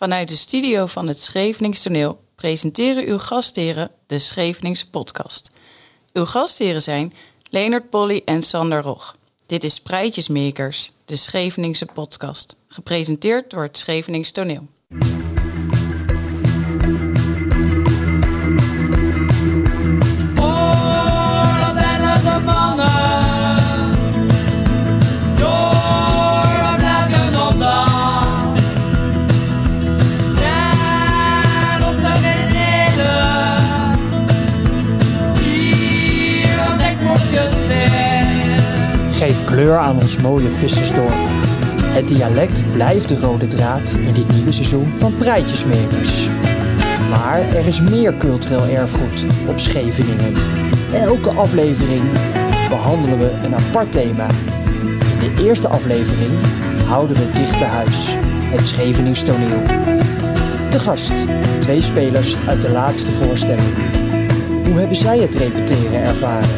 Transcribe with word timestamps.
Vanuit 0.00 0.28
de 0.28 0.36
studio 0.36 0.86
van 0.86 1.08
het 1.08 1.20
Schevenings 1.20 1.82
Toneel 1.82 2.20
presenteren 2.34 3.06
uw 3.06 3.18
gastheren 3.18 3.90
de 4.06 4.18
Scheveningse 4.18 4.90
podcast. 4.90 5.50
Uw 6.12 6.24
gastheren 6.24 6.82
zijn 6.82 7.12
Leonard 7.50 7.90
Polly 7.90 8.22
en 8.24 8.42
Sander 8.42 8.82
Rog. 8.82 9.16
Dit 9.46 9.64
is 9.64 9.74
Spreitjesmakers, 9.74 10.92
de 11.04 11.16
Scheveningse 11.16 11.86
podcast, 11.86 12.56
gepresenteerd 12.68 13.50
door 13.50 13.62
het 13.62 13.78
Schevenings 13.78 14.30
Toneel. 14.30 14.66
Kleur 39.50 39.76
aan 39.76 40.00
ons 40.00 40.16
mooie 40.16 40.50
vissersdorp. 40.50 41.18
Het 41.82 42.08
dialect 42.08 42.72
blijft 42.72 43.08
de 43.08 43.20
rode 43.20 43.46
draad 43.46 43.96
in 44.06 44.14
dit 44.14 44.32
nieuwe 44.32 44.52
seizoen 44.52 44.92
van 44.96 45.16
Prijtjesmakers. 45.16 46.28
Maar 47.10 47.40
er 47.40 47.66
is 47.66 47.80
meer 47.80 48.16
cultureel 48.16 48.64
erfgoed 48.64 49.26
op 49.46 49.58
Scheveningen. 49.58 50.32
Elke 50.92 51.30
aflevering 51.30 52.02
behandelen 52.68 53.18
we 53.18 53.30
een 53.42 53.54
apart 53.54 53.92
thema. 53.92 54.26
In 55.20 55.34
de 55.34 55.44
eerste 55.44 55.68
aflevering 55.68 56.30
houden 56.86 57.16
we 57.16 57.30
dicht 57.34 57.58
bij 57.58 57.68
huis, 57.68 58.16
het 58.50 58.66
Schevenings 58.66 59.22
toneel. 59.22 59.62
Te 60.68 60.78
gast, 60.78 61.12
twee 61.60 61.80
spelers 61.80 62.36
uit 62.48 62.62
de 62.62 62.70
laatste 62.70 63.12
voorstelling. 63.12 63.74
Hoe 64.64 64.78
hebben 64.78 64.96
zij 64.96 65.18
het 65.18 65.34
repeteren 65.34 66.02
ervaren? 66.02 66.50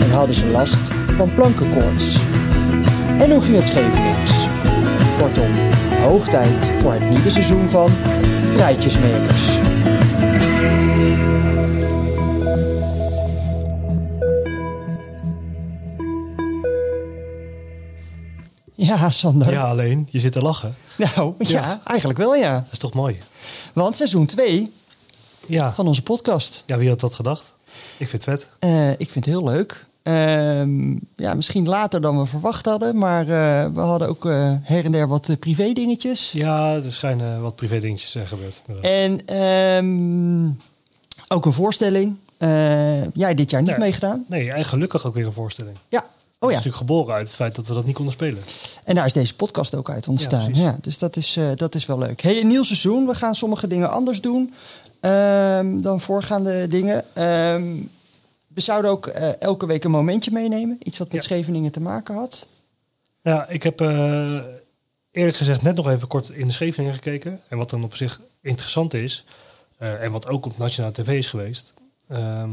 En 0.00 0.10
hadden 0.10 0.34
ze 0.34 0.46
last 0.46 0.90
van 1.16 1.34
plankenkoorts? 1.34 2.25
En 3.18 3.30
hoe 3.30 3.40
ging 3.40 3.56
het 3.56 3.66
Schevenings? 3.68 4.46
Kortom, 5.18 5.50
hoog 6.00 6.28
tijd 6.28 6.70
voor 6.78 6.92
het 6.92 7.08
nieuwe 7.10 7.30
seizoen 7.30 7.68
van 7.68 7.90
Rijtjesmakers. 8.56 9.58
Ja, 18.74 19.10
Sander. 19.10 19.50
Ja, 19.50 19.62
alleen, 19.68 20.08
je 20.10 20.18
zit 20.18 20.32
te 20.32 20.42
lachen. 20.42 20.74
Nou, 20.96 21.34
ja, 21.38 21.48
Ja. 21.48 21.80
eigenlijk 21.84 22.18
wel 22.18 22.34
ja. 22.34 22.52
Dat 22.54 22.72
is 22.72 22.78
toch 22.78 22.92
mooi? 22.94 23.18
Want 23.72 23.96
seizoen 23.96 24.26
2 24.26 24.72
Ja. 25.46 25.72
van 25.72 25.86
onze 25.86 26.02
podcast. 26.02 26.62
ja, 26.66 26.76
wie 26.78 26.88
had 26.88 27.00
dat 27.00 27.14
gedacht? 27.14 27.54
Ik 27.96 28.08
vind 28.08 28.12
het 28.12 28.24
vet. 28.24 28.50
Eh, 28.58 28.90
ik 28.90 29.10
vind 29.10 29.14
het 29.14 29.24
heel 29.24 29.44
leuk. 29.44 29.84
Ehm, 30.06 30.90
ja, 31.16 31.34
misschien 31.34 31.68
later 31.68 32.00
dan 32.00 32.18
we 32.18 32.26
verwacht 32.26 32.64
hadden, 32.66 32.98
maar 32.98 33.20
eh, 33.20 33.72
we 33.74 33.80
hadden 33.80 34.08
ook 34.08 34.26
eh, 34.26 34.52
her 34.62 34.84
en 34.84 34.92
der 34.92 35.08
wat 35.08 35.28
eh, 35.28 35.36
privé 35.36 35.72
dingetjes. 35.72 36.30
Ja, 36.32 36.74
er 36.74 36.92
schijnen 36.92 37.40
wat 37.40 37.56
privé 37.56 37.80
dingetjes 37.80 38.10
zijn 38.10 38.26
gebeurd. 38.26 38.62
inderdaad. 38.66 38.92
En 38.92 39.26
ehm, 39.26 40.50
ook 41.28 41.46
een 41.46 41.52
voorstelling. 41.52 42.16
Jij 43.14 43.34
dit 43.34 43.50
jaar 43.50 43.60
niet 43.62 43.70
Nee. 43.70 43.78
meegedaan? 43.78 44.24
Nee, 44.28 44.52
en 44.52 44.64
gelukkig 44.64 45.06
ook 45.06 45.14
weer 45.14 45.26
een 45.26 45.32
voorstelling. 45.32 45.76
Ja. 45.88 45.98
Oh 45.98 46.04
Dat 46.40 46.50
ja. 46.50 46.56
is 46.58 46.64
natuurlijk 46.64 46.76
geboren 46.76 47.14
uit 47.14 47.26
het 47.26 47.36
feit 47.36 47.54
dat 47.54 47.68
we 47.68 47.74
dat 47.74 47.84
niet 47.84 47.94
konden 47.94 48.12
spelen. 48.14 48.42
En 48.84 48.94
daar 48.94 49.06
is 49.06 49.12
deze 49.12 49.34
podcast 49.34 49.74
ook 49.74 49.90
uit 49.90 50.08
ontstaan. 50.08 50.54
Ja, 50.54 50.76
dus 50.80 50.98
dat 50.98 51.16
is, 51.16 51.38
dat 51.56 51.74
is 51.74 51.86
wel 51.86 51.98
leuk. 51.98 52.20
Hey, 52.22 52.40
een 52.40 52.46
nieuw 52.46 52.62
seizoen. 52.62 53.06
We 53.06 53.14
gaan 53.14 53.34
sommige 53.34 53.66
dingen 53.66 53.90
anders 53.90 54.20
doen 54.20 54.54
ehm, 55.00 55.80
dan 55.80 56.00
voorgaande 56.00 56.68
dingen. 56.68 57.04
Ehm, 57.14 57.62
we 58.56 58.62
zouden 58.62 58.90
ook 58.90 59.06
eh, 59.06 59.40
elke 59.40 59.66
week 59.66 59.84
een 59.84 59.90
momentje 59.90 60.30
meenemen. 60.30 60.78
Iets 60.82 60.98
wat 60.98 61.12
met 61.12 61.22
Ja. 61.22 61.28
Scheveningen 61.28 61.72
te 61.72 61.80
maken 61.80 62.14
had. 62.14 62.46
Ja, 63.22 63.48
ik 63.48 63.62
heb 63.62 63.80
eh, 63.80 64.40
eerlijk 65.10 65.36
gezegd 65.36 65.62
net 65.62 65.76
nog 65.76 65.88
even 65.88 66.08
kort 66.08 66.28
in 66.28 66.46
de 66.46 66.52
Scheveningen 66.52 66.94
gekeken. 66.94 67.40
En 67.48 67.58
wat 67.58 67.70
dan 67.70 67.84
op 67.84 67.94
zich 67.94 68.20
interessant 68.40 68.94
is, 68.94 69.24
eh, 69.78 70.02
en 70.02 70.12
wat 70.12 70.26
ook 70.26 70.46
op 70.46 70.58
nationale 70.58 70.92
tv 70.92 71.08
is 71.08 71.26
geweest, 71.26 71.74
ehm, 72.08 72.50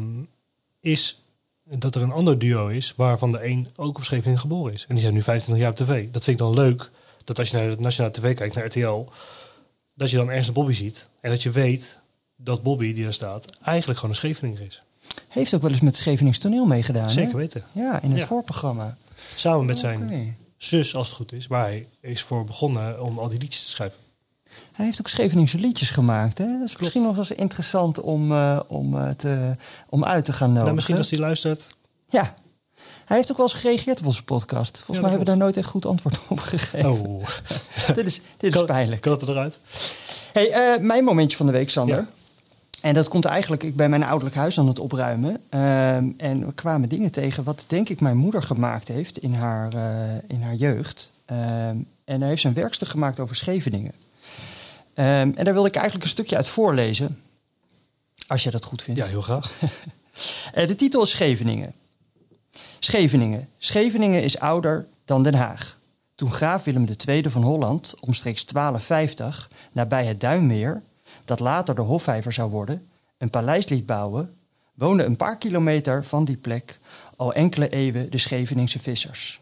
is 0.80 1.19
dat 1.63 1.96
er 1.96 2.02
een 2.02 2.12
ander 2.12 2.40
duo 2.40 2.68
is 2.68 2.94
waarvan 2.96 3.31
de 3.31 3.46
een 3.46 3.68
ook 3.75 3.97
op 3.97 4.03
Scheveningen 4.03 4.40
geboren 4.40 4.74
is. 4.74 4.81
En 4.81 4.96
die 4.96 5.03
zijn 5.03 5.13
nu 5.13 5.22
25 5.22 5.63
jaar 5.63 5.74
op 5.74 5.88
tv. 5.88 6.12
Dat 6.12 6.24
vind 6.24 6.40
ik 6.40 6.46
dan 6.46 6.56
leuk, 6.56 6.90
dat 7.24 7.40
als 7.40 7.50
je 7.50 7.58
naar 7.58 7.69
de 7.69 7.81
nationale 7.81 8.13
tv 8.13 8.36
kijkt, 8.36 8.56
naar 8.56 8.66
RTL, 8.66 9.06
dat 9.96 10.09
je 10.09 10.18
dan 10.18 10.30
ergens 10.30 10.47
een 10.47 10.53
Bobby 10.53 10.74
ziet. 10.74 11.09
En 11.22 11.30
dat 11.30 11.44
je 11.44 11.52
weet 11.52 12.00
dat 12.36 12.63
Bobby, 12.63 12.94
die 12.94 13.06
er 13.06 13.13
staat, 13.13 13.46
eigenlijk 13.63 14.00
gewoon 14.00 14.16
een 14.16 14.22
Scheveninger 14.22 14.66
is. 14.66 14.84
Heeft 15.34 15.54
ook 15.54 15.62
wel 15.62 15.72
eens 15.72 15.80
met 15.82 15.96
Schevenings 15.98 16.40
toneel 16.40 16.66
meegedaan. 16.66 17.04
hè? 17.04 17.10
Zeker 17.10 17.36
weten. 17.38 17.64
Ja, 17.72 18.02
in 18.02 18.10
het 18.12 18.20
Ja. 18.20 18.26
voorprogramma. 18.28 18.98
Samen 19.36 19.66
met 19.66 19.80
zijn 19.80 20.04
Oké. 20.04 20.34
zus, 20.58 20.96
als 20.96 21.08
het 21.08 21.16
goed 21.16 21.32
is, 21.32 21.48
waar 21.48 21.64
hij 21.66 21.88
is 22.02 22.22
voor 22.22 22.44
begonnen 22.46 23.02
om 23.04 23.20
al 23.20 23.28
die 23.30 23.40
liedjes 23.40 23.64
te 23.64 23.70
schrijven. 23.70 23.98
Hij 24.74 24.86
heeft 24.86 25.00
ook 25.00 25.08
Scheveningse 25.08 25.58
liedjes 25.60 25.90
gemaakt. 25.90 26.38
Hè? 26.38 26.46
Dat 26.60 26.70
is 26.70 26.78
misschien 26.78 27.02
nog 27.02 27.12
wel 27.12 27.20
eens 27.20 27.32
interessant 27.32 28.00
om, 28.02 28.32
eh, 28.32 28.60
om, 28.68 28.98
eh, 28.98 29.10
te, 29.10 29.56
om 29.90 30.06
uit 30.06 30.26
te 30.26 30.34
gaan 30.34 30.46
nodigen. 30.48 30.64
Nou, 30.64 30.76
misschien 30.76 30.98
als 30.98 31.10
hij 31.10 31.20
luistert. 31.20 31.76
Ja. 32.10 32.34
Hij 33.06 33.18
heeft 33.18 33.32
ook 33.32 33.38
wel 33.38 33.46
eens 33.46 33.56
gereageerd 33.56 34.00
op 34.00 34.06
onze 34.06 34.24
podcast. 34.24 34.76
Volgens 34.78 35.00
mij 35.00 35.10
hebben 35.10 35.20
we 35.20 35.26
daar 35.26 35.38
nooit 35.44 35.58
echt 35.58 35.68
goed 35.68 35.86
antwoord 35.86 36.20
op 36.28 36.40
gegeven. 36.40 36.92
Oh, 36.92 37.28
dit 37.96 38.06
is, 38.06 38.16
dit 38.38 38.50
is 38.52 38.54
kan, 38.54 38.66
pijnlijk. 38.66 39.02
Kan 39.02 39.12
het 39.12 39.22
eruit? 39.28 39.60
Hey, 40.34 40.52
eh, 40.52 40.80
mijn 40.82 41.04
momentje 41.04 41.38
van 41.38 41.46
de 41.46 41.52
week, 41.52 41.70
Sander. 41.70 41.96
Ja. 41.96 42.08
En 42.84 42.94
dat 42.94 43.08
komt 43.08 43.26
eigenlijk, 43.26 43.64
ik 43.64 43.76
ben 43.76 43.90
mijn 43.90 44.04
ouderlijk 44.04 44.36
huis 44.36 44.60
aan 44.60 44.68
het 44.68 44.80
opruimen. 44.80 45.42
Ehm, 45.50 46.12
en 46.18 46.46
we 46.46 46.54
kwamen 46.54 46.90
dingen 46.90 47.12
tegen 47.12 47.44
wat 47.44 47.66
denk 47.68 47.90
ik 47.90 48.00
mijn 48.00 48.18
moeder 48.18 48.44
gemaakt 48.44 48.88
heeft 48.88 49.18
in 49.18 49.34
haar, 49.34 49.74
eh, 49.74 50.16
in 50.28 50.42
haar 50.42 50.56
jeugd. 50.56 51.12
Ehm, 51.26 51.78
en 52.04 52.20
hij 52.20 52.30
heeft 52.30 52.42
ze 52.42 52.48
een 52.48 52.54
werkstuk 52.54 52.88
gemaakt 52.88 53.20
over 53.20 53.36
Scheveningen. 53.36 53.92
Ehm, 54.94 55.32
en 55.36 55.44
daar 55.44 55.54
wil 55.54 55.66
ik 55.66 55.76
eigenlijk 55.76 56.06
een 56.06 56.12
stukje 56.12 56.36
uit 56.36 56.48
voorlezen. 56.48 57.22
Als 58.28 58.44
je 58.44 58.52
dat 58.52 58.66
goed 58.66 58.82
vindt. 58.82 59.00
Ja, 59.00 59.06
heel 59.06 59.22
graag. 59.22 59.52
Eh, 60.54 60.68
de 60.68 60.76
titel 60.76 61.02
is 61.02 61.10
Scheveningen. 61.10 61.74
Scheveningen. 62.80 63.48
Scheveningen 63.58 64.24
is 64.24 64.40
ouder 64.40 64.88
dan 65.06 65.24
Den 65.24 65.36
Haag. 65.36 65.78
Toen 66.16 66.32
graaf 66.32 66.64
Willem 66.64 66.88
II 67.08 67.30
van 67.30 67.44
Holland 67.44 67.96
omstreeks 68.00 68.46
1250 68.46 69.50
nabij 69.72 70.06
het 70.06 70.20
Duinmeer, 70.20 70.82
dat 71.26 71.40
later 71.40 71.76
de 71.76 71.82
Hofvijver 71.82 72.34
zou 72.34 72.52
worden, 72.52 72.88
een 73.18 73.30
paleis 73.30 73.68
liet 73.68 73.86
bouwen, 73.86 74.34
woonden 74.74 75.06
een 75.06 75.16
paar 75.16 75.38
kilometer 75.38 76.06
van 76.06 76.26
die 76.26 76.38
plek 76.38 76.80
al 77.16 77.34
enkele 77.34 77.70
eeuwen 77.70 78.12
de 78.12 78.18
Scheveningse 78.18 78.80
vissers. 78.80 79.42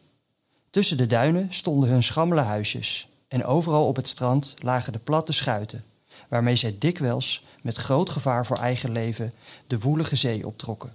Tussen 0.70 0.98
de 0.98 1.06
duinen 1.08 1.48
stonden 1.50 1.90
hun 1.90 2.04
schammele 2.04 2.42
huisjes 2.42 3.08
en 3.28 3.46
overal 3.46 3.88
op 3.88 3.96
het 3.96 4.08
strand 4.08 4.56
lagen 4.60 4.94
de 4.94 5.00
platte 5.00 5.32
schuiten, 5.32 5.84
waarmee 6.30 6.56
zij 6.56 6.76
dikwijls 6.80 7.46
met 7.62 7.76
groot 7.76 8.10
gevaar 8.10 8.46
voor 8.46 8.58
eigen 8.58 8.92
leven 8.92 9.34
de 9.68 9.80
woelige 9.80 10.16
zee 10.16 10.48
optrokken. 10.48 10.94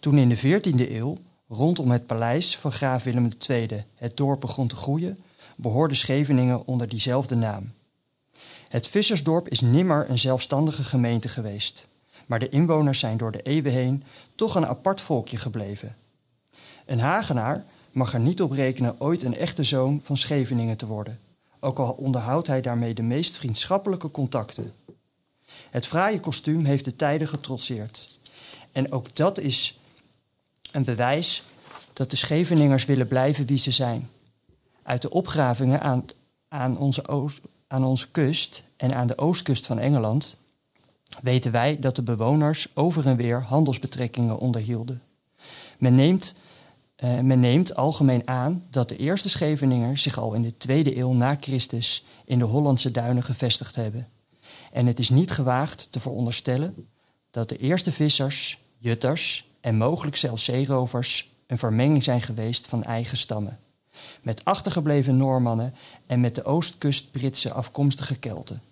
Toen 0.00 0.18
in 0.18 0.28
de 0.28 0.38
14e 0.38 0.90
eeuw 0.90 1.18
rondom 1.48 1.90
het 1.90 2.06
paleis 2.06 2.56
van 2.56 2.72
graaf 2.72 3.02
Willem 3.02 3.30
II 3.48 3.84
het 3.94 4.16
dorp 4.16 4.40
begon 4.40 4.68
te 4.68 4.76
groeien, 4.76 5.18
behoorde 5.56 5.94
Scheveningen 5.94 6.66
onder 6.66 6.88
diezelfde 6.88 7.34
naam. 7.34 7.72
Het 8.74 8.88
vissersdorp 8.88 9.48
is 9.48 9.60
nimmer 9.60 10.10
een 10.10 10.18
zelfstandige 10.18 10.82
gemeente 10.82 11.28
geweest, 11.28 11.86
maar 12.26 12.38
de 12.38 12.48
inwoners 12.48 12.98
zijn 12.98 13.16
door 13.16 13.32
de 13.32 13.42
eeuwen 13.42 13.72
heen 13.72 14.04
toch 14.34 14.54
een 14.54 14.66
apart 14.66 15.00
volkje 15.00 15.36
gebleven. 15.36 15.96
Een 16.86 17.00
Hagenaar 17.00 17.64
mag 17.92 18.12
er 18.14 18.20
niet 18.20 18.42
op 18.42 18.50
rekenen 18.50 19.00
ooit 19.00 19.22
een 19.22 19.36
echte 19.36 19.64
zoon 19.64 20.00
van 20.02 20.16
Scheveningen 20.16 20.76
te 20.76 20.86
worden, 20.86 21.18
ook 21.60 21.78
al 21.78 21.90
onderhoudt 21.90 22.46
hij 22.46 22.60
daarmee 22.60 22.94
de 22.94 23.02
meest 23.02 23.36
vriendschappelijke 23.36 24.10
contacten. 24.10 24.72
Het 25.70 25.86
fraaie 25.86 26.20
kostuum 26.20 26.64
heeft 26.64 26.84
de 26.84 26.96
tijden 26.96 27.28
getrotseerd. 27.28 28.18
En 28.72 28.92
ook 28.92 29.16
dat 29.16 29.38
is 29.38 29.78
een 30.70 30.84
bewijs 30.84 31.44
dat 31.92 32.10
de 32.10 32.16
Scheveningers 32.16 32.84
willen 32.84 33.08
blijven 33.08 33.46
wie 33.46 33.58
ze 33.58 33.70
zijn. 33.70 34.10
Uit 34.82 35.02
de 35.02 35.10
opgravingen 35.10 35.80
aan, 35.80 36.04
aan, 36.48 36.78
onze 36.78 37.08
oost, 37.08 37.40
aan 37.66 37.84
onze 37.84 38.10
kust 38.10 38.62
en 38.76 38.94
aan 38.94 39.06
de 39.06 39.18
oostkust 39.18 39.66
van 39.66 39.78
Engeland 39.78 40.36
weten 41.20 41.52
wij 41.52 41.78
dat 41.78 41.96
de 41.96 42.02
bewoners 42.02 42.66
over 42.74 43.06
en 43.06 43.16
weer 43.16 43.42
handelsbetrekkingen 43.42 44.38
onderhielden. 44.38 45.02
Men 45.78 45.94
neemt, 45.94 46.34
eh, 46.96 47.18
men 47.18 47.40
neemt 47.40 47.76
algemeen 47.76 48.28
aan 48.28 48.64
dat 48.70 48.88
de 48.88 48.96
eerste 48.96 49.28
Scheveningen 49.28 49.98
zich 49.98 50.18
al 50.18 50.32
in 50.32 50.42
de 50.42 50.56
tweede 50.56 50.98
eeuw 50.98 51.12
na 51.12 51.36
Christus 51.40 52.04
in 52.24 52.38
de 52.38 52.44
Hollandse 52.44 52.90
duinen 52.90 53.22
gevestigd 53.22 53.76
hebben. 53.76 54.08
En 54.72 54.86
het 54.86 54.98
is 54.98 55.08
niet 55.08 55.30
gewaagd 55.30 55.88
te 55.90 56.00
veronderstellen 56.00 56.88
dat 57.30 57.48
de 57.48 57.58
eerste 57.58 57.92
vissers, 57.92 58.58
jutters 58.78 59.48
en 59.60 59.76
mogelijk 59.76 60.16
zelfs 60.16 60.44
zeerovers 60.44 61.30
een 61.46 61.58
vermenging 61.58 62.02
zijn 62.02 62.20
geweest 62.20 62.66
van 62.66 62.82
eigen 62.82 63.16
stammen. 63.16 63.58
Met 64.22 64.44
achtergebleven 64.44 65.16
Noormannen 65.16 65.74
en 66.06 66.20
met 66.20 66.34
de 66.34 66.44
oostkust 66.44 67.10
Britse 67.10 67.52
afkomstige 67.52 68.16
Kelten. 68.16 68.62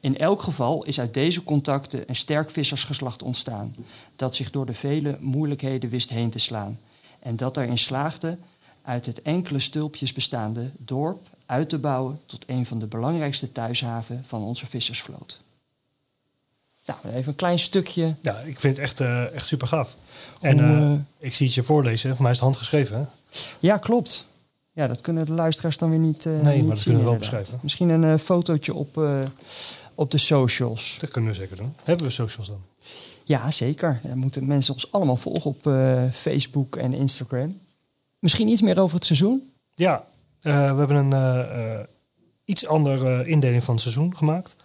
In 0.00 0.18
elk 0.18 0.42
geval 0.42 0.84
is 0.84 1.00
uit 1.00 1.14
deze 1.14 1.42
contacten 1.42 2.04
een 2.06 2.16
sterk 2.16 2.50
vissersgeslacht 2.50 3.22
ontstaan, 3.22 3.74
dat 4.16 4.34
zich 4.34 4.50
door 4.50 4.66
de 4.66 4.74
vele 4.74 5.16
moeilijkheden 5.20 5.90
wist 5.90 6.10
heen 6.10 6.30
te 6.30 6.38
slaan. 6.38 6.78
En 7.18 7.36
dat 7.36 7.56
erin 7.56 7.78
slaagde 7.78 8.38
uit 8.82 9.06
het 9.06 9.22
enkele 9.22 9.58
stulpjes 9.58 10.12
bestaande 10.12 10.70
dorp 10.76 11.28
uit 11.46 11.68
te 11.68 11.78
bouwen 11.78 12.20
tot 12.26 12.44
een 12.48 12.66
van 12.66 12.78
de 12.78 12.86
belangrijkste 12.86 13.52
thuishaven 13.52 14.24
van 14.26 14.42
onze 14.42 14.66
vissersvloot. 14.66 15.40
Nou, 16.86 16.98
even 17.14 17.28
een 17.28 17.36
klein 17.36 17.58
stukje. 17.58 18.14
Ja, 18.20 18.38
ik 18.38 18.60
vind 18.60 18.76
het 18.76 18.84
echt, 18.84 19.00
eh, 19.00 19.34
echt 19.34 19.46
super 19.46 19.66
gaaf. 19.66 19.94
En 20.40 20.58
eh, 20.60 20.92
eh, 20.92 20.98
ik 21.18 21.34
zie 21.34 21.46
het 21.46 21.54
je 21.54 21.62
voorlezen. 21.62 22.10
Voor 22.14 22.22
mij 22.22 22.30
is 22.30 22.36
het 22.36 22.46
handgeschreven. 22.46 22.98
Hè? 22.98 23.04
Ja, 23.58 23.78
klopt. 23.78 24.26
Ja, 24.74 24.86
dat 24.86 25.00
kunnen 25.00 25.26
de 25.26 25.32
luisteraars 25.32 25.78
dan 25.78 25.90
weer 25.90 25.98
niet, 25.98 26.26
eh 26.26 26.40
maar 26.40 26.56
niet 26.56 26.68
dat 26.68 26.76
zien. 26.76 26.84
kunnen 26.84 27.02
we 27.02 27.08
wel 27.08 27.18
beschrijven. 27.18 27.58
Misschien 27.62 27.88
een 27.88 28.04
eh, 28.04 28.18
fotootje 28.18 28.74
op, 28.74 28.98
eh, 28.98 29.20
op 29.94 30.10
de 30.10 30.18
socials. 30.18 30.96
Dat 31.00 31.10
kunnen 31.10 31.30
we 31.30 31.36
zeker 31.36 31.56
doen. 31.56 31.74
Hebben 31.84 32.06
we 32.06 32.12
socials 32.12 32.48
dan? 32.48 32.60
Ja, 33.24 33.50
zeker. 33.50 34.00
Dan 34.02 34.18
moeten 34.18 34.46
mensen 34.46 34.74
ons 34.74 34.92
allemaal 34.92 35.16
volgen 35.16 35.50
op 35.50 35.62
Facebook 36.12 36.76
en 36.76 36.92
Instagram. 36.92 37.60
Misschien 38.18 38.48
iets 38.48 38.62
meer 38.62 38.80
over 38.80 38.94
het 38.94 39.04
seizoen. 39.06 39.52
Ja, 39.74 40.04
we 40.40 40.50
hebben 40.50 41.12
een 41.12 41.86
iets 42.44 42.66
andere 42.66 43.26
indeling 43.26 43.64
van 43.64 43.74
het 43.74 43.82
seizoen 43.82 44.16
gemaakt. 44.16 44.56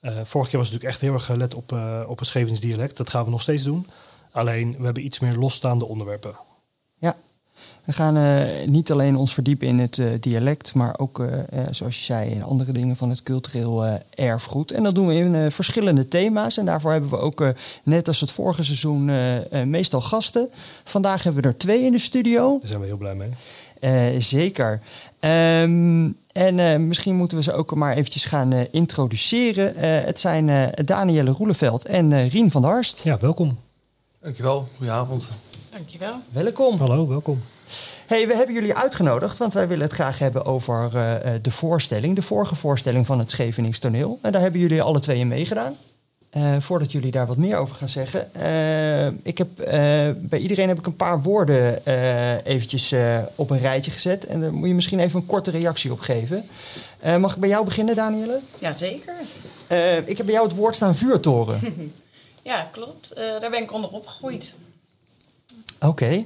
Eh 0.00 0.20
vorig 0.24 0.48
keer 0.48 0.58
was 0.58 0.68
het 0.68 0.76
natuurlijk 0.76 0.84
echt 0.84 1.00
heel 1.00 1.12
erg 1.12 1.24
gelet 1.24 1.54
op, 1.54 1.72
eh, 1.72 2.02
op 2.06 2.18
het 2.18 2.28
Scheveningse 2.28 2.66
dialect. 2.66 2.96
Dat 2.96 3.10
gaan 3.10 3.24
we 3.24 3.30
nog 3.30 3.42
steeds 3.42 3.64
doen. 3.64 3.86
Alleen, 4.30 4.76
we 4.78 4.84
hebben 4.84 5.04
iets 5.04 5.18
meer 5.18 5.34
losstaande 5.34 5.84
onderwerpen. 5.84 6.34
Ja. 6.98 7.16
We 7.84 7.92
gaan 7.92 8.16
eh, 8.16 8.66
niet 8.66 8.92
alleen 8.92 9.16
ons 9.16 9.34
verdiepen 9.34 9.66
in 9.66 9.78
het 9.78 9.98
eh, 9.98 10.06
dialect, 10.20 10.74
maar 10.74 10.98
ook, 10.98 11.20
eh, 11.20 11.38
eh, 11.38 11.66
zoals 11.70 11.98
je 11.98 12.04
zei, 12.04 12.30
in 12.30 12.42
andere 12.42 12.72
dingen 12.72 12.96
van 12.96 13.10
het 13.10 13.22
cultureel 13.22 13.98
erfgoed. 14.14 14.70
En 14.70 14.82
dat 14.82 14.94
doen 14.94 15.06
we 15.06 15.14
in 15.14 15.50
verschillende 15.50 16.04
thema's. 16.04 16.56
En 16.58 16.64
daarvoor 16.64 16.92
hebben 16.92 17.10
we 17.10 17.18
ook, 17.18 17.52
net 17.82 18.08
als 18.08 18.20
het 18.20 18.30
vorige 18.30 18.62
seizoen, 18.62 19.10
meestal 19.64 20.00
gasten. 20.00 20.48
Vandaag 20.84 21.22
hebben 21.22 21.42
we 21.42 21.48
er 21.48 21.56
twee 21.56 21.84
in 21.84 21.92
de 21.92 21.98
studio. 21.98 22.58
Daar 22.58 22.68
zijn 22.68 22.80
we 22.80 22.86
heel 22.86 22.96
blij 22.96 23.14
mee. 23.14 23.30
Eh, 23.80 24.06
zeker. 24.18 24.80
Ehm, 25.20 26.08
en 26.32 26.58
eh, 26.58 26.76
misschien 26.76 27.14
moeten 27.16 27.36
we 27.36 27.42
ze 27.42 27.52
ook 27.52 27.74
maar 27.74 27.96
eventjes 27.96 28.24
gaan 28.24 28.52
introduceren. 28.70 29.74
Eh, 29.74 30.04
het 30.04 30.20
zijn 30.20 30.48
eh 30.48 30.84
Danielle 30.84 31.30
Roeleveld 31.30 31.84
en 31.84 32.12
eh, 32.12 32.30
Rien 32.30 32.50
van 32.50 32.62
der 32.62 32.70
Harst. 32.70 33.04
Ja, 33.04 33.18
welkom. 33.18 33.58
Dankjewel, 34.22 34.68
goedenavond. 34.76 35.30
Dankjewel. 35.70 36.14
Welkom. 36.30 36.78
Hallo, 36.78 37.06
welkom. 37.08 37.42
Hey, 38.06 38.26
we 38.26 38.34
hebben 38.36 38.54
jullie 38.54 38.74
uitgenodigd, 38.74 39.38
want 39.38 39.52
wij 39.54 39.68
willen 39.68 39.84
het 39.84 39.92
graag 39.94 40.18
hebben 40.18 40.44
over 40.44 40.90
eh, 40.96 41.34
eh, 41.34 41.42
de 41.42 41.50
voorstelling, 41.50 42.14
de 42.14 42.22
vorige 42.22 42.54
voorstelling 42.54 43.06
van 43.06 43.18
het 43.18 43.30
Schevenings 43.30 43.78
toneel. 43.78 44.18
En 44.22 44.32
daar 44.32 44.40
hebben 44.40 44.60
jullie 44.60 44.82
alle 44.82 44.98
twee 45.00 45.18
in 45.18 45.28
meegedaan. 45.28 45.76
Eh, 46.30 46.56
voordat 46.58 46.92
jullie 46.92 47.10
daar 47.10 47.26
wat 47.26 47.36
meer 47.36 47.56
over 47.56 47.74
gaan 47.76 47.88
zeggen, 47.88 48.34
eh, 48.34 49.06
ik 49.06 49.38
heb, 49.38 49.58
eh, 49.58 49.72
bij 50.16 50.38
iedereen 50.38 50.68
heb 50.68 50.78
ik 50.78 50.86
een 50.86 50.96
paar 50.96 51.22
woorden 51.22 51.86
eh, 51.86 52.46
eventjes 52.46 52.92
eh, 52.92 53.18
op 53.34 53.50
een 53.50 53.58
rijtje 53.58 53.90
gezet. 53.90 54.26
En 54.26 54.40
daar 54.40 54.52
moet 54.52 54.68
je 54.68 54.74
misschien 54.74 54.98
even 55.00 55.20
een 55.20 55.26
korte 55.26 55.50
reactie 55.50 55.92
op 55.92 56.00
geven. 56.00 56.44
Eh, 57.00 57.16
mag 57.16 57.34
ik 57.34 57.40
bij 57.40 57.48
jou 57.48 57.64
beginnen, 57.64 57.96
Danielle? 57.96 58.40
Jazeker. 58.58 59.14
Eh, 59.66 59.96
ik 60.08 60.16
heb 60.16 60.26
bij 60.26 60.34
jou 60.34 60.46
het 60.48 60.56
woord 60.56 60.74
staan 60.74 60.94
vuurtoren. 60.94 61.60
Ja, 62.42 62.68
klopt. 62.72 63.12
Eh, 63.12 63.24
daar 63.40 63.50
ben 63.50 63.62
ik 63.62 63.72
onder 63.72 63.90
opgegroeid. 63.90 64.54
Oké. 65.80 66.24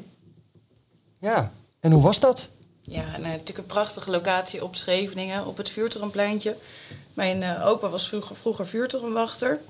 Ja, 1.18 1.52
en 1.80 1.92
hoe 1.92 2.02
was 2.02 2.20
dat? 2.20 2.48
Ja, 2.80 3.04
nou, 3.04 3.22
natuurlijk 3.22 3.58
een 3.58 3.66
prachtige 3.66 4.10
locatie 4.10 4.64
op 4.64 4.76
Scheveningen, 4.76 5.46
op 5.46 5.56
het 5.56 5.70
vuurtorenpleintje. 5.70 6.56
Mijn 7.14 7.42
eh, 7.42 7.66
opa 7.66 7.88
was 7.88 8.08
vroeger, 8.08 8.36
vroeger 8.36 8.66
vuurtorenwachter. 8.66 9.60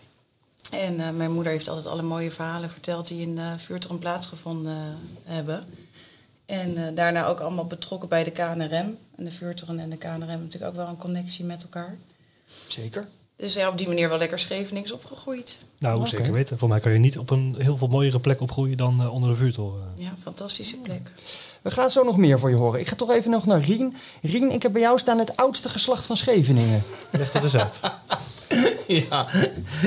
En 0.70 1.00
eh, 1.00 1.10
mijn 1.10 1.32
moeder 1.32 1.52
heeft 1.52 1.68
altijd 1.68 1.86
alle 1.86 2.02
mooie 2.02 2.30
verhalen 2.30 2.70
verteld 2.70 3.08
die 3.08 3.22
in 3.22 3.36
de 3.36 3.54
vuurtoren 3.56 3.98
plaatsgevonden 3.98 4.76
eh, 4.76 5.34
hebben. 5.34 5.64
En 6.46 6.76
eh, 6.76 6.94
daarna 6.94 7.26
ook 7.26 7.40
allemaal 7.40 7.66
betrokken 7.66 8.08
bij 8.08 8.24
de 8.24 8.30
KNRM. 8.30 8.98
En 9.16 9.24
de 9.24 9.30
vuurtoren 9.30 9.78
en 9.78 9.90
de 9.90 9.96
KNRM 9.96 10.10
hebben 10.20 10.42
natuurlijk 10.42 10.72
ook 10.72 10.76
wel 10.76 10.88
een 10.88 10.96
connectie 10.96 11.44
met 11.44 11.62
elkaar. 11.62 11.96
Zeker. 12.68 13.08
Dus 13.36 13.54
ja, 13.54 13.68
op 13.68 13.78
die 13.78 13.88
manier 13.88 14.08
wel 14.08 14.18
lekker 14.18 14.38
Schevenings 14.38 14.92
opgegroeid. 14.92 15.58
Nou, 15.78 15.98
Oké. 15.98 16.08
zeker 16.08 16.32
weten. 16.32 16.58
Voor 16.58 16.68
mij 16.68 16.80
kan 16.80 16.92
je 16.92 16.98
niet 16.98 17.18
op 17.18 17.30
een 17.30 17.54
heel 17.58 17.76
veel 17.76 17.88
mooiere 17.88 18.20
plek 18.20 18.40
opgroeien 18.40 18.76
dan 18.76 19.00
eh, 19.00 19.12
onder 19.12 19.30
de 19.30 19.36
vuurtoren. 19.36 19.92
Ja, 19.94 20.14
fantastische 20.22 20.80
plek. 20.80 21.10
We 21.62 21.70
gaan 21.70 21.90
zo 21.90 22.02
nog 22.02 22.16
meer 22.16 22.38
voor 22.38 22.50
je 22.50 22.56
horen. 22.56 22.80
Ik 22.80 22.88
ga 22.88 22.96
toch 22.96 23.10
even 23.10 23.30
nog 23.30 23.46
naar 23.46 23.60
Rien. 23.60 23.96
Rien, 24.22 24.50
ik 24.50 24.62
heb 24.62 24.72
bij 24.72 24.80
jou 24.80 24.98
staan 24.98 25.18
het 25.18 25.36
oudste 25.36 25.68
geslacht 25.68 26.04
van 26.04 26.16
Scheveningen. 26.16 26.82
Leg 27.10 27.30
dat 27.32 27.42
eens 27.42 27.56
uit. 27.56 27.80
ja, 29.10 29.26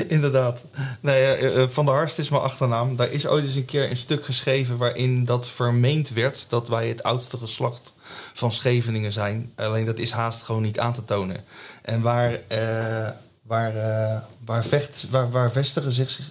inderdaad. 0.08 0.58
Nee, 1.00 1.22
eh, 1.22 1.62
eh, 1.62 1.68
van 1.68 1.86
der 1.86 1.94
Harst 1.94 2.18
is 2.18 2.28
mijn 2.28 2.42
achternaam. 2.42 2.96
Daar 2.96 3.10
is 3.10 3.26
ooit 3.26 3.44
eens 3.44 3.54
een 3.54 3.64
keer 3.64 3.90
een 3.90 3.96
stuk 3.96 4.24
geschreven 4.24 4.76
waarin 4.76 5.24
dat 5.24 5.48
vermeend 5.48 6.08
werd 6.08 6.46
dat 6.48 6.68
wij 6.68 6.88
het 6.88 7.02
oudste 7.02 7.36
geslacht 7.36 7.94
van 8.34 8.52
Scheveningen 8.52 9.12
zijn. 9.12 9.52
Alleen 9.56 9.84
dat 9.84 9.98
is 9.98 10.10
haast 10.10 10.42
gewoon 10.42 10.62
niet 10.62 10.78
aan 10.78 10.94
te 10.94 11.04
tonen. 11.04 11.44
En 11.82 12.02
waar, 12.02 12.38
eh, 12.48 13.08
waar, 13.48 13.76
eh, 13.76 14.20
waar, 14.44 14.64
waar, 15.10 15.30
waar 15.30 15.52
vestigen 15.52 15.92
zich, 15.92 16.10
zich 16.10 16.26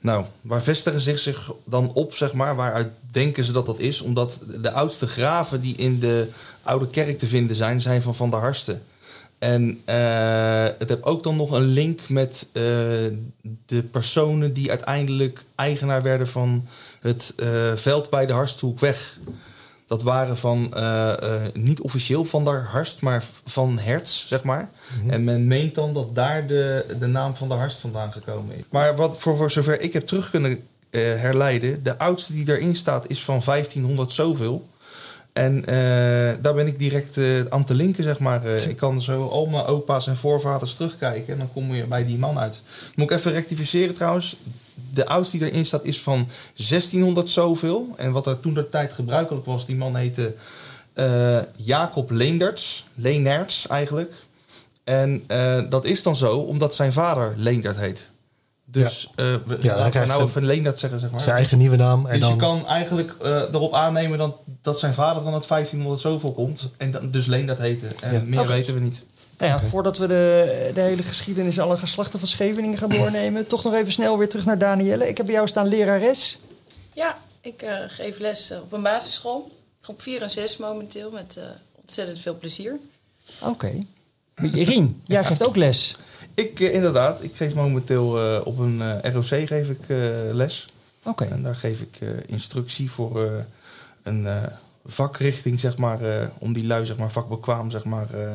nou, 0.00 0.24
waar 0.40 0.62
vestigen 0.62 1.00
zich 1.00 1.18
zich 1.18 1.52
dan 1.64 1.92
op, 1.92 2.14
zeg 2.14 2.32
maar? 2.32 2.56
Waaruit 2.56 2.88
denken 3.10 3.44
ze 3.44 3.52
dat 3.52 3.66
dat 3.66 3.78
is? 3.78 4.00
Omdat 4.00 4.38
de 4.60 4.72
oudste 4.72 5.06
graven 5.06 5.60
die 5.60 5.76
in 5.76 5.98
de 5.98 6.28
oude 6.62 6.86
kerk 6.86 7.18
te 7.18 7.26
vinden 7.26 7.56
zijn, 7.56 7.80
zijn 7.80 8.02
van 8.02 8.14
Van 8.14 8.30
der 8.30 8.40
Harsten. 8.40 8.82
En 9.38 9.80
eh, 9.84 10.64
het 10.78 10.88
heeft 10.88 11.02
ook 11.02 11.22
dan 11.22 11.36
nog 11.36 11.50
een 11.50 11.66
link 11.66 12.08
met 12.08 12.48
eh, 12.52 12.62
de 13.66 13.82
personen 13.90 14.52
die 14.52 14.70
uiteindelijk 14.70 15.44
eigenaar 15.54 16.02
werden 16.02 16.28
van 16.28 16.68
het 17.00 17.34
veld 17.74 18.10
bij 18.10 18.26
de 18.26 18.32
Harsthoekweg. 18.32 19.18
Dat 19.86 20.02
waren 20.02 20.36
van, 20.36 20.74
eh, 20.74 21.12
eh, 21.12 21.42
niet 21.54 21.80
officieel 21.80 22.24
van 22.24 22.44
der 22.44 22.64
Harst, 22.70 23.00
maar 23.00 23.24
van 23.44 23.78
Hertz, 23.78 24.26
zeg 24.26 24.42
maar. 24.42 24.70
En 25.06 25.24
men 25.24 25.46
meent 25.46 25.74
dan 25.74 25.92
dat 25.92 26.14
daar 26.14 26.46
de, 26.46 26.96
de 26.98 27.06
naam 27.06 27.36
van 27.36 27.48
de 27.48 27.54
Harst 27.54 27.80
vandaan 27.80 28.12
gekomen 28.12 28.56
is. 28.56 28.64
Maar 28.70 28.96
wat 28.96 29.18
voor, 29.18 29.36
voor 29.36 29.50
zover 29.50 29.80
ik 29.80 29.92
heb 29.92 30.06
terug 30.06 30.30
kunnen 30.30 30.52
eh, 30.90 31.00
herleiden, 31.00 31.82
de 31.82 31.98
oudste 31.98 32.32
die 32.32 32.48
erin 32.48 32.76
staat 32.76 33.10
is 33.10 33.24
van 33.24 33.42
1500 33.44 34.12
zoveel. 34.12 34.68
En 35.32 35.62
daar 36.42 36.54
ben 36.54 36.66
ik 36.66 36.78
direct 36.78 37.18
aan 37.48 37.64
te 37.64 37.74
linken, 37.74 38.02
zeg 38.02 38.18
maar. 38.18 38.46
Ik 38.46 38.76
kan 38.76 39.00
zo 39.00 39.26
al 39.26 39.46
mijn 39.46 39.64
opa's 39.64 40.06
en 40.06 40.16
voorvaders 40.16 40.74
terugkijken 40.74 41.32
en 41.32 41.38
dan 41.38 41.52
kom 41.52 41.74
je 41.74 41.84
bij 41.84 42.06
die 42.06 42.18
man 42.18 42.38
uit. 42.38 42.62
Moet 42.94 43.10
ik 43.10 43.16
even 43.16 43.32
rectificeren 43.32 43.94
trouwens. 43.94 44.36
De 44.96 45.06
oudste 45.06 45.38
die 45.38 45.50
erin 45.50 45.66
staat 45.66 45.84
is 45.84 46.00
van 46.02 46.28
1600 46.54 47.28
zoveel. 47.28 47.94
En 47.96 48.12
wat 48.12 48.26
er 48.26 48.40
toen 48.40 48.54
de 48.54 48.68
tijd 48.68 48.92
gebruikelijk 48.92 49.46
was, 49.46 49.66
die 49.66 49.76
man 49.76 49.96
heette 49.96 50.34
eh, 50.92 51.38
Jacob 51.56 52.10
Leenderts. 52.10 52.86
Leenerts 52.94 53.66
eigenlijk. 53.66 54.12
En 54.84 55.24
eh, 55.26 55.58
dat 55.68 55.84
is 55.84 56.02
dan 56.02 56.16
zo 56.16 56.36
omdat 56.38 56.74
zijn 56.74 56.92
vader 56.92 57.32
Leendert 57.36 57.76
heet. 57.76 58.10
Dus 58.64 59.10
eh 59.14 59.24
we, 59.46 59.58
dan 59.58 59.70
laten 59.70 59.84
we 59.84 59.90
krijgt 59.90 60.08
nou 60.08 60.20
ze- 60.22 60.26
even 60.28 60.44
Leendert 60.44 60.78
zeggen, 60.78 61.00
zeg 61.00 61.10
maar. 61.10 61.20
Zijn 61.20 61.36
eigen 61.36 61.58
nieuwe 61.58 61.76
naam. 61.76 62.06
En 62.06 62.12
Dus 62.12 62.20
dan, 62.20 62.30
je 62.30 62.36
kan 62.36 62.66
eigenlijk 62.66 63.14
erop 63.52 63.74
aannemen 63.74 64.18
dat, 64.18 64.36
dat 64.62 64.78
zijn 64.78 64.94
vader 64.94 65.24
dan 65.24 65.32
uit 65.34 65.48
1500 65.48 66.00
zoveel 66.02 66.32
komt. 66.32 66.68
En 66.76 66.90
dan 66.90 67.10
dus 67.10 67.26
Leendert 67.26 67.58
heette. 67.58 67.86
En 68.00 68.12
Ja. 68.12 68.20
meer 68.24 68.40
Oh, 68.40 68.46
weten 68.46 68.74
we 68.74 68.80
niet. 68.80 69.04
Nou 69.38 69.50
ja, 69.52 69.68
voordat 69.68 69.98
we 69.98 70.06
de, 70.06 70.70
de 70.74 70.80
hele 70.80 71.02
geschiedenis, 71.02 71.58
alle 71.58 71.76
geslachten 71.76 72.18
van 72.18 72.28
Scheveningen 72.28 72.78
gaan 72.78 72.88
doornemen, 72.88 73.46
toch 73.46 73.64
nog 73.64 73.74
even 73.74 73.92
snel 73.92 74.18
weer 74.18 74.28
terug 74.28 74.44
naar 74.44 74.58
Danielle. 74.58 75.08
Ik 75.08 75.16
heb 75.16 75.26
bij 75.26 75.34
jou 75.34 75.48
staan 75.48 75.66
lerares. 75.66 76.38
Ja, 76.92 77.16
ik 77.40 77.62
eh, 77.62 77.74
geef 77.86 78.18
les 78.18 78.50
eh, 78.50 78.62
op 78.62 78.72
een 78.72 78.82
basisschool. 78.82 79.50
Groep 79.80 80.02
4 80.02 80.22
en 80.22 80.30
6 80.30 80.56
momenteel, 80.56 81.10
met 81.10 81.36
eh, 81.36 81.44
ontzettend 81.80 82.18
veel 82.20 82.38
plezier. 82.38 82.78
Oké. 83.42 83.72
Rien, 84.34 85.02
jij 85.06 85.24
geeft 85.24 85.46
ook 85.46 85.56
les. 85.56 85.96
Ik 86.34 86.60
inderdaad, 86.60 87.22
ik 87.22 87.36
geef 87.36 87.54
momenteel 87.54 88.18
eh, 88.20 88.46
op 88.46 88.58
een 88.58 89.00
ROC 89.12 89.24
geef 89.26 89.68
ik, 89.68 89.88
eh, 89.88 89.98
les. 90.32 90.68
Oké. 91.02 91.24
En 91.24 91.42
daar 91.42 91.54
geef 91.56 91.80
ik 91.80 91.96
eh, 92.00 92.08
instructie 92.26 92.90
voor 92.90 93.24
eh, 93.24 93.30
een 94.02 94.26
eh, 94.26 94.42
vakrichting, 94.86 95.60
zeg 95.60 95.76
maar, 95.76 96.02
eh, 96.20 96.26
om 96.38 96.52
die 96.52 96.66
lui, 96.66 96.86
zeg 96.86 96.96
maar, 96.96 97.10
vakbekwaam, 97.10 97.70
zeg 97.70 97.84
maar, 97.84 98.14
eh, 98.14 98.34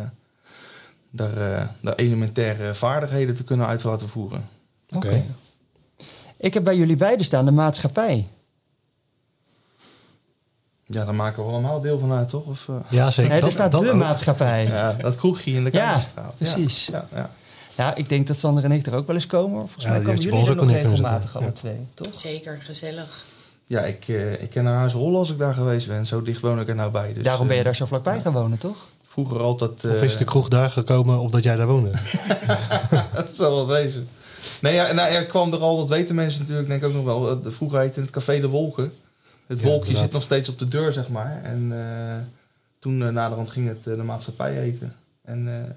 daar, 1.12 1.38
eh, 1.38 1.66
daar 1.82 1.96
elementaire 1.96 2.74
vaardigheden 2.76 3.36
te 3.36 3.44
kunnen 3.44 3.68
uit 3.68 3.84
laten 3.84 4.10
voeren. 4.10 4.46
Oké. 4.96 5.24
Ik 6.38 6.54
heb 6.54 6.64
bij 6.64 6.76
jullie 6.78 6.96
beiden 6.96 7.26
staan 7.26 7.46
de 7.46 7.52
maatschappij. 7.52 8.28
Ja, 10.86 11.06
daar 11.06 11.16
maken 11.16 11.44
we 11.46 11.50
allemaal 11.52 11.82
deel 11.82 12.00
van 12.00 12.12
uit, 12.12 12.30
toch? 12.30 12.46
Of, 12.46 12.68
eh, 12.70 12.76
ja, 12.90 13.12
zeker. 13.12 13.30
Nee, 13.30 13.40
er 13.40 13.46
Dat- 13.46 13.54
staat 13.54 13.72
dat 13.72 13.82
de 13.82 13.94
maatschappij. 13.94 14.64
Ja. 14.66 14.74
ja, 14.90 14.94
dat 14.94 15.16
kroegje 15.16 15.52
in 15.52 15.64
de 15.64 15.70
Ja, 15.74 15.80
Keizerstraat. 15.90 16.36
precies. 16.38 16.86
Ja, 16.86 17.06
ja, 17.14 17.30
ja. 17.78 17.96
ik 17.96 18.10
denk 18.10 18.28
dat 18.28 18.38
Sander 18.38 18.64
en 18.64 18.72
ik 18.72 18.86
er 18.86 18.96
ook 18.96 19.08
wel 19.08 19.16
eens 19.16 19.28
komen. 19.28 19.60
Volgens 19.60 19.84
Ja, 19.86 19.90
mij 19.92 20.02
komen 20.02 20.22
jullie 20.22 20.46
er 20.50 20.56
nog 20.56 20.70
regelmatig 20.72 21.36
alle 21.38 21.52
twee, 21.54 21.88
toch? 21.94 22.14
Zeker, 22.16 22.58
gezellig. 22.62 23.26
Ja, 23.66 23.82
ik, 23.82 24.08
eh, 24.08 24.42
ik 24.42 24.50
ken 24.50 24.64
naar 24.64 24.76
huis 24.76 24.94
rollen 24.94 25.20
als 25.20 25.30
ik 25.32 25.38
daar 25.38 25.54
geweest 25.54 25.88
ben. 25.88 26.06
Zo 26.06 26.22
dicht 26.22 26.42
woon 26.42 26.60
ik 26.60 26.68
er 26.68 26.76
nou 26.76 26.92
bij. 26.92 27.14
Dus, 27.14 27.24
Daarom 27.24 27.48
ben 27.48 27.58
je 27.58 27.64
daar 27.64 27.76
zo 27.76 27.86
vlakbij 27.86 28.22
gaan 28.22 28.34
wonen, 28.34 28.58
toch? 28.58 28.88
Vroeger 29.12 29.40
altijd... 29.40 29.72
Of 29.72 29.84
eh, 29.96 30.04
is 30.04 30.18
de 30.18 30.24
kroeg 30.26 30.48
daar 30.48 30.70
gekomen 30.70 31.20
omdat 31.20 31.44
jij 31.44 31.56
daar 31.56 31.68
woonde? 31.68 31.92
dat 33.14 33.28
zal 33.36 33.52
wel 33.56 33.68
wezen. 33.68 34.08
Nee, 34.62 34.74
ja, 34.74 34.92
nou, 34.92 35.10
er 35.14 35.26
kwam 35.26 35.54
er 35.54 35.60
al, 35.60 35.78
dat 35.78 35.90
weten 35.90 36.16
mensen 36.16 36.42
natuurlijk 36.42 36.68
denk 36.68 36.82
ik 36.82 36.88
ook 36.88 36.94
nog 36.94 37.04
wel. 37.04 37.30
eh, 37.32 37.52
Vroeger 37.52 37.80
heette 37.80 38.00
het 38.02 38.10
Café 38.10 38.40
de 38.40 38.48
Wolken. 38.48 38.94
Het 39.48 39.60
Ja, 39.60 39.64
wolkje 39.66 39.80
inderdaad. 39.80 40.04
zit 40.04 40.14
nog 40.14 40.24
steeds 40.24 40.50
op 40.50 40.60
de 40.60 40.68
deur, 40.68 40.92
zeg 40.94 41.10
maar. 41.10 41.42
En 41.44 41.72
eh, 41.72 42.16
toen 42.80 43.02
uh, 43.02 43.10
naderhand 43.10 43.50
ging 43.50 43.68
het 43.68 43.84
de 43.84 43.96
maatschappij 44.04 44.54
heten. 44.54 44.96
En 45.24 45.48
eh, 45.48 45.72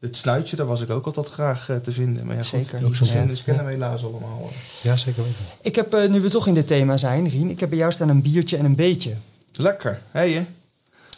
het 0.00 0.16
snuitje, 0.16 0.56
daar 0.56 0.66
was 0.66 0.80
ik 0.80 0.90
ook 0.90 1.06
altijd 1.06 1.26
graag 1.28 1.68
te 1.82 1.92
vinden. 1.92 2.26
Maar 2.26 2.36
ja, 2.36 2.42
goed, 2.42 2.66
Zeker. 2.66 2.78
die 2.90 3.08
tent, 3.10 3.42
kennen 3.44 3.64
we 3.64 3.70
helaas 3.70 4.04
allemaal. 4.04 4.40
eh. 4.50 4.82
Ja, 4.82 4.96
zeker 4.96 5.22
weten. 5.24 5.44
Ik 5.60 5.74
heb, 5.76 6.08
nu 6.08 6.20
we 6.20 6.28
toch 6.28 6.46
in 6.46 6.54
dit 6.54 6.66
thema 6.66 6.96
zijn, 6.96 7.28
Rien, 7.28 7.50
ik 7.50 7.60
heb 7.60 7.68
bij 7.68 7.78
jou 7.78 7.92
staan 7.92 8.08
een 8.08 8.22
biertje 8.22 8.56
en 8.56 8.64
een 8.64 8.74
beetje. 8.74 9.12
Lekker, 9.52 10.00
hé 10.10 10.22
je? 10.22 10.42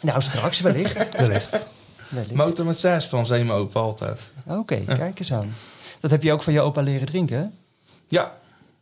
Nou, 0.03 0.21
straks 0.21 0.59
wellicht. 0.59 1.09
Wellicht. 1.17 1.65
wellicht. 2.09 2.31
Motor 2.33 2.65
met 2.65 2.77
zes 2.77 3.05
van 3.05 3.25
Zeemen 3.25 3.55
Open 3.55 3.81
altijd. 3.81 4.31
Oké, 4.47 4.83
kijk 4.85 5.19
eens 5.19 5.33
aan. 5.33 5.53
Dat 5.99 6.11
heb 6.11 6.23
je 6.23 6.31
ook 6.33 6.41
van 6.41 6.53
je 6.53 6.61
opa 6.61 6.81
leren 6.81 7.07
drinken, 7.07 7.37
hè? 7.37 7.45
Ja, 8.07 8.35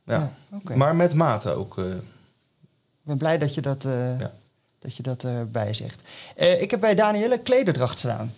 ja. 0.06 0.32
oké. 0.52 0.76
maar 0.76 0.96
met 0.96 1.14
mate 1.14 1.52
ook. 1.54 1.78
eh. 1.78 1.86
Ik 1.86 3.08
ben 3.08 3.18
blij 3.18 3.38
dat 3.38 3.54
je 3.54 3.62
dat, 3.62 3.86
eh, 3.86 4.20
Ja. 4.20 4.32
dat, 4.80 4.96
je 4.96 5.04
dat 5.04 5.24
erbij 5.24 5.74
zegt. 5.74 6.02
Eh, 6.36 6.62
ik 6.62 6.72
heb 6.72 6.80
bij 6.80 6.96
Danielle 6.96 7.40
klederdracht 7.40 8.00
staan. 8.00 8.34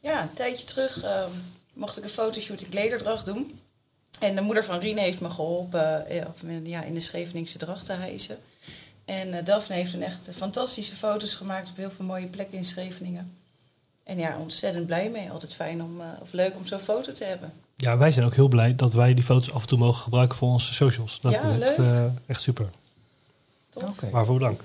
Ja, 0.00 0.22
een 0.22 0.32
tijdje 0.32 0.66
terug 0.66 1.02
ehm, 1.02 1.30
mocht 1.72 1.98
ik 1.98 2.04
een 2.04 2.10
fotoshoot 2.10 2.62
in 2.62 2.68
klederdracht 2.68 3.26
doen. 3.26 3.60
En 4.20 4.34
de 4.34 4.40
moeder 4.40 4.64
van 4.64 4.78
Rien 4.78 4.98
heeft 4.98 5.20
me 5.20 5.30
geholpen 5.30 6.06
eh, 6.06 6.24
ja, 6.64 6.82
in 6.82 6.94
de 6.94 7.00
Scheveningse 7.00 7.58
dracht 7.58 7.84
te 7.86 7.92
hijsen. 7.92 8.36
En 9.04 9.32
eh, 9.38 9.44
Daphne 9.44 9.74
heeft 9.74 9.90
toen 9.90 10.02
echt 10.02 10.28
fantastische 10.36 10.96
foto's 10.96 11.34
gemaakt 11.34 11.68
op 11.70 11.76
heel 11.76 11.90
veel 11.90 12.04
mooie 12.04 12.26
plekken 12.26 12.58
in 12.58 12.64
Scheveningen. 12.64 13.36
En 14.04 14.18
ja, 14.18 14.36
ontzettend 14.38 14.86
blij 14.86 15.10
mee. 15.10 15.30
Altijd 15.30 15.54
fijn 15.54 15.82
om, 15.82 16.00
eh, 16.00 16.06
of 16.20 16.32
leuk 16.32 16.54
om 16.56 16.66
zo'n 16.66 16.78
foto 16.78 17.12
te 17.12 17.24
hebben. 17.24 17.52
Ja, 17.76 17.96
wij 17.96 18.10
zijn 18.10 18.26
ook 18.26 18.34
heel 18.34 18.48
blij 18.48 18.74
dat 18.76 18.92
wij 18.92 19.14
die 19.14 19.24
foto's 19.24 19.52
af 19.52 19.62
en 19.62 19.68
toe 19.68 19.78
mogen 19.78 20.02
gebruiken 20.02 20.36
voor 20.36 20.48
onze 20.48 20.74
socials. 20.74 21.20
Dat 21.20 21.32
Ja, 21.32 21.50
is 21.50 21.60
echt, 21.60 21.78
eh, 21.78 22.04
echt 22.26 22.40
super. 22.40 22.70
Tof. 23.70 23.82
Oké. 23.82 24.10
Waarvoor 24.10 24.38
dank. 24.38 24.60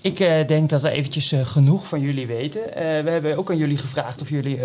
Ik 0.00 0.20
eh, 0.20 0.46
denk 0.46 0.70
dat 0.70 0.82
we 0.82 0.90
eventjes 0.90 1.34
genoeg 1.42 1.86
van 1.86 2.00
jullie 2.00 2.26
weten. 2.26 2.74
Eh, 2.74 2.82
we 3.04 3.10
hebben 3.10 3.36
ook 3.36 3.50
aan 3.50 3.56
jullie 3.56 3.76
gevraagd 3.76 4.20
of 4.20 4.28
jullie, 4.28 4.58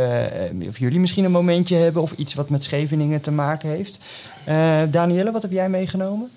of 0.68 0.80
jullie 0.80 1.00
misschien 1.00 1.24
een 1.26 1.32
momentje 1.32 1.76
hebben... 1.76 2.02
of 2.02 2.12
iets 2.12 2.34
wat 2.34 2.50
met 2.50 2.64
Scheveningen 2.64 3.22
te 3.22 3.32
maken 3.32 3.70
heeft. 3.70 4.00
Eh 4.46 4.82
Danielle, 4.90 5.32
wat 5.32 5.42
heb 5.42 5.52
jij 5.52 5.70
meegenomen? 5.70 6.32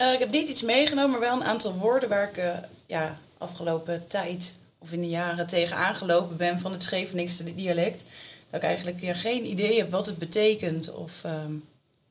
Eh, 0.00 0.12
ik 0.12 0.18
heb 0.18 0.30
niet 0.30 0.48
iets 0.48 0.62
meegenomen, 0.62 1.10
maar 1.10 1.20
wel 1.20 1.34
een 1.34 1.44
aantal 1.44 1.72
woorden 1.74 2.08
waar 2.08 2.28
ik 2.28 2.36
eh, 2.36 2.50
ja, 2.86 3.16
afgelopen 3.38 4.06
tijd 4.08 4.54
of 4.78 4.92
in 4.92 5.00
de 5.00 5.08
jaren 5.08 5.46
tegen 5.46 5.76
aangelopen 5.76 6.36
ben 6.36 6.60
van 6.60 6.72
het 6.72 6.82
Scheveningse 6.82 7.54
dialect. 7.54 8.04
Dat 8.50 8.62
ik 8.62 8.66
eigenlijk 8.66 9.00
ja, 9.00 9.14
geen 9.14 9.46
idee 9.46 9.78
heb 9.78 9.90
wat 9.90 10.06
het 10.06 10.18
betekent 10.18 10.92
of 10.94 11.24
ehm, 11.24 11.52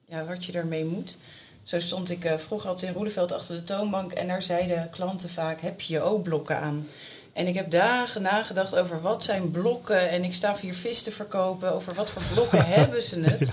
ja, 0.06 0.26
wat 0.26 0.46
je 0.46 0.52
ermee 0.52 0.86
moet. 0.86 1.18
Zo 1.64 1.80
stond 1.80 2.10
ik 2.10 2.26
eh, 2.26 2.38
vroeger 2.38 2.70
altijd 2.70 2.92
in 2.92 2.98
Roeleveld 2.98 3.32
achter 3.32 3.56
de 3.56 3.64
toonbank 3.64 4.12
en 4.12 4.28
daar 4.28 4.44
zeiden 4.44 4.90
klanten 4.90 5.30
vaak, 5.30 5.62
heb 5.62 5.82
je 5.82 5.94
je 5.94 6.02
O-blokken 6.02 6.58
aan? 6.60 6.88
En 7.34 7.48
ik 7.48 7.56
heb 7.56 7.72
dagen 7.72 8.22
nagedacht 8.22 8.76
over 8.76 9.02
wat 9.02 9.24
zijn 9.24 9.52
blokken 9.52 10.10
en 10.10 10.24
ik 10.24 10.34
sta 10.34 10.56
hier 10.62 10.74
vis 10.74 11.02
te 11.02 11.12
verkopen, 11.12 11.74
over 11.74 11.94
wat 11.94 12.10
voor 12.10 12.24
blokken 12.34 12.66
hebben 12.80 13.04
ze 13.04 13.20
het. 13.20 13.52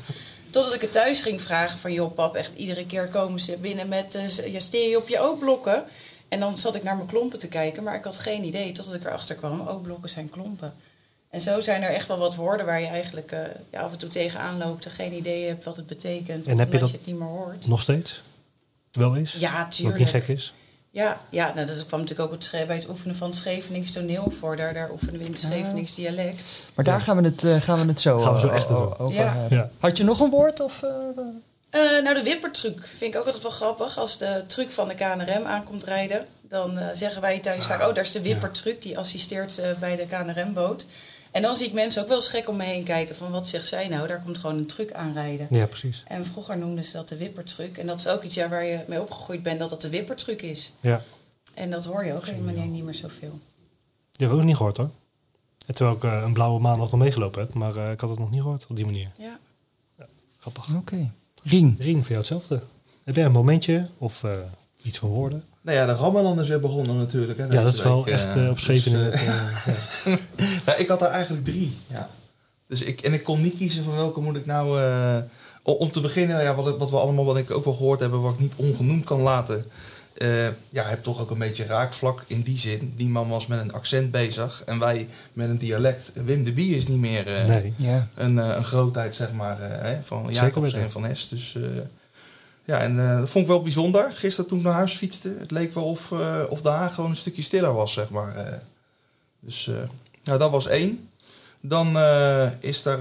Totdat 0.56 0.74
ik 0.74 0.80
het 0.80 0.92
thuis 0.92 1.20
ging 1.20 1.42
vragen 1.42 1.78
van, 1.78 1.92
joh 1.92 2.14
pap, 2.14 2.34
echt 2.34 2.50
iedere 2.56 2.86
keer 2.86 3.08
komen 3.08 3.40
ze 3.40 3.56
binnen 3.56 3.88
met, 3.88 4.18
steer 4.56 4.88
je 4.90 4.96
op 4.96 5.08
je 5.08 5.18
O-blokken? 5.20 5.84
En 6.28 6.40
dan 6.40 6.58
zat 6.58 6.74
ik 6.74 6.82
naar 6.82 6.96
mijn 6.96 7.08
klompen 7.08 7.38
te 7.38 7.48
kijken, 7.48 7.82
maar 7.82 7.94
ik 7.94 8.04
had 8.04 8.18
geen 8.18 8.44
idee 8.44 8.72
totdat 8.72 8.94
ik 8.94 9.04
erachter 9.04 9.34
kwam, 9.34 9.60
O-blokken 9.68 10.10
zijn 10.10 10.30
klompen. 10.30 10.74
En 11.30 11.40
zo 11.40 11.60
zijn 11.60 11.82
er 11.82 11.90
echt 11.90 12.08
wel 12.08 12.18
wat 12.18 12.34
woorden 12.34 12.66
waar 12.66 12.80
je 12.80 12.86
eigenlijk 12.86 13.32
eh, 13.32 13.40
ja, 13.72 13.80
af 13.80 13.92
en 13.92 13.98
toe 13.98 14.08
tegenaan 14.08 14.58
loopt 14.58 14.84
en 14.84 14.90
geen 14.90 15.12
idee 15.12 15.46
hebt 15.46 15.64
wat 15.64 15.76
het 15.76 15.86
betekent. 15.86 16.46
En 16.46 16.52
of 16.52 16.58
heb 16.58 16.72
je 16.72 16.78
dat- 16.78 16.90
je 16.90 16.96
het 16.96 17.06
niet 17.06 17.18
meer 17.18 17.28
hoort. 17.28 17.66
Nog 17.66 17.80
steeds? 17.80 18.22
Wel 18.92 19.16
eens? 19.16 19.32
Ja, 19.34 19.62
Wat 19.62 19.70
tuurlijk. 19.76 19.98
niet 19.98 20.08
gek 20.08 20.28
is? 20.28 20.54
Ja, 20.96 21.20
ja 21.30 21.52
nou, 21.54 21.66
dat 21.66 21.86
kwam 21.86 22.00
natuurlijk 22.00 22.32
ook 22.32 22.40
het, 22.42 22.66
bij 22.66 22.76
het 22.76 22.88
oefenen 22.88 23.16
van 23.16 23.26
het 23.28 23.36
Schevenings 23.36 23.92
toneel 23.92 24.32
voor. 24.38 24.56
Daar, 24.56 24.74
daar 24.74 24.90
oefenen 24.90 25.18
we 25.18 25.24
in 25.24 25.30
het 25.30 25.40
Schevenings 25.40 25.94
dialect. 25.94 26.68
Maar 26.74 26.84
daar 26.84 27.00
gaan, 27.00 27.16
we 27.16 27.22
het, 27.22 27.44
eh, 27.44 27.56
gaan 27.60 27.80
we 27.80 27.86
het 27.86 28.00
zo, 28.00 28.18
Gaan 28.18 28.32
we 28.32 28.40
zo 28.40 28.48
eh, 28.48 28.54
echt 28.54 28.70
over. 28.70 28.98
over 28.98 29.14
Ja. 29.14 29.32
hebben. 29.32 29.58
Ja. 29.58 29.70
Had 29.78 29.96
je 29.96 30.04
nog 30.04 30.20
een 30.20 30.30
woord? 30.30 30.60
Of, 30.60 30.82
eh, 30.82 30.90
Eh, 31.70 32.02
nou, 32.02 32.14
de 32.14 32.22
wippertruc 32.22 32.86
vind 32.86 33.14
ik 33.14 33.20
ook 33.20 33.26
altijd 33.26 33.42
wel 33.42 33.52
grappig. 33.52 33.98
Als 33.98 34.18
de 34.18 34.44
truc 34.46 34.70
van 34.70 34.88
de 34.88 34.94
KNRM 34.94 35.46
aankomt 35.46 35.84
rijden, 35.84 36.26
dan 36.42 36.78
zeggen 36.92 37.20
wij 37.20 37.38
thuis 37.38 37.66
vaak... 37.66 37.80
oh, 37.88 37.94
daar 37.94 38.04
is 38.04 38.12
de 38.12 38.22
wippertruc, 38.22 38.82
die 38.82 38.98
assisteert 38.98 39.60
bij 39.80 39.96
de 39.96 40.06
KNRM-boot. 40.06 40.86
En 41.36 41.42
dan 41.42 41.56
zie 41.56 41.66
ik 41.66 41.72
mensen 41.72 42.02
ook 42.02 42.08
wel 42.08 42.16
eens 42.16 42.28
gek 42.28 42.48
om 42.48 42.56
me 42.56 42.64
heen 42.64 42.84
kijken 42.84 43.16
van... 43.16 43.30
wat 43.30 43.48
zegt 43.48 43.66
zij 43.66 43.88
nou? 43.88 44.06
Daar 44.06 44.22
komt 44.22 44.38
gewoon 44.38 44.56
een 44.56 44.66
truc 44.66 44.92
aanrijden. 44.92 45.46
Ja, 45.50 45.66
precies. 45.66 46.02
En 46.06 46.24
vroeger 46.24 46.58
noemden 46.58 46.84
ze 46.84 46.92
dat 46.92 47.08
de 47.08 47.16
wippertruc. 47.16 47.78
En 47.78 47.86
dat 47.86 47.98
is 47.98 48.08
ook 48.08 48.22
iets 48.22 48.34
ja, 48.34 48.48
waar 48.48 48.64
je 48.64 48.84
mee 48.86 49.00
opgegroeid 49.00 49.42
bent, 49.42 49.58
dat 49.58 49.70
dat 49.70 49.80
de 49.80 49.88
wippertruc 49.88 50.42
is. 50.42 50.72
Ja. 50.80 51.02
En 51.54 51.70
dat 51.70 51.84
hoor 51.84 52.04
je 52.04 52.14
ook 52.14 52.26
helemaal 52.26 52.54
niet, 52.54 52.70
niet 52.70 52.84
meer 52.84 52.94
zoveel. 52.94 53.40
Die 54.12 54.26
heb 54.26 54.30
ik 54.30 54.42
ook 54.42 54.44
niet 54.46 54.56
gehoord 54.56 54.76
hoor. 54.76 54.90
En 55.66 55.74
terwijl 55.74 55.96
ik 55.96 56.04
eh, 56.04 56.22
een 56.24 56.32
blauwe 56.32 56.60
maandag 56.60 56.90
nog 56.90 57.00
meegelopen 57.00 57.40
heb. 57.40 57.52
Maar 57.52 57.76
eh, 57.76 57.90
ik 57.90 58.00
had 58.00 58.10
het 58.10 58.18
nog 58.18 58.30
niet 58.30 58.42
gehoord 58.42 58.66
op 58.68 58.76
die 58.76 58.84
manier. 58.84 59.10
Ja. 59.18 59.38
Grappig. 60.38 60.74
Oké. 60.76 61.10
Rien. 61.42 61.76
Rien, 61.78 61.98
voor 61.98 62.06
jou 62.06 62.18
hetzelfde. 62.18 62.62
Heb 63.04 63.16
jij 63.16 63.24
een 63.24 63.32
momentje 63.32 63.88
of 63.98 64.24
eh, 64.24 64.32
iets 64.82 64.98
van 64.98 65.08
woorden? 65.08 65.44
Nou 65.66 65.78
ja, 65.78 65.86
de 65.86 65.92
Ramadan 65.92 66.40
is 66.40 66.48
weer 66.48 66.60
begonnen 66.60 66.96
natuurlijk. 66.96 67.38
Hè, 67.38 67.44
Ja, 67.44 67.62
dat 67.62 67.72
is 67.74 67.82
wel 67.82 68.04
week, 68.04 68.14
echt 68.14 68.36
eh, 68.36 68.48
op 68.48 68.58
Scheveningen. 68.58 69.10
dus, 69.10 69.20
het, 69.20 69.28
eh, 69.28 69.36
ja. 70.04 70.18
nou, 70.66 70.78
ik 70.78 70.88
had 70.88 71.02
er 71.02 71.08
eigenlijk 71.08 71.44
drie. 71.44 71.76
Ja. 71.86 72.08
Dus 72.68 72.82
ik, 72.82 73.00
en 73.00 73.12
ik 73.12 73.24
kon 73.24 73.42
niet 73.42 73.56
kiezen 73.56 73.84
van 73.84 73.94
welke 73.96 74.20
moet 74.20 74.36
ik 74.36 74.46
nou... 74.46 74.80
eh, 74.80 75.16
om 75.62 75.90
te 75.90 76.00
beginnen, 76.00 76.42
ja, 76.42 76.54
wat, 76.54 76.78
wat 76.78 76.90
we 76.90 76.96
allemaal 76.96 77.24
wat 77.24 77.36
ik 77.36 77.50
ook 77.50 77.64
wel 77.64 77.74
gehoord 77.74 78.00
hebben... 78.00 78.20
wat 78.22 78.32
ik 78.32 78.38
niet 78.38 78.54
ongenoemd 78.56 79.04
kan 79.04 79.20
laten... 79.20 79.64
eh 80.14 80.46
ja, 80.70 80.84
heb 80.84 81.02
toch 81.02 81.20
ook 81.20 81.30
een 81.30 81.38
beetje 81.38 81.64
raakvlak 81.64 82.22
in 82.26 82.42
die 82.42 82.58
zin. 82.58 82.92
Die 82.96 83.08
man 83.08 83.28
was 83.28 83.46
met 83.46 83.60
een 83.60 83.72
accent 83.72 84.10
bezig 84.10 84.62
en 84.66 84.78
wij 84.78 85.08
met 85.32 85.48
een 85.48 85.58
dialect. 85.58 86.12
Wim 86.14 86.44
de 86.44 86.52
Bie 86.52 86.76
is 86.76 86.86
niet 86.86 86.98
meer 86.98 87.26
eh, 87.34 87.44
Nee. 87.46 87.72
Ja. 87.76 88.08
een, 88.14 88.38
eh, 88.38 88.56
een 88.56 88.64
grootheid, 88.64 89.14
zeg 89.14 89.32
maar, 89.32 89.60
eh, 89.60 89.82
hè, 89.82 90.02
van 90.02 90.24
Zeker 90.26 90.42
Jacobs 90.42 90.72
en 90.72 90.90
Van 90.90 91.06
Es. 91.06 91.28
Dus 91.28 91.54
eh, 91.56 91.62
ja, 92.66 92.78
en 92.78 93.10
eh, 93.10 93.18
dat 93.18 93.30
vond 93.30 93.44
ik 93.44 93.50
wel 93.50 93.62
bijzonder. 93.62 94.10
Gisteren 94.12 94.48
toen 94.50 94.58
ik 94.58 94.64
naar 94.64 94.72
huis 94.72 94.96
fietste, 94.96 95.34
het 95.38 95.50
leek 95.50 95.74
wel 95.74 95.84
of, 95.84 96.12
eh, 96.12 96.40
of 96.48 96.62
de 96.62 96.68
Haag 96.68 96.94
gewoon 96.94 97.10
een 97.10 97.16
stukje 97.16 97.42
stiller 97.42 97.72
was, 97.72 97.92
zeg 97.92 98.08
maar. 98.10 98.36
eh. 98.36 98.52
dus 99.40 99.70
nou, 100.24 100.38
dat 100.38 100.50
was 100.50 100.66
één. 100.66 101.08
Dan 101.60 101.98
is 102.60 102.84
er 102.84 102.98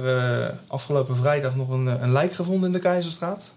afgelopen 0.68 1.16
vrijdag 1.16 1.56
nog 1.56 1.70
een, 1.70 1.86
een 1.86 2.12
lijk 2.12 2.34
gevonden 2.34 2.66
in 2.66 2.72
de 2.72 2.80
Keizerstraat. 2.80 3.52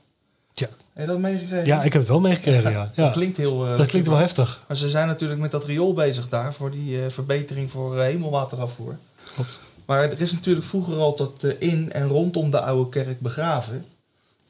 Tja. 0.54 0.68
Heb 0.92 1.06
je 1.06 1.12
dat 1.12 1.18
meegekregen? 1.18 1.66
ja, 1.66 1.82
ik 1.82 1.92
heb 1.92 2.00
het 2.02 2.10
wel 2.10 2.20
meegekregen. 2.20 2.70
Ja. 2.70 2.90
Ja. 2.94 3.04
Dat 3.04 3.12
klinkt 3.12 3.36
heel... 3.36 3.76
Dat 3.76 3.86
klinkt 3.86 4.08
wel 4.08 4.16
heftig. 4.16 4.64
Maar 4.68 4.76
ze 4.76 4.90
zijn 4.90 5.06
natuurlijk 5.06 5.40
met 5.40 5.50
dat 5.50 5.64
riool 5.64 5.94
bezig 5.94 6.28
daar 6.28 6.54
voor 6.54 6.70
die 6.70 6.98
verbetering 7.08 7.70
voor 7.70 8.00
hemelwaterafvoer. 8.00 8.98
Klopt. 9.34 9.60
Maar 9.86 10.02
er 10.02 10.20
is 10.20 10.32
natuurlijk 10.32 10.66
vroeger 10.66 10.96
altijd 10.96 11.56
in 11.58 11.92
en 11.92 12.08
rondom 12.08 12.50
de 12.50 12.60
oude 12.60 12.88
kerk 12.88 13.20
begraven. 13.20 13.84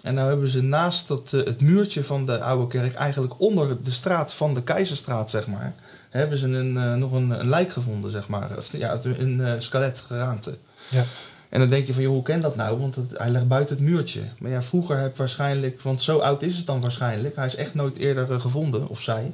En 0.02 0.14
nou 0.14 0.28
hebben 0.28 0.49
ze 0.49 0.62
naast 0.62 1.09
dat, 1.09 1.33
eh, 1.33 1.45
het 1.45 1.61
muurtje 1.61 2.05
van 2.05 2.26
de 2.26 2.40
oude 2.40 2.67
kerk, 2.67 2.95
eigenlijk 2.95 3.40
onder 3.40 3.83
de 3.83 3.90
straat 3.90 4.35
van 4.35 4.55
de 4.55 4.62
Keizerstraat, 4.62 5.31
zeg 5.31 5.47
maar, 5.47 5.75
hebben 6.11 6.38
ze 6.38 6.47
een, 6.47 6.76
eh, 6.76 6.95
nog 6.95 7.12
een, 7.12 7.31
een 7.31 7.49
lijk 7.49 7.73
gevonden, 7.73 8.11
zeg 8.11 8.28
maar. 8.28 8.50
Of, 8.59 8.76
ja, 8.76 8.99
een 9.02 9.38
uh, 9.38 9.52
skeletgeraamte. 9.59 10.57
Ja. 10.90 11.05
En 11.49 11.61
dan 11.61 11.69
denk 11.69 11.87
je 11.87 11.93
van, 11.93 12.02
joh, 12.02 12.12
hoe 12.12 12.23
ken 12.23 12.40
dat 12.40 12.57
nou? 12.57 12.78
Want 12.78 12.95
het, 12.95 13.19
hij 13.19 13.31
ligt 13.31 13.49
buiten 13.49 13.76
het 13.76 13.85
muurtje. 13.85 14.21
Maar 14.38 14.50
ja, 14.50 14.62
vroeger 14.62 14.99
heb 14.99 15.17
waarschijnlijk, 15.17 15.83
want 15.83 16.02
zo 16.02 16.19
oud 16.19 16.43
is 16.43 16.57
het 16.57 16.67
dan 16.67 16.81
waarschijnlijk. 16.81 17.37
Hij 17.37 17.47
is 17.47 17.55
echt 17.55 17.75
nooit 17.75 17.97
eerder 17.97 18.33
eh, 18.33 18.40
gevonden, 18.40 18.88
of 18.88 19.00
zij. 19.00 19.33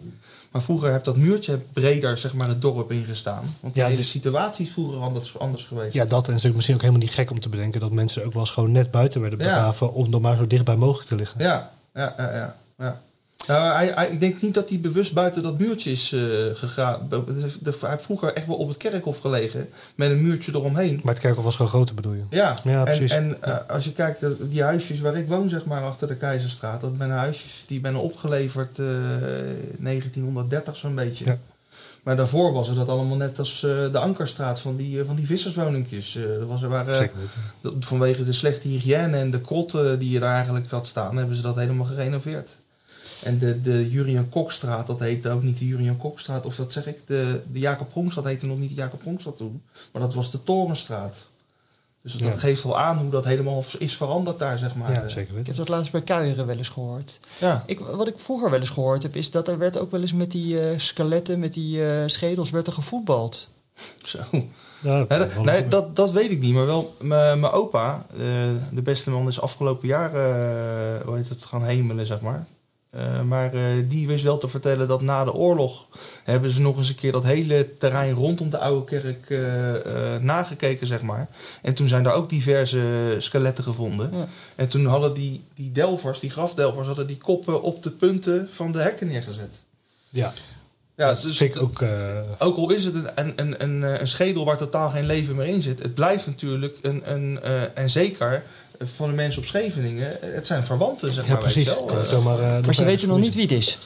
Maar 0.54 0.62
vroeger 0.62 0.92
heb 0.92 1.04
dat 1.04 1.16
muurtje 1.16 1.58
breder, 1.73 2.18
zeg 2.18 2.34
maar, 2.34 2.49
het 2.49 2.62
dorp 2.62 2.90
ingestaan. 2.90 3.42
Want 3.61 3.75
de 3.75 3.80
Ja, 3.80 3.87
hele 3.87 3.96
dus- 3.99 4.11
situatie 4.11 4.66
is 4.66 4.73
vroeger 4.73 5.00
anders, 5.00 5.38
anders 5.38 5.64
geweest. 5.64 5.94
ja, 5.94 6.04
dat 6.04 6.11
en 6.11 6.16
het 6.16 6.20
is 6.26 6.28
natuurlijk 6.28 6.54
misschien 6.54 6.75
ook 6.75 6.80
helemaal 6.80 7.02
niet 7.02 7.14
gek 7.14 7.30
om 7.30 7.40
te 7.40 7.49
bedenken 7.49 7.80
dat 7.80 7.90
mensen 7.90 8.25
ook 8.25 8.32
wel 8.32 8.42
eens 8.42 8.50
gewoon 8.50 8.73
net 8.73 8.90
buiten 8.90 9.20
werden 9.20 9.38
Ja. 9.38 9.44
begraven 9.44 9.92
om 9.92 10.11
dan 10.11 10.20
maar 10.20 10.37
zo 10.37 10.46
dichtbij 10.46 10.76
mogelijk 10.76 11.08
te 11.08 11.14
liggen. 11.16 11.40
Ja, 11.42 11.70
ja, 11.94 12.14
ja, 12.18 12.32
ja. 12.34 12.56
ja. 12.78 13.00
Nou, 13.46 13.74
hij, 13.74 13.92
hij- 13.94 14.08
ik 14.08 14.20
denk 14.20 14.42
niet 14.42 14.54
dat 14.54 14.68
hij 14.68 14.80
bewust 14.80 15.12
buiten 15.12 15.42
dat 15.42 15.58
muurtje 15.58 15.90
is 15.90 16.12
eh, 16.12 16.20
gegaan. 16.54 17.06
De- 17.08 17.22
Hij 17.80 17.90
heeft 17.90 18.02
vroeger 18.04 18.32
echt 18.34 18.46
wel 18.46 18.56
op 18.56 18.68
het 18.68 18.76
kerkhof 18.76 19.18
gelegen. 19.18 19.68
Met 19.94 20.10
een 20.10 20.22
muurtje 20.22 20.52
eromheen. 20.54 21.00
Maar 21.02 21.12
het 21.12 21.22
kerkhof 21.22 21.44
was 21.44 21.56
gewoon 21.56 21.70
groter 21.70 21.94
bedoel 21.94 22.12
je? 22.12 22.22
Ja, 22.30 22.56
precies. 22.84 23.10
en 23.10 23.36
eh, 23.42 23.56
als 23.68 23.84
je 23.84 23.92
kijkt, 23.92 24.20
de- 24.20 24.48
die 24.48 24.62
huisjes 24.62 25.00
waar 25.00 25.16
ik 25.16 25.28
woon, 25.28 25.48
zeg 25.48 25.64
maar, 25.64 25.82
achter 25.82 26.08
de 26.08 26.16
Keizerstraat. 26.16 26.80
Dat 26.80 26.92
zijn 26.98 27.10
huisjes 27.10 27.64
die 27.66 27.80
zijn 27.82 27.96
opgeleverd 27.96 28.78
eh 28.78 28.86
1930 29.78 30.76
zo'n 30.76 30.94
beetje. 30.94 31.24
Ja. 31.24 31.38
Maar 32.02 32.16
daarvoor 32.16 32.52
was 32.52 32.68
er 32.68 32.74
dat 32.74 32.88
allemaal 32.88 33.16
net 33.16 33.38
als 33.38 33.60
de 33.60 33.98
Ankerstraat 33.98 34.60
van 34.60 34.76
die, 34.76 35.04
van 35.04 35.16
die 35.16 35.26
visserswoningjes. 35.26 36.18
Dat 36.38 36.48
was, 36.48 36.62
er 36.62 36.68
waren, 36.68 37.10
dat- 37.60 37.72
Vanwege 37.80 38.24
de 38.24 38.32
slechte 38.32 38.68
hygiëne 38.68 39.16
en 39.16 39.30
de 39.30 39.40
krotten 39.40 39.98
die 39.98 40.10
je 40.10 40.20
daar 40.20 40.34
eigenlijk 40.34 40.70
had 40.70 40.86
staan, 40.86 41.16
hebben 41.16 41.36
ze 41.36 41.42
dat 41.42 41.56
helemaal 41.56 41.86
gerenoveerd. 41.86 42.56
En 43.25 43.38
de, 43.38 43.62
de 43.62 43.90
Jurian 43.90 44.28
Kokstraat, 44.28 44.87
dat 44.87 44.99
heette 44.99 45.31
ook 45.31 45.43
niet 45.43 45.59
de 45.59 45.66
Jurian 45.66 45.97
Kokstraat, 45.97 46.47
of 46.47 46.57
dat 46.57 46.73
zeg 46.73 46.87
ik, 46.87 46.99
de, 47.07 47.40
de 47.52 47.59
Jacob 47.59 47.90
Pronkstraat 47.90 48.25
heette 48.25 48.47
nog 48.47 48.59
niet 48.59 48.69
de 48.69 48.75
Jacob 48.75 49.00
Pronkstraat 49.00 49.37
toen, 49.37 49.62
maar 49.93 50.02
dat 50.02 50.14
was 50.14 50.31
de 50.31 50.45
Torenstraat. 50.45 51.26
Dus 52.02 52.12
Ja. 52.14 52.28
dat 52.31 52.38
geeft 52.38 52.62
wel 52.64 52.78
aan 52.78 52.99
hoe 52.99 53.11
dat 53.11 53.25
helemaal 53.25 53.64
is 53.78 53.97
veranderd 53.97 54.38
daar, 54.38 54.59
zeg 54.59 54.75
maar. 54.75 54.93
Ja, 54.93 55.02
Eh, 55.02 55.09
zeker 55.09 55.38
Ik 55.38 55.47
heb 55.47 55.57
dat 55.57 55.69
laatst 55.69 55.93
bij 55.93 56.00
Kuieren 56.02 56.47
wel 56.47 56.57
eens 56.57 56.69
gehoord. 56.69 57.21
Ja, 57.38 57.62
Ik, 57.66 57.78
wat 57.81 58.07
ik 58.09 58.19
vroeger 58.19 58.50
wel 58.50 58.61
eens 58.61 58.71
gehoord 58.71 59.02
heb, 59.02 59.16
is 59.16 59.31
dat 59.31 59.49
er 59.49 59.59
werd 59.59 59.78
ook 59.78 59.90
wel 59.90 60.00
eens 60.00 60.12
met 60.12 60.31
die 60.31 60.61
eh, 60.69 60.78
skeletten, 60.78 61.38
met 61.38 61.54
die 61.54 61.87
eh, 61.87 62.02
schedels, 62.07 62.50
werd 62.50 62.66
er 62.66 62.73
gevoetbald. 62.73 63.49
zo. 64.04 64.19
Ja, 64.83 65.04
Ja, 65.09 65.19
dat- 65.19 65.45
nee, 65.45 65.69
dat, 65.69 65.97
dat 65.97 66.11
weet 66.11 66.31
ik 66.31 66.40
niet. 66.40 66.54
Maar 66.54 66.66
wel, 66.66 66.95
mijn 67.00 67.40
mijn 67.40 67.52
opa, 67.52 68.07
eh, 68.12 68.19
de 68.73 68.83
beste 68.83 69.11
man, 69.11 69.28
is 69.28 69.40
afgelopen 69.40 69.88
jaar, 69.88 70.14
eh, 70.14 71.07
hoe 71.07 71.16
heet 71.16 71.28
het, 71.28 71.45
gaan 71.45 71.64
hemelen, 71.64 72.07
zeg 72.07 72.21
maar. 72.21 72.47
Eh, 72.94 73.22
maar 73.22 73.54
eh, 73.54 73.62
die 73.88 74.06
wist 74.06 74.24
wel 74.24 74.38
te 74.38 74.48
vertellen 74.48 74.88
dat 74.88 75.00
na 75.02 75.24
de 75.24 75.32
oorlog 75.32 75.88
hebben 76.24 76.50
ze 76.50 76.60
nog 76.60 76.76
eens 76.76 76.88
een 76.88 76.94
keer 76.94 77.12
dat 77.12 77.24
hele 77.24 77.76
terrein 77.78 78.14
rondom 78.14 78.50
de 78.50 78.58
oude 78.58 78.84
kerk 78.84 79.30
eh, 79.30 80.16
nagekeken, 80.20 80.86
zeg 80.86 81.02
maar. 81.02 81.28
En 81.62 81.74
toen 81.74 81.88
zijn 81.88 82.02
daar 82.02 82.14
ook 82.14 82.28
diverse 82.28 83.16
skeletten 83.18 83.64
gevonden. 83.64 84.10
Ja. 84.12 84.26
En 84.54 84.68
toen 84.68 84.86
hadden 84.86 85.14
die, 85.14 85.44
die 85.54 85.72
delvers, 85.72 86.20
die 86.20 86.30
grafdelvers, 86.30 86.86
hadden 86.86 87.06
die 87.06 87.18
koppen 87.18 87.62
op 87.62 87.82
de 87.82 87.90
punten 87.90 88.48
van 88.52 88.72
de 88.72 88.82
hekken 88.82 89.08
neergezet. 89.08 89.64
Ja, 90.08 90.32
Ja, 90.96 91.06
dat 91.12 91.22
dus 91.22 91.40
ik 91.40 91.62
ook... 91.62 91.84
ook 92.38 92.56
al 92.56 92.70
is 92.70 92.84
het 92.84 92.94
een, 92.94 93.32
een, 93.36 93.62
een, 93.62 93.82
een, 93.82 94.08
schedel 94.08 94.44
waar 94.44 94.56
totaal 94.56 94.90
geen 94.90 95.06
leven 95.06 95.36
meer 95.36 95.46
in 95.46 95.62
zit, 95.62 95.82
het 95.82 95.94
blijft 95.94 96.26
natuurlijk 96.26 96.78
een, 96.82 97.12
een 97.12 97.42
en 97.74 97.90
zeker 97.90 98.42
van 98.78 99.09
de 99.09 99.14
mensen 99.14 99.40
op 99.43 99.47
Scheveningen, 99.49 100.23
eh, 100.23 100.35
het 100.35 100.47
zijn 100.47 100.64
verwanten, 100.64 101.12
zeg 101.12 101.26
ja, 101.26 101.33
maar. 101.33 101.43
weet 101.43 101.52
precies. 101.52 101.75
je 101.75 101.85
wel. 101.87 101.99
Eh, 101.99 102.04
zomaar, 102.07 102.38
eh, 102.59 102.64
Maar 102.64 102.75
ze 102.75 102.85
weten 102.85 103.09
nog 103.09 103.19
niet 103.19 103.35
wie 103.35 103.43
het 103.43 103.52
is. 103.52 103.78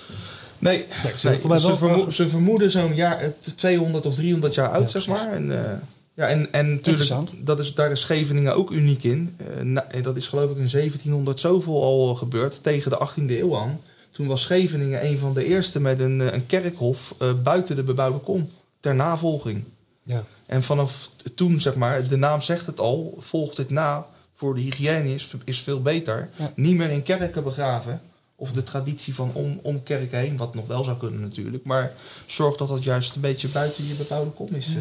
nee, 0.59 0.85
Nee, 1.03 1.13
ze 1.17 1.29
nee, 1.29 1.39
vermo- 1.41 2.07
vermoeden 2.11 2.71
zo'n 2.71 2.95
jaar, 2.95 3.21
eh, 3.21 3.29
200 3.57 4.07
of 4.07 4.15
300 4.15 4.55
jaar 4.55 4.69
oud, 4.71 4.93
Ja, 4.93 5.01
zeg 5.01 5.07
maar. 5.09 5.33
En, 5.33 5.65
eh, 5.65 5.73
ja, 6.15 6.27
en, 6.27 6.39
en 6.39 6.47
natuurlijk, 6.71 6.87
Interessant. 6.87 7.35
dat 7.39 7.59
is, 7.61 7.75
daar 7.75 7.91
is 7.91 8.01
Scheveningen 8.01 8.55
ook 8.55 8.71
uniek 8.71 9.03
in. 9.03 9.37
Eh, 9.57 9.63
na- 9.63 9.87
en 9.91 10.03
dat 10.03 10.17
is 10.17 10.27
geloof 10.27 10.51
ik 10.51 10.57
in 10.57 10.69
1700 10.69 11.41
zoveel 11.41 11.83
al 11.83 12.15
gebeurd, 12.15 12.63
tegen 12.63 12.91
de 12.91 12.99
18e 12.99 13.39
eeuw 13.41 13.57
aan. 13.57 13.81
Toen 14.13 14.27
was 14.27 14.43
Scheveningen 14.43 15.05
een 15.07 15.19
van 15.19 15.33
de 15.35 15.45
eerste 15.45 15.81
met 15.81 16.01
een, 16.01 16.21
eh, 16.21 16.33
een 16.33 16.47
kerkhof 16.47 17.15
eh, 17.19 17.29
buiten 17.43 17.77
de 17.77 17.83
bebouwde 17.83 18.19
kom, 18.19 18.51
ter 18.81 18.95
navolging. 18.95 19.65
Ja. 20.03 20.25
En 20.47 20.63
vanaf 20.63 21.11
toen, 21.35 21.61
zeg 21.61 21.75
maar, 21.75 22.09
de 22.09 22.17
naam 22.17 22.41
zegt 22.41 22.67
het 22.67 22.81
al, 22.81 23.17
volgt 23.21 23.57
het 23.57 23.71
na 23.71 24.07
voor 24.39 24.55
de 24.55 24.61
hygiëne 24.61 25.15
is, 25.15 25.31
is 25.45 25.61
veel 25.61 25.83
beter. 25.83 26.31
Ja. 26.37 26.53
Niet 26.55 26.77
meer 26.77 26.91
in 26.91 27.03
kerken 27.03 27.45
begraven. 27.45 28.01
Of 28.41 28.53
de 28.53 28.63
traditie 28.63 29.15
van 29.15 29.31
om, 29.33 29.59
om 29.63 29.83
kerken 29.83 30.19
heen, 30.19 30.37
wat 30.37 30.55
nog 30.55 30.67
wel 30.67 30.85
zou 30.85 30.97
kunnen 30.97 31.21
natuurlijk. 31.21 31.65
Maar 31.65 31.93
zorg 32.27 32.57
dat 32.57 32.69
dat 32.69 32.85
juist 32.85 33.15
een 33.15 33.21
beetje 33.21 33.49
buiten 33.49 33.87
je 33.87 33.95
bebouwde 33.95 34.31
kom 34.31 34.49
is. 34.53 34.67
eh. 34.69 34.75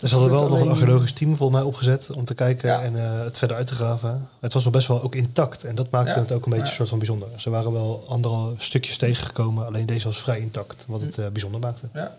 Er 0.00 0.10
hadden 0.10 0.30
wel 0.30 0.48
nog 0.48 0.60
een 0.60 0.68
archeologisch 0.68 1.12
team 1.12 1.36
volgens 1.36 1.58
mij 1.58 1.68
opgezet 1.68 2.10
om 2.10 2.24
te 2.24 2.34
kijken 2.34 2.68
Ja. 2.68 2.82
en 2.82 2.96
eh, 2.96 3.24
het 3.24 3.38
verder 3.38 3.56
uit 3.56 3.66
te 3.66 3.74
graven. 3.74 4.28
Het 4.40 4.52
was 4.52 4.64
nog 4.64 4.72
best 4.72 4.88
wel 4.88 5.02
ook 5.02 5.14
intact 5.14 5.64
en 5.64 5.74
dat 5.74 5.90
maakte 5.90 6.12
Ja. 6.12 6.18
het 6.20 6.32
ook 6.32 6.44
een 6.44 6.50
beetje 6.50 6.64
Ja. 6.64 6.70
een 6.70 6.76
soort 6.76 6.88
van 6.88 6.98
bijzonder. 6.98 7.28
Ze 7.36 7.50
waren 7.50 7.72
wel 7.72 8.04
andere 8.08 8.54
stukjes 8.56 8.96
tegengekomen, 8.96 9.66
alleen 9.66 9.86
deze 9.86 10.04
was 10.06 10.18
vrij 10.18 10.40
intact, 10.40 10.84
wat 10.88 11.00
het 11.00 11.18
eh, 11.18 11.26
bijzonder 11.28 11.60
maakte. 11.60 11.88
Ja. 11.94 12.16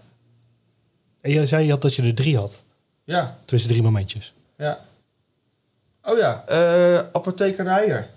En 1.22 1.32
jij 1.32 1.46
zei 1.46 1.70
had 1.70 1.82
dat 1.82 1.96
je 1.96 2.02
er 2.04 2.16
drie 2.16 2.38
had, 2.38 2.62
ja, 3.04 3.38
tenminste 3.46 3.72
drie 3.74 3.84
momentjes. 3.84 4.34
ja. 4.58 4.80
Oh 6.10 6.18
ja, 6.18 6.44
eh 6.48 6.98
apotheker 7.12 7.64
Nijer. 7.64 8.08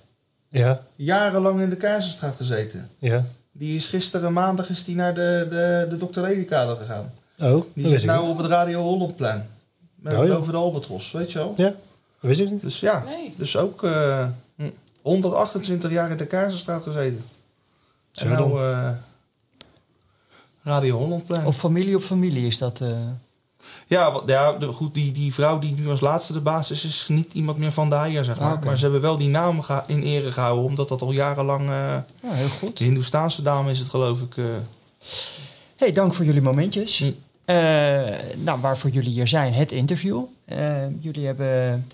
Ja, 0.48 0.80
Jarenlang 0.96 1.60
in 1.60 1.70
de 1.70 1.76
Keizerstraat 1.76 2.36
gezeten. 2.36 2.90
ja. 2.98 3.24
Die 3.52 3.76
is 3.76 3.86
gisteren 3.86 4.32
maandag 4.32 4.68
is 4.68 4.84
die 4.84 4.94
naar 4.96 5.14
de, 5.14 5.46
de, 5.50 5.96
de 5.96 6.06
Dr. 6.06 6.20
Ledikade 6.20 6.76
gegaan. 6.76 7.12
Oh, 7.38 7.50
dat 7.50 7.66
Die 7.74 7.86
zit 7.88 8.04
nou 8.04 8.28
op 8.28 8.36
het 8.38 8.46
Radio 8.46 8.80
Hollandplein. 8.82 9.48
Met, 9.94 10.12
Oh, 10.18 10.26
ja. 10.26 10.34
Boven 10.34 10.52
de 10.52 10.58
Albatros, 10.58 11.10
weet 11.12 11.32
je 11.32 11.38
wel. 11.38 11.52
Ja, 11.56 11.68
dat 11.68 11.76
wist 12.20 12.40
ik 12.40 12.50
niet. 12.50 12.60
Dus 12.60 12.80
ja, 12.80 13.02
Nee. 13.04 13.34
dus 13.36 13.56
ook 13.56 13.84
eh, 13.84 14.26
hm, 14.56 14.68
128 15.02 15.90
jaar 15.90 16.10
in 16.10 16.16
de 16.16 16.26
Keizerstraat 16.26 16.82
gezeten. 16.82 17.24
Zo 18.10 18.24
en 18.26 18.30
nou 18.32 18.62
eh, 18.72 18.90
Radio 20.62 20.96
Hollandplein. 20.96 21.46
Of 21.46 21.56
familie 21.58 21.96
op 21.96 22.02
familie 22.02 22.46
is 22.46 22.58
dat. 22.58 22.82
Ja, 23.86 24.12
wat, 24.12 24.22
ja 24.26 24.52
de, 24.52 24.66
goed, 24.66 24.94
die, 24.94 25.12
die 25.12 25.34
vrouw 25.34 25.58
die 25.58 25.74
nu 25.74 25.88
als 25.88 26.00
laatste 26.00 26.32
de 26.32 26.40
baas 26.40 26.70
is, 26.70 26.84
is 26.84 27.04
niet 27.08 27.34
iemand 27.34 27.58
meer 27.58 27.72
van 27.72 27.90
de 27.90 28.18
zeg 28.22 28.38
maar. 28.38 28.56
Ah. 28.56 28.64
Maar 28.64 28.76
ze 28.76 28.82
hebben 28.82 29.00
wel 29.00 29.18
die 29.18 29.28
naam 29.28 29.60
in 29.86 30.02
ere 30.02 30.32
gehouden, 30.32 30.64
omdat 30.64 30.88
dat 30.88 31.02
al 31.02 31.12
jarenlang... 31.12 31.60
eh 31.60 31.96
ja, 32.22 32.32
heel 32.32 32.48
goed. 32.48 32.78
de 32.78 32.84
Hindoestaanse 32.84 33.42
dame 33.42 33.70
is 33.70 33.78
het, 33.78 33.88
geloof 33.88 34.20
ik. 34.20 34.36
eh. 34.36 34.44
Hey, 35.76 35.92
dank 35.92 36.14
voor 36.14 36.24
jullie 36.24 36.42
momentjes. 36.42 37.04
Eh, 37.44 37.56
nou, 38.36 38.60
waarvoor 38.60 38.90
jullie 38.90 39.12
hier 39.12 39.28
zijn, 39.28 39.52
het 39.52 39.72
interview. 39.72 40.22
Jullie 41.00 41.26
hebben 41.26 41.86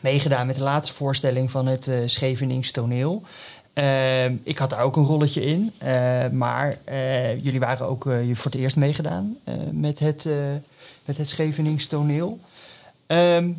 meegedaan 0.00 0.46
met 0.46 0.56
de 0.56 0.62
laatste 0.62 0.94
voorstelling 0.94 1.50
van 1.50 1.66
het 1.66 1.88
eh 1.88 1.96
Schevenings 2.06 2.70
toneel. 2.70 3.22
Ik 4.42 4.58
had 4.58 4.70
daar 4.70 4.80
ook 4.80 4.96
een 4.96 5.04
rolletje 5.04 5.40
in, 5.44 5.72
maar 6.32 6.78
jullie 7.42 7.60
waren 7.60 7.86
ook 7.86 8.02
voor 8.32 8.50
het 8.50 8.54
eerst 8.54 8.76
meegedaan 8.76 9.36
met, 9.70 9.98
het, 9.98 10.28
met 11.04 11.16
het 11.16 11.28
Schevenings 11.28 11.86
toneel. 11.86 12.40
Ehm, 13.06 13.50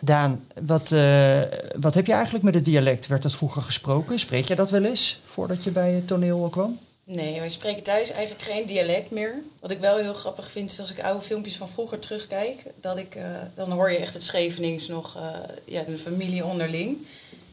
Daan, 0.00 0.46
wat, 0.62 0.92
eh, 0.92 1.40
wat 1.80 1.94
heb 1.94 2.06
je 2.06 2.12
eigenlijk 2.12 2.44
met 2.44 2.54
het 2.54 2.64
dialect? 2.64 3.06
Werd 3.06 3.22
dat 3.22 3.32
vroeger 3.32 3.62
gesproken? 3.62 4.18
Spreek 4.18 4.44
jij 4.44 4.56
dat 4.56 4.70
wel 4.70 4.84
eens 4.84 5.20
voordat 5.24 5.64
je 5.64 5.70
bij 5.70 5.92
het 5.92 6.06
toneel 6.06 6.48
kwam? 6.48 6.78
Nee, 7.04 7.38
wij 7.38 7.48
spreken 7.48 7.82
thuis 7.82 8.10
eigenlijk 8.10 8.42
geen 8.42 8.66
dialect 8.66 9.10
meer. 9.10 9.34
Wat 9.60 9.70
ik 9.70 9.78
wel 9.78 9.96
heel 9.96 10.14
grappig 10.14 10.50
vind, 10.50 10.70
is 10.70 10.80
als 10.80 10.92
ik 10.92 11.02
oude 11.02 11.24
filmpjes 11.24 11.56
van 11.56 11.68
vroeger 11.68 11.98
terugkijk, 11.98 12.62
dat 12.80 12.96
ik, 12.96 13.14
eh, 13.14 13.24
dan 13.54 13.70
hoor 13.70 13.90
je 13.90 13.98
echt 13.98 14.14
het 14.14 14.22
Schevenings 14.22 14.88
nog, 14.88 15.16
eh, 15.16 15.22
ja, 15.64 15.82
de 15.82 15.98
familie 15.98 16.44
onderling. 16.44 16.98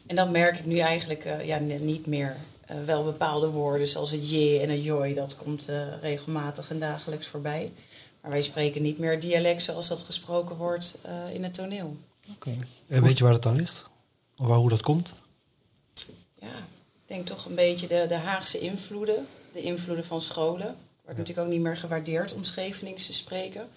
En 0.06 0.16
dat 0.16 0.30
merk 0.30 0.58
ik 0.58 0.66
nu 0.66 0.78
eigenlijk 0.78 1.28
ja, 1.44 1.58
niet 1.58 2.06
meer. 2.06 2.36
Wel 2.84 3.04
bepaalde 3.04 3.48
woorden, 3.48 3.88
zoals 3.88 4.10
het 4.10 4.30
je 4.30 4.58
en 4.62 4.70
het 4.70 4.84
joi, 4.84 5.14
dat 5.14 5.36
komt 5.36 5.68
regelmatig 6.00 6.70
en 6.70 6.78
dagelijks 6.78 7.26
voorbij. 7.26 7.72
Maar 8.26 8.34
wij 8.34 8.44
spreken 8.44 8.82
niet 8.82 8.98
meer 8.98 9.20
dialect 9.20 9.62
zoals 9.62 9.88
dat 9.88 10.02
gesproken 10.02 10.56
wordt 10.56 10.98
eh, 11.02 11.34
in 11.34 11.42
het 11.44 11.54
toneel. 11.54 11.96
Oké. 12.34 12.50
En 12.88 13.02
weet 13.02 13.18
je 13.18 13.24
waar 13.24 13.32
dat 13.32 13.42
dan 13.42 13.56
ligt? 13.56 13.84
Of 14.36 14.46
waar, 14.46 14.56
hoe 14.58 14.68
dat 14.68 14.82
komt? 14.82 15.14
Ja, 16.40 16.46
ik 16.92 17.06
denk 17.06 17.26
toch 17.26 17.44
een 17.44 17.54
beetje 17.54 17.86
de, 17.86 18.04
de 18.08 18.14
Haagse 18.14 18.58
invloeden. 18.58 19.26
De 19.52 19.62
invloeden 19.62 20.04
van 20.04 20.22
scholen. 20.22 20.76
Wordt 21.04 21.18
natuurlijk 21.18 21.46
ook 21.46 21.52
niet 21.52 21.62
meer 21.62 21.76
gewaardeerd 21.76 22.34
om 22.34 22.44
Schevenings 22.44 23.06
te 23.06 23.12
spreken. 23.12 23.68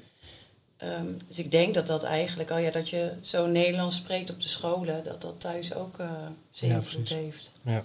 Ehm, 0.78 1.06
dus 1.28 1.40
ik 1.40 1.52
denk 1.52 1.74
dat 1.74 1.88
dat 1.88 2.04
eigenlijk, 2.04 2.50
oh 2.50 2.62
ja, 2.62 2.72
dat 2.72 2.90
je 2.90 3.12
zo 3.22 3.48
Nederlands 3.48 3.96
spreekt 3.96 4.30
op 4.30 4.42
de 4.42 4.48
scholen, 4.48 5.04
dat 5.04 5.22
dat 5.22 5.40
thuis 5.42 5.74
ook 5.74 6.00
eh, 6.00 6.12
zijn 6.52 6.72
Ja, 6.72 6.78
invloed 6.78 7.04
precies. 7.04 7.18
heeft. 7.24 7.54
Ja. 7.64 7.84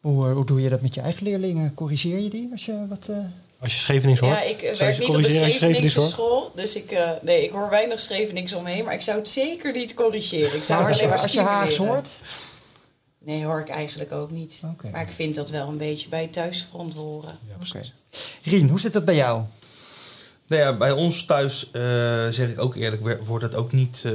Hoe, 0.00 0.28
eh, 0.28 0.32
hoe 0.34 0.46
doe 0.46 0.60
je 0.60 0.68
dat 0.68 0.80
met 0.80 0.94
je 0.94 1.00
eigen 1.00 1.24
leerlingen? 1.24 1.74
Corrigeer 1.74 2.18
je 2.18 2.30
die 2.30 2.48
als 2.52 2.64
je 2.64 2.86
wat... 2.88 3.08
eh, 3.08 3.24
Als 3.64 3.72
je 3.72 3.78
Schevenings 3.78 4.20
hoort, 4.20 4.32
Ja, 4.32 4.42
ik 4.42 4.62
eh, 4.62 4.72
je 4.72 4.78
werk 4.78 4.98
niet 4.98 5.08
op 5.08 5.22
de 5.22 5.50
Scheveningse 5.50 5.98
hoort? 6.00 6.10
school, 6.12 6.52
dus 6.54 6.76
ik, 6.76 6.90
eh, 6.90 7.10
nee, 7.22 7.44
ik 7.44 7.50
hoor 7.50 7.70
weinig 7.70 8.00
Schevenings 8.00 8.52
omheen, 8.52 8.84
maar 8.84 8.94
ik 8.94 9.02
zou 9.02 9.18
het 9.18 9.28
zeker 9.28 9.72
niet 9.72 9.94
corrigeren. 9.94 10.54
Ik 10.56 10.64
zou 10.64 10.80
Maar 10.82 10.90
het 10.90 11.00
als 11.00 11.00
alleen 11.00 11.02
je, 11.02 11.08
maar 11.08 11.22
als 11.22 11.32
je 11.32 11.40
Haags 11.40 11.76
hoort? 11.76 12.08
Nee, 13.18 13.44
hoor 13.44 13.60
ik 13.60 13.68
eigenlijk 13.68 14.12
ook 14.12 14.30
niet. 14.30 14.60
Oké. 14.72 14.88
Maar 14.90 15.02
ik 15.02 15.12
vind 15.14 15.34
dat 15.34 15.50
wel 15.50 15.68
een 15.68 15.78
beetje 15.78 16.08
bij 16.08 16.26
thuisfront 16.26 16.94
horen. 16.94 17.38
Ja. 17.48 17.80
Rien, 18.42 18.68
hoe 18.68 18.80
zit 18.80 18.92
dat 18.92 19.04
bij 19.04 19.14
jou? 19.14 19.42
Nou 20.46 20.62
ja, 20.62 20.72
bij 20.76 20.90
ons 20.92 21.24
thuis, 21.24 21.70
eh, 21.72 21.82
zeg 22.30 22.48
ik 22.50 22.60
ook 22.60 22.74
eerlijk, 22.76 23.02
wer- 23.02 23.24
wordt 23.24 23.44
het 23.44 23.54
ook 23.54 23.72
niet 23.72 24.02
eh, 24.06 24.12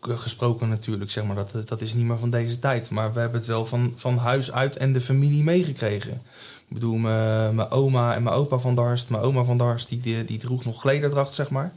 gesproken 0.00 0.68
natuurlijk. 0.68 1.10
Zeg 1.10 1.24
maar. 1.24 1.36
dat, 1.52 1.68
dat 1.68 1.80
is 1.80 1.94
niet 1.94 2.04
meer 2.04 2.18
van 2.18 2.30
deze 2.30 2.58
tijd. 2.58 2.90
Maar 2.90 3.12
we 3.12 3.20
hebben 3.20 3.38
het 3.38 3.48
wel 3.48 3.66
van, 3.66 3.92
van 3.96 4.16
huis 4.18 4.52
uit 4.52 4.76
en 4.76 4.92
de 4.92 5.00
familie 5.00 5.42
meegekregen. 5.42 6.22
Ik 6.68 6.74
bedoel, 6.74 6.96
mijn 6.96 7.70
oma 7.70 8.14
en 8.14 8.22
mijn 8.22 8.36
opa 8.36 8.58
van 8.58 8.74
Darst. 8.74 9.10
Mijn 9.10 9.22
oma 9.22 9.44
van 9.44 9.56
Darst, 9.56 9.88
die, 9.88 9.98
die, 9.98 10.24
die 10.24 10.38
droeg 10.38 10.64
nog 10.64 10.80
klederdracht, 10.80 11.34
zeg 11.34 11.50
maar. 11.50 11.72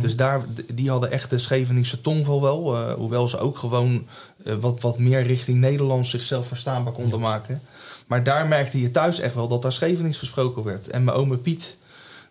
Dus 0.00 0.16
daar, 0.16 0.44
die 0.74 0.90
hadden 0.90 1.10
echt 1.10 1.30
de 1.30 1.38
Scheveningse 1.38 2.00
tongval 2.00 2.42
wel. 2.42 2.76
eh, 2.76 2.92
hoewel 2.92 3.28
ze 3.28 3.38
ook 3.38 3.58
gewoon 3.58 4.06
eh, 4.44 4.54
wat, 4.60 4.80
wat 4.80 4.98
meer 4.98 5.22
richting 5.22 5.58
Nederlands 5.58 6.10
zichzelf 6.10 6.46
verstaanbaar 6.46 6.92
konden 6.92 7.20
maken. 7.20 7.60
Maar 8.06 8.24
daar 8.24 8.46
merkte 8.46 8.80
je 8.80 8.90
thuis 8.90 9.18
echt 9.20 9.34
wel 9.34 9.48
dat 9.48 9.62
daar 9.62 9.72
Schevenings 9.72 10.18
gesproken 10.18 10.64
werd. 10.64 10.88
En 10.88 11.04
mijn 11.04 11.16
oma 11.16 11.36
Piet, 11.36 11.76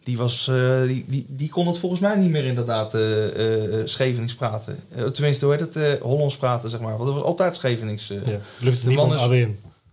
die, 0.03 0.17
was, 0.17 0.47
eh, 0.47 0.83
die, 0.83 1.05
die, 1.07 1.25
die 1.29 1.49
kon 1.49 1.67
het 1.67 1.77
volgens 1.77 2.01
mij 2.01 2.15
niet 2.15 2.29
meer 2.29 2.45
inderdaad 2.45 2.91
Schevenings 3.89 4.35
praten. 4.35 4.79
Tenminste, 5.13 5.45
hoe 5.45 5.55
heet 5.55 5.73
het? 5.73 5.99
Hollands 6.01 6.37
praten, 6.37 6.69
zeg 6.69 6.79
maar. 6.79 6.97
Want 6.97 7.05
dat 7.05 7.13
was 7.13 7.23
altijd 7.23 7.55
Schevenings. 7.55 8.07
Ja. 8.07 8.39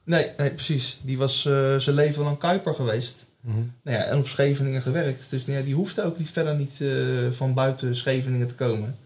Nee, 0.05 0.31
nee, 0.37 0.51
precies. 0.51 0.99
Die 1.03 1.19
was 1.19 1.47
eh, 1.47 1.77
zijn 1.77 1.97
leven 1.97 2.23
lang 2.23 2.39
Kuiper 2.39 2.75
geweest. 2.75 3.27
Mhm. 3.41 3.57
Nou 3.83 3.99
ja, 3.99 4.05
en 4.05 4.19
op 4.19 4.27
Scheveningen 4.27 4.83
gewerkt. 4.83 5.31
Dus 5.31 5.47
nou 5.47 5.59
ja, 5.59 5.65
die 5.65 5.75
hoefde 5.75 6.03
ook 6.05 6.19
niet 6.19 6.31
verder 6.31 6.55
niet 6.55 6.81
eh, 6.81 6.89
van 7.31 7.55
buiten 7.55 7.97
Scheveningen 7.97 8.49
te 8.49 8.55
komen. 8.55 8.97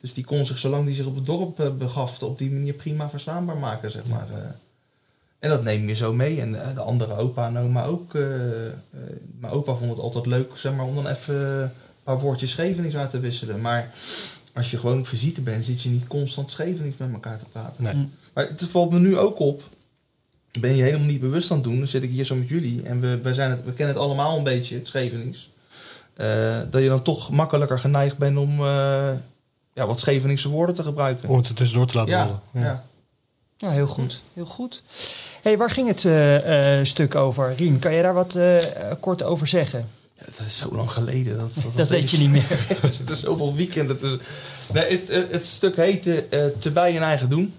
Dus 0.00 0.14
die 0.14 0.24
kon 0.24 0.44
zich, 0.44 0.58
zolang 0.58 0.86
die 0.86 0.94
zich 0.94 1.06
op 1.06 1.14
het 1.14 1.26
dorp 1.26 1.60
eh, 1.60 1.70
begaf, 1.76 2.22
op 2.22 2.38
die 2.38 2.50
manier 2.50 2.72
prima 2.72 3.10
verstaanbaar 3.10 3.56
maken, 3.56 3.90
zeg 3.90 4.06
maar. 4.08 4.26
eh. 4.30 4.44
En 5.38 5.50
dat 5.50 5.62
neem 5.62 5.88
je 5.88 5.94
zo 5.94 6.12
mee. 6.12 6.40
En 6.40 6.52
de 6.52 6.80
andere 6.80 7.16
opa 7.16 7.46
en 7.46 7.58
oma 7.58 7.84
ook. 7.84 8.12
mijn 9.40 9.52
opa 9.52 9.74
vond 9.74 9.90
het 9.90 10.00
altijd 10.00 10.26
leuk, 10.26 10.50
zeg 10.56 10.72
maar, 10.74 10.86
om 10.86 10.94
dan 10.94 11.06
even 11.06 11.34
een 11.62 11.70
paar 12.02 12.20
woordjes 12.20 12.50
Schevenings 12.50 12.96
uit 12.96 13.10
te 13.10 13.20
wisselen. 13.20 13.60
Maar 13.60 13.90
als 14.52 14.70
je 14.70 14.78
gewoon 14.78 14.98
op 14.98 15.06
visite 15.06 15.40
bent, 15.40 15.64
zit 15.64 15.82
je 15.82 15.88
niet 15.88 16.06
constant 16.06 16.50
Schevenings 16.50 16.96
met 16.96 17.12
elkaar 17.12 17.38
te 17.38 17.44
praten. 17.52 17.84
Nee. 17.84 18.08
Maar 18.32 18.48
het 18.48 18.64
valt 18.64 18.90
me 18.90 18.98
nu 18.98 19.18
ook 19.18 19.38
op. 19.38 19.62
Ben 20.60 20.76
je 20.76 20.82
helemaal 20.82 21.06
niet 21.06 21.20
bewust 21.20 21.50
aan 21.50 21.56
het 21.56 21.66
doen, 21.66 21.78
dan 21.78 21.86
zit 21.86 22.02
ik 22.02 22.10
hier 22.10 22.24
zo 22.24 22.34
met 22.34 22.48
jullie 22.48 22.82
en 22.82 23.00
we, 23.00 23.18
we, 23.18 23.34
zijn 23.34 23.50
het, 23.50 23.64
we 23.64 23.72
kennen 23.72 23.94
het 23.94 24.04
allemaal 24.04 24.38
een 24.38 24.44
beetje, 24.44 24.74
het 24.74 24.86
Schevenings. 24.86 25.50
Eh, 26.14 26.60
dat 26.70 26.82
je 26.82 26.88
dan 26.88 27.02
toch 27.02 27.30
makkelijker 27.30 27.78
geneigd 27.78 28.18
bent 28.18 28.36
om 28.36 28.50
eh, 28.50 29.10
ja, 29.74 29.86
wat 29.86 30.00
Scheveningse 30.00 30.48
woorden 30.48 30.74
te 30.74 30.82
gebruiken. 30.82 31.28
Om 31.28 31.36
het 31.36 31.48
er 31.48 31.54
tussendoor 31.54 31.86
te 31.86 31.96
laten 31.96 32.12
ja, 32.12 32.24
rollen. 32.24 32.40
ja. 32.52 32.84
Ja, 33.62 33.70
heel 33.70 33.86
goed. 33.86 34.20
Heel 34.34 34.44
goed. 34.44 34.82
hey, 35.42 35.56
waar 35.58 35.70
ging 35.70 35.88
het 35.88 36.04
eh, 36.04 36.78
eh, 36.78 36.84
stuk 36.84 37.14
over? 37.14 37.54
Rien, 37.56 37.78
kan 37.78 37.94
je 37.94 38.02
daar 38.02 38.14
wat 38.14 38.34
eh, 38.34 38.56
kort 39.00 39.22
over 39.22 39.46
zeggen? 39.46 39.88
Ja, 40.18 40.24
dat 40.24 40.46
is 40.46 40.56
zo 40.56 40.68
lang 40.72 40.90
geleden. 40.90 41.38
Dat, 41.38 41.54
dat, 41.54 41.76
Dat 41.76 41.88
weet 41.88 42.10
je 42.10 42.18
niet 42.18 42.30
meer. 42.30 42.44
het 42.98 43.10
is 43.10 43.20
zoveel 43.20 43.54
weekend. 43.54 43.88
Het, 43.88 44.02
is, 44.02 44.16
nee, 44.72 44.90
het, 44.90 45.08
het, 45.08 45.32
het 45.32 45.44
stuk 45.44 45.76
heette 45.76 46.24
eh, 46.24 46.44
Te 46.58 46.70
bij 46.70 46.96
en 46.96 47.02
eigen 47.02 47.28
doen. 47.28 47.54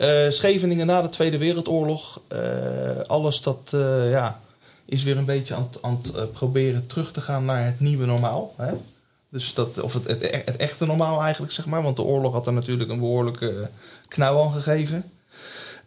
Eh, 0.00 0.30
Scheveningen 0.30 0.86
na 0.86 1.02
de 1.02 1.08
Tweede 1.08 1.38
Wereldoorlog. 1.38 2.20
Eh, 2.28 3.00
alles 3.06 3.42
dat 3.42 3.70
eh, 3.74 4.10
ja, 4.10 4.40
is 4.84 5.02
weer 5.02 5.16
een 5.16 5.24
beetje 5.24 5.54
aan, 5.54 5.70
aan 5.80 6.00
het 6.02 6.32
proberen 6.32 6.86
terug 6.86 7.12
te 7.12 7.20
gaan 7.20 7.44
naar 7.44 7.64
het 7.64 7.80
nieuwe 7.80 8.06
normaal. 8.06 8.54
Hè? 8.56 8.72
Dus 9.30 9.54
dat, 9.54 9.80
of 9.80 9.92
het, 9.92 10.06
het, 10.06 10.44
het 10.44 10.56
echte 10.56 10.86
normaal 10.86 11.22
eigenlijk, 11.22 11.52
zeg 11.52 11.66
maar. 11.66 11.82
Want 11.82 11.96
de 11.96 12.02
oorlog 12.02 12.32
had 12.32 12.46
er 12.46 12.52
natuurlijk 12.52 12.90
een 12.90 12.98
behoorlijke 12.98 13.50
eh, 13.50 13.66
knauw 14.08 14.42
aan 14.42 14.52
gegeven. 14.52 15.10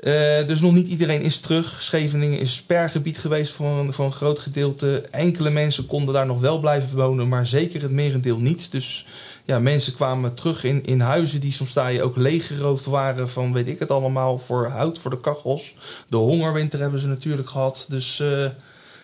Eh, 0.04 0.48
dus 0.48 0.60
nog 0.60 0.74
niet 0.74 0.88
iedereen 0.88 1.22
is 1.22 1.40
terug. 1.40 1.82
Scheveningen 1.82 2.40
is 2.40 2.54
spergebied 2.54 3.18
geweest 3.18 3.52
voor 3.52 3.68
een, 3.68 4.12
groot 4.12 4.40
gedeelte. 4.40 5.02
Enkele 5.12 5.50
mensen 5.50 5.86
konden 5.86 6.14
daar 6.14 6.26
nog 6.26 6.40
wel 6.40 6.60
blijven 6.60 6.98
wonen, 6.98 7.28
maar 7.28 7.46
zeker 7.46 7.82
het 7.82 7.92
merendeel 7.92 8.38
niet. 8.38 8.72
Dus 8.72 9.06
ja, 9.46 9.60
mensen 9.60 9.94
kwamen 9.94 10.34
terug 10.34 10.64
in, 10.64 10.86
in 10.86 11.00
huizen 11.00 11.40
die 11.40 11.52
soms 11.52 11.74
je 11.74 12.04
ook 12.04 12.18
leeggeroofd 12.18 12.86
waren 12.86 13.30
van 13.30 13.54
weet 13.54 13.68
ik 13.68 13.80
het 13.80 13.92
allemaal 13.92 14.38
voor 14.38 14.68
hout 14.68 15.00
voor 15.00 15.12
de 15.12 15.20
kachels. 15.20 15.74
De 16.10 16.18
hongerwinter 16.18 16.80
hebben 16.80 17.00
ze 17.00 17.08
natuurlijk 17.08 17.50
gehad. 17.50 17.86
Dus 17.90 18.20
eh, 18.20 18.46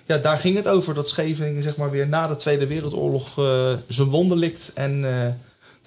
ja, 0.06 0.18
daar 0.18 0.38
ging 0.38 0.56
het 0.56 0.68
over 0.68 0.94
dat 0.94 1.10
Scheveningen 1.10 1.64
zeg 1.64 1.76
maar 1.76 1.92
weer 1.92 2.08
na 2.08 2.28
de 2.28 2.36
Tweede 2.36 2.68
Wereldoorlog 2.68 3.38
eh, 3.38 3.74
zijn 3.88 4.08
wonden 4.08 4.38
likt. 4.38 4.72
En 4.74 5.06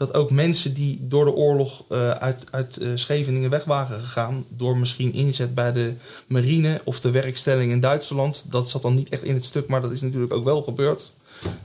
dat 0.06 0.14
ook 0.14 0.30
mensen 0.30 0.74
die 0.74 0.98
door 1.00 1.24
de 1.24 1.32
oorlog 1.32 1.84
eh, 1.88 2.10
uit, 2.10 2.44
uit 2.50 2.76
eh, 2.76 2.88
Scheveningen 2.94 3.50
weg 3.50 3.64
waren 3.64 4.00
gegaan, 4.00 4.44
door 4.48 4.78
misschien 4.78 5.12
inzet 5.12 5.54
bij 5.54 5.72
de 5.72 5.94
marine 6.26 6.80
of 6.84 7.00
de 7.00 7.10
werkstelling 7.10 7.70
in 7.72 7.80
Duitsland, 7.80 8.44
dat 8.48 8.68
zat 8.68 8.82
dan 8.82 8.94
niet 8.94 9.08
echt 9.08 9.22
in 9.22 9.34
het 9.34 9.44
stuk, 9.44 9.66
maar 9.66 9.80
dat 9.80 9.92
is 9.92 10.00
natuurlijk 10.00 10.32
ook 10.32 10.44
wel 10.44 10.62
gebeurd. 10.62 11.12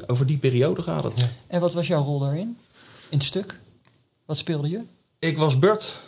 Over 0.07 0.25
die 0.25 0.37
periode 0.37 0.81
gaat 0.81 1.03
het. 1.03 1.19
Ja. 1.19 1.29
En 1.47 1.59
wat 1.59 1.73
was 1.73 1.87
jouw 1.87 2.03
rol 2.03 2.19
daarin? 2.19 2.57
In 3.09 3.17
het 3.17 3.23
stuk? 3.23 3.59
Wat 4.25 4.37
speelde 4.37 4.69
je? 4.69 4.81
Ik 5.19 5.37
was 5.37 5.59
Bert. 5.59 5.99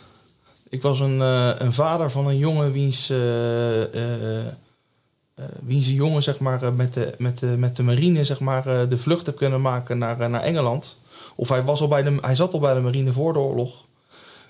Ik 0.68 0.82
was 0.82 1.00
een, 1.00 1.20
eh, 1.20 1.50
een 1.58 1.72
vader 1.72 2.10
van 2.10 2.26
een 2.26 2.38
jongen 2.38 2.72
wiens, 2.72 3.12
wiens 5.62 5.88
jongen 5.88 6.22
zeg 6.22 6.38
maar, 6.38 6.72
met, 6.72 6.94
de, 6.94 7.14
met, 7.18 7.38
de, 7.38 7.46
met 7.46 7.76
de 7.76 7.82
marine 7.82 8.24
zeg 8.24 8.40
maar, 8.40 8.88
de 8.88 8.98
vlucht 8.98 9.26
heeft 9.26 9.38
kunnen 9.38 9.60
maken 9.60 9.98
naar, 9.98 10.30
naar 10.30 10.42
Engeland. 10.42 10.98
Of 11.40 11.48
hij, 11.48 11.64
was 11.64 11.80
al 11.80 11.88
bij 11.88 12.02
de, 12.02 12.18
hij 12.20 12.34
zat 12.34 12.52
al 12.52 12.58
bij 12.60 12.74
de 12.74 12.80
marine 12.80 13.12
voor 13.12 13.32
de 13.32 13.38
oorlog. 13.38 13.72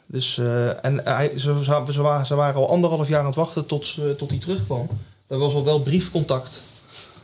Dus, 0.06 0.38
eh, 0.38 0.84
en 0.84 1.00
hij, 1.04 1.32
ze, 1.38 1.64
ze, 1.64 1.82
ze 1.92 2.02
waren, 2.02 2.26
ze 2.26 2.34
waren 2.34 2.60
al 2.60 2.68
anderhalf 2.68 3.08
jaar 3.08 3.20
aan 3.20 3.26
het 3.26 3.34
wachten 3.34 3.66
tot, 3.66 3.86
ze- 3.86 4.14
tot 4.18 4.30
hij 4.30 4.38
terugkwam. 4.38 4.88
Er 5.26 5.38
was 5.38 5.54
al 5.54 5.64
wel 5.64 5.80
briefcontact. 5.80 6.62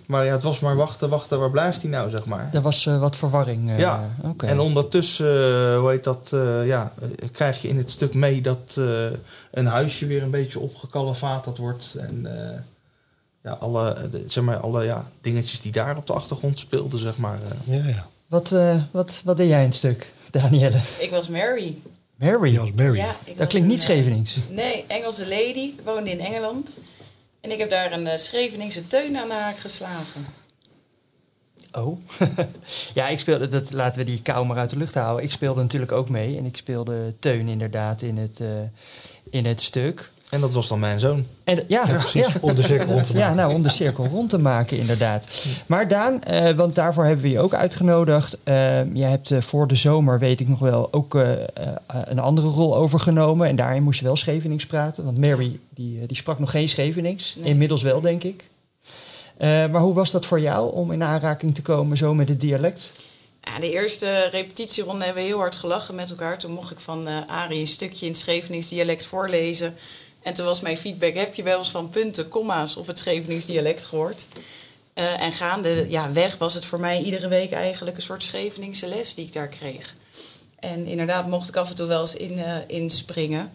Maar 0.06 0.24
ja, 0.24 0.32
het 0.32 0.42
was 0.42 0.60
maar 0.60 0.76
wachten, 0.76 1.08
wachten, 1.08 1.38
waar 1.38 1.50
blijft 1.50 1.82
hij 1.82 1.90
nou, 1.90 2.10
zeg 2.10 2.24
maar. 2.24 2.50
Er 2.52 2.60
was 2.62 2.86
eh, 2.86 2.98
wat 2.98 3.16
verwarring. 3.16 3.70
eh, 3.70 3.78
Ja, 3.78 4.10
oké. 4.22 4.46
En 4.46 4.60
ondertussen, 4.60 5.76
hoe 5.76 5.90
heet 5.90 6.04
dat, 6.04 6.30
eh, 6.32 6.66
ja, 6.66 6.92
krijg 7.32 7.62
je 7.62 7.68
in 7.68 7.76
het 7.76 7.90
stuk 7.90 8.14
mee 8.14 8.40
dat 8.42 8.74
eh, 8.78 9.06
een 9.50 9.66
huisje 9.66 10.06
weer 10.06 10.22
een 10.22 10.30
beetje 10.30 10.58
opgekalefaterd 10.60 11.58
wordt. 11.58 11.94
En 11.98 12.26
eh, 12.52 12.58
ja, 13.42 13.50
alle, 13.52 14.08
de- 14.10 14.24
zeg 14.26 14.44
maar, 14.44 14.56
alle 14.56 14.84
ja, 14.84 15.06
dingetjes 15.20 15.60
die 15.60 15.72
daar 15.72 15.96
op 15.96 16.06
de 16.06 16.12
achtergrond 16.12 16.58
speelden, 16.58 16.98
zeg 17.00 17.16
maar. 17.16 17.38
eh. 17.68 17.78
Ja, 17.78 17.84
ja. 17.88 18.06
Wat, 18.26 18.52
eh, 18.52 18.82
wat, 18.90 19.20
wat 19.24 19.36
deed 19.36 19.48
jij 19.48 19.60
in 19.60 19.66
het 19.66 19.74
stuk, 19.74 20.12
Danielle? 20.30 20.78
Ik 20.98 21.10
was 21.10 21.28
Mary. 21.28 21.76
Mary. 22.16 22.58
Was 22.58 22.72
Mary. 22.72 22.96
Ja, 22.96 23.10
ik 23.10 23.26
dat 23.26 23.36
was 23.36 23.46
klinkt 23.46 23.68
niet 23.68 23.82
een, 23.82 23.88
eh, 23.88 23.96
Schevenings. 23.96 24.36
Nee, 24.50 24.84
Engelse 24.86 25.28
lady. 25.28 25.58
Ik 25.58 25.80
woonde 25.84 26.10
in 26.10 26.20
Engeland. 26.20 26.76
En 27.40 27.50
ik 27.50 27.58
heb 27.58 27.70
daar 27.70 27.92
een 27.92 28.06
eh, 28.06 28.18
Scheveningse 28.18 28.86
teun 28.86 29.16
aan 29.16 29.28
de 29.28 29.34
haak 29.34 29.58
geslagen. 29.58 30.26
Oh. 31.72 32.00
ja, 32.94 33.08
ik 33.08 33.18
speelde, 33.18 33.48
dat, 33.48 33.72
laten 33.72 33.98
we 33.98 34.06
die 34.06 34.22
kou 34.22 34.46
maar 34.46 34.56
uit 34.56 34.70
de 34.70 34.76
lucht 34.76 34.94
houden. 34.94 35.24
Ik 35.24 35.30
speelde 35.30 35.62
natuurlijk 35.62 35.92
ook 35.92 36.08
mee. 36.08 36.36
En 36.36 36.44
ik 36.44 36.56
speelde 36.56 37.14
Teun 37.18 37.48
inderdaad 37.48 38.02
in 38.02 38.16
het, 38.16 38.40
eh, 38.40 38.48
in 39.30 39.44
het 39.44 39.60
stuk. 39.60 40.10
En 40.30 40.40
dat 40.40 40.52
was 40.54 40.68
dan 40.68 40.78
mijn 40.78 41.00
zoon. 41.00 41.26
En, 41.44 41.56
ja, 41.68 41.84
Ja, 41.86 41.98
precies. 41.98 42.26
Om 42.40 42.54
de 42.54 42.62
cirkel 42.62 42.92
rond 42.92 43.06
te 43.06 43.12
Ja, 43.16 43.18
maken. 43.20 43.36
nou, 43.36 43.54
om 43.54 43.62
de 43.62 43.68
cirkel 43.70 44.06
rond 44.06 44.30
te 44.30 44.38
maken, 44.38 44.78
inderdaad. 44.78 45.46
Maar 45.66 45.88
Daan, 45.88 46.22
eh, 46.22 46.50
want 46.52 46.74
daarvoor 46.74 47.04
hebben 47.04 47.22
we 47.24 47.30
je 47.30 47.40
ook 47.40 47.54
uitgenodigd. 47.54 48.38
Eh, 48.42 48.94
jij 48.94 49.10
hebt 49.10 49.30
eh, 49.30 49.40
voor 49.40 49.66
de 49.68 49.76
zomer, 49.76 50.18
weet 50.18 50.40
ik 50.40 50.48
nog 50.48 50.58
wel, 50.58 50.92
ook 50.92 51.14
een 52.04 52.18
andere 52.18 52.46
rol 52.48 52.76
overgenomen. 52.76 53.48
En 53.48 53.56
daarin 53.56 53.82
moest 53.82 53.98
je 53.98 54.04
wel 54.04 54.16
Schevenings 54.16 54.66
praten. 54.66 55.04
Want 55.04 55.18
Mary, 55.18 55.58
die, 55.74 56.06
die 56.06 56.16
sprak 56.16 56.38
nog 56.38 56.50
geen 56.50 56.68
Schevenings. 56.68 57.34
Nee. 57.38 57.48
Inmiddels 57.48 57.82
wel, 57.82 58.00
denk 58.00 58.22
ik. 58.24 58.44
Eh, 59.36 59.48
maar 59.48 59.80
hoe 59.80 59.94
was 59.94 60.10
dat 60.10 60.26
voor 60.26 60.40
jou 60.40 60.72
om 60.72 60.92
in 60.92 61.02
aanraking 61.02 61.54
te 61.54 61.62
komen 61.62 61.96
zo 61.96 62.14
met 62.14 62.28
het 62.28 62.40
dialect? 62.40 62.92
Ja, 63.42 63.60
de 63.60 63.72
eerste 63.72 64.28
repetitieronde 64.32 65.04
hebben 65.04 65.22
we 65.22 65.28
heel 65.28 65.38
hard 65.38 65.56
gelachen 65.56 65.94
met 65.94 66.10
elkaar. 66.10 66.38
Toen 66.38 66.50
mocht 66.52 66.70
ik 66.70 66.78
van 66.80 67.06
eh 67.08 67.14
Arie 67.26 67.60
een 67.60 67.66
stukje 67.66 68.06
in 68.06 68.12
het 68.12 68.20
Schevenings 68.20 68.68
dialect 68.68 69.06
voorlezen. 69.06 69.74
En 70.26 70.34
toen 70.34 70.44
was 70.46 70.60
mijn 70.60 70.78
feedback, 70.78 71.14
heb 71.14 71.34
je 71.34 71.42
wel 71.42 71.58
eens 71.58 71.70
van 71.70 71.88
punten, 71.90 72.28
komma's 72.28 72.76
of 72.76 72.86
het 72.86 72.98
Schevenings 72.98 73.46
dialect 73.46 73.84
gehoord? 73.84 74.26
Eh, 74.94 75.20
en 75.22 75.32
gaande 75.32 75.86
ja, 75.88 76.12
weg 76.12 76.38
was 76.38 76.54
het 76.54 76.64
voor 76.64 76.80
mij 76.80 77.02
iedere 77.02 77.28
week 77.28 77.52
eigenlijk 77.52 77.96
een 77.96 78.02
soort 78.02 78.22
Scheveningse 78.22 78.86
les 78.86 79.14
die 79.14 79.26
ik 79.26 79.32
daar 79.32 79.48
kreeg. 79.48 79.94
En 80.58 80.86
inderdaad 80.86 81.26
mocht 81.26 81.48
ik 81.48 81.56
af 81.56 81.68
en 81.68 81.74
toe 81.74 81.86
wel 81.86 82.00
eens 82.00 82.14
in, 82.16 82.38
eh, 82.38 82.56
inspringen. 82.66 83.52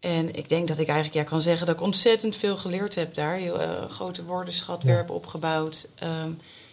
En 0.00 0.34
ik 0.34 0.48
denk 0.48 0.68
dat 0.68 0.78
ik 0.78 0.86
eigenlijk 0.88 1.16
ja, 1.16 1.22
kan 1.30 1.40
zeggen 1.40 1.66
dat 1.66 1.74
ik 1.74 1.82
ontzettend 1.82 2.36
veel 2.36 2.56
geleerd 2.56 2.94
heb 2.94 3.14
daar. 3.14 3.36
Heel 3.36 3.60
eh, 3.60 3.90
grote 3.90 4.24
woordenschat 4.24 4.82
Ja. 4.82 4.90
heb 4.96 5.10
opgebouwd. 5.10 5.88
Ehm, 5.94 6.30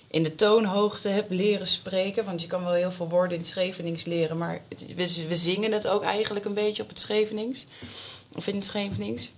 in 0.07 0.23
de 0.23 0.35
toonhoogte 0.35 1.09
heb 1.09 1.25
leren 1.29 1.67
spreken. 1.67 2.25
Want 2.25 2.41
je 2.41 2.47
kan 2.47 2.63
wel 2.63 2.73
heel 2.73 2.91
veel 2.91 3.09
woorden 3.09 3.33
in 3.33 3.39
het 3.39 3.49
Schevenings 3.49 4.05
leren. 4.05 4.37
Maar 4.37 4.61
het- 4.69 4.95
we, 4.95 5.25
we 5.27 5.35
zingen 5.35 5.71
het 5.71 5.87
ook 5.87 6.03
eigenlijk 6.03 6.45
een 6.45 6.53
beetje 6.53 6.83
op 6.83 6.89
het 6.89 6.99
Schevenings. 6.99 7.65
Of 8.35 8.47
in 8.47 8.55
het 8.55 8.65
Schevenings. 8.65 9.31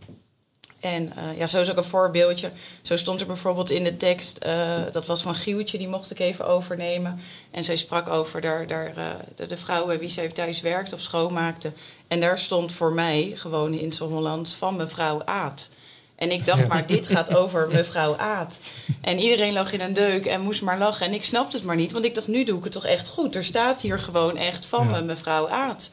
En 0.84 1.14
eh, 1.16 1.38
ja, 1.38 1.48
zo 1.48 1.62
is 1.62 1.70
ook 1.72 1.78
een 1.78 1.84
voorbeeldje. 1.84 2.52
Zo 2.82 2.96
stond 2.96 3.22
er 3.22 3.28
bijvoorbeeld 3.28 3.70
in 3.70 3.84
de 3.84 3.98
tekst, 3.98 4.38
eh, 4.38 4.56
dat 4.92 5.06
was 5.06 5.22
van 5.22 5.36
Gieltje, 5.36 5.78
die 5.78 5.88
mocht 5.88 6.12
ik 6.12 6.20
even 6.20 6.48
overnemen. 6.48 7.22
En 7.52 7.64
zij 7.64 7.76
sprak 7.76 8.08
over 8.08 8.42
daar, 8.42 8.68
daar, 8.68 8.88
eh, 8.96 9.06
de, 9.36 9.46
de 9.46 9.58
vrouw 9.58 9.86
bij 9.86 10.00
wie 10.00 10.10
zij 10.10 10.28
thuis 10.28 10.62
werkte 10.62 10.96
of 10.96 11.02
schoonmaakte. 11.02 11.72
En 12.08 12.20
daar 12.20 12.40
stond 12.40 12.72
voor 12.74 12.94
mij, 12.94 13.32
gewoon 13.36 13.74
in 13.74 13.92
Sommerland, 13.92 14.56
van 14.58 14.76
mevrouw 14.76 15.22
Aad. 15.26 15.70
En 16.16 16.32
ik 16.32 16.46
dacht, 16.46 16.68
maar 16.68 16.88
dit 16.88 17.08
gaat 17.08 17.36
over 17.36 17.68
mevrouw 17.74 18.18
Aad. 18.18 18.60
En 19.02 19.20
iedereen 19.20 19.54
lag 19.54 19.74
in 19.74 19.82
een 19.82 19.94
deuk 19.94 20.26
en 20.26 20.42
moest 20.42 20.62
maar 20.62 20.78
lachen. 20.78 21.06
En 21.06 21.14
ik 21.14 21.26
snapte 21.26 21.56
het 21.56 21.66
maar 21.66 21.76
niet, 21.76 21.92
want 21.92 22.06
ik 22.06 22.16
dacht, 22.16 22.28
nu 22.28 22.44
doe 22.44 22.58
ik 22.58 22.64
het 22.64 22.74
toch 22.74 22.86
echt 22.86 23.10
goed. 23.10 23.36
Er 23.36 23.44
staat 23.44 23.82
hier 23.82 24.00
gewoon 24.00 24.38
echt 24.38 24.66
van 24.66 24.88
Ja. 24.88 24.92
me 24.92 25.02
mevrouw 25.02 25.50
Aad. 25.50 25.90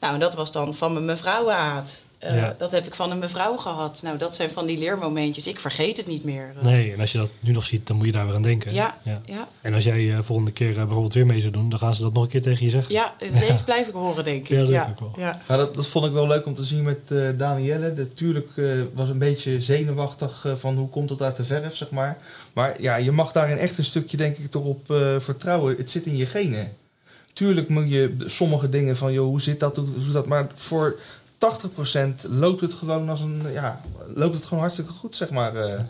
Nou, 0.00 0.14
en 0.14 0.20
dat 0.20 0.34
was 0.34 0.52
dan 0.52 0.74
van 0.74 0.92
me 0.92 1.00
mevrouw 1.00 1.50
Aad. 1.50 2.02
Eh, 2.24 2.36
Ja. 2.36 2.54
Dat 2.58 2.70
heb 2.72 2.86
ik 2.86 2.94
van 2.94 3.10
een 3.10 3.18
mevrouw 3.18 3.56
gehad. 3.56 4.00
Nou, 4.02 4.18
dat 4.18 4.34
zijn 4.34 4.50
van 4.50 4.66
die 4.66 4.78
leermomentjes. 4.78 5.46
Ik 5.46 5.60
vergeet 5.60 5.96
het 5.96 6.06
niet 6.06 6.24
meer. 6.24 6.52
Nee, 6.62 6.92
en 6.92 7.00
als 7.00 7.12
je 7.12 7.18
dat 7.18 7.30
nu 7.40 7.52
nog 7.52 7.64
ziet, 7.64 7.86
dan 7.86 7.96
moet 7.96 8.06
je 8.06 8.12
daar 8.12 8.26
weer 8.26 8.34
aan 8.34 8.42
denken. 8.42 8.72
Ja, 8.72 8.96
ja. 9.02 9.20
ja. 9.24 9.48
En 9.60 9.74
als 9.74 9.84
jij 9.84 10.12
eh, 10.12 10.18
volgende 10.22 10.52
keer 10.52 10.70
eh, 10.70 10.76
bijvoorbeeld 10.76 11.14
weer 11.14 11.26
mee 11.26 11.40
zou 11.40 11.52
doen, 11.52 11.68
dan 11.68 11.78
gaan 11.78 11.94
ze 11.94 12.02
dat 12.02 12.12
nog 12.12 12.22
een 12.22 12.28
keer 12.28 12.42
tegen 12.42 12.64
je 12.64 12.70
zeggen. 12.70 12.94
Ja, 12.94 13.14
deze 13.48 13.64
blijf 13.64 13.86
ik 13.88 13.94
horen, 13.94 14.24
denk 14.24 14.42
ik. 14.42 14.48
Ja, 14.48 14.58
dat 14.58 14.66
denk 14.66 14.84
ja. 14.84 14.90
ik 14.90 14.98
wel. 14.98 15.14
Ja. 15.16 15.40
Maar 15.48 15.56
dat, 15.56 15.74
dat 15.74 15.86
vond 15.86 16.06
ik 16.06 16.12
wel 16.12 16.26
leuk 16.26 16.46
om 16.46 16.54
te 16.54 16.64
zien 16.64 16.82
met 16.82 16.98
eh 17.08 17.28
Danielle. 17.36 17.92
Natuurlijk 17.96 18.48
eh, 18.56 18.66
was 18.94 19.08
een 19.08 19.18
beetje 19.18 19.60
zenuwachtig 19.60 20.46
van 20.58 20.76
hoe 20.76 20.88
komt 20.88 21.10
het 21.10 21.22
uit 21.22 21.36
de 21.36 21.44
verf, 21.44 21.76
zeg 21.76 21.90
maar. 21.90 22.18
Maar 22.52 22.82
ja, 22.82 22.96
je 22.96 23.12
mag 23.12 23.32
daarin 23.32 23.56
echt 23.56 23.78
een 23.78 23.84
stukje, 23.84 24.16
denk 24.16 24.36
ik, 24.36 24.50
toch 24.50 24.64
op 24.64 24.90
eh, 24.90 25.16
vertrouwen. 25.18 25.76
Het 25.76 25.90
zit 25.90 26.06
in 26.06 26.16
je 26.16 26.26
genen. 26.26 26.72
Tuurlijk 27.32 27.68
moet 27.68 27.90
je 27.90 28.14
sommige 28.26 28.68
dingen 28.68 28.96
van, 28.96 29.12
joh, 29.12 29.26
hoe 29.26 29.40
zit 29.40 29.60
dat, 29.60 29.76
hoe, 29.76 29.86
hoe 29.86 30.04
zit 30.04 30.12
dat? 30.12 30.26
Maar 30.26 30.46
voor 30.54 30.96
80% 31.44 32.28
loopt 32.30 32.60
het 32.60 32.74
gewoon 32.74 33.08
als 33.08 33.20
een, 33.20 33.42
ja, 33.52 33.80
loopt 34.14 34.34
het 34.34 34.44
gewoon 34.44 34.62
hartstikke 34.62 34.92
goed, 34.92 35.16
zeg 35.16 35.30
maar. 35.30 35.56
eh. 35.56 35.80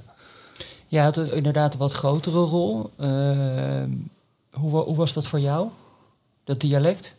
Ja, 0.86 1.04
had 1.04 1.14
het 1.14 1.30
inderdaad 1.30 1.72
een 1.72 1.78
wat 1.78 1.92
grotere 1.92 2.38
rol. 2.38 2.90
Eh, 2.96 3.82
hoe, 4.50 4.80
hoe 4.80 4.96
was 4.96 5.12
dat 5.12 5.28
voor 5.28 5.40
jou? 5.40 5.68
Dat 6.44 6.60
dialect? 6.60 7.16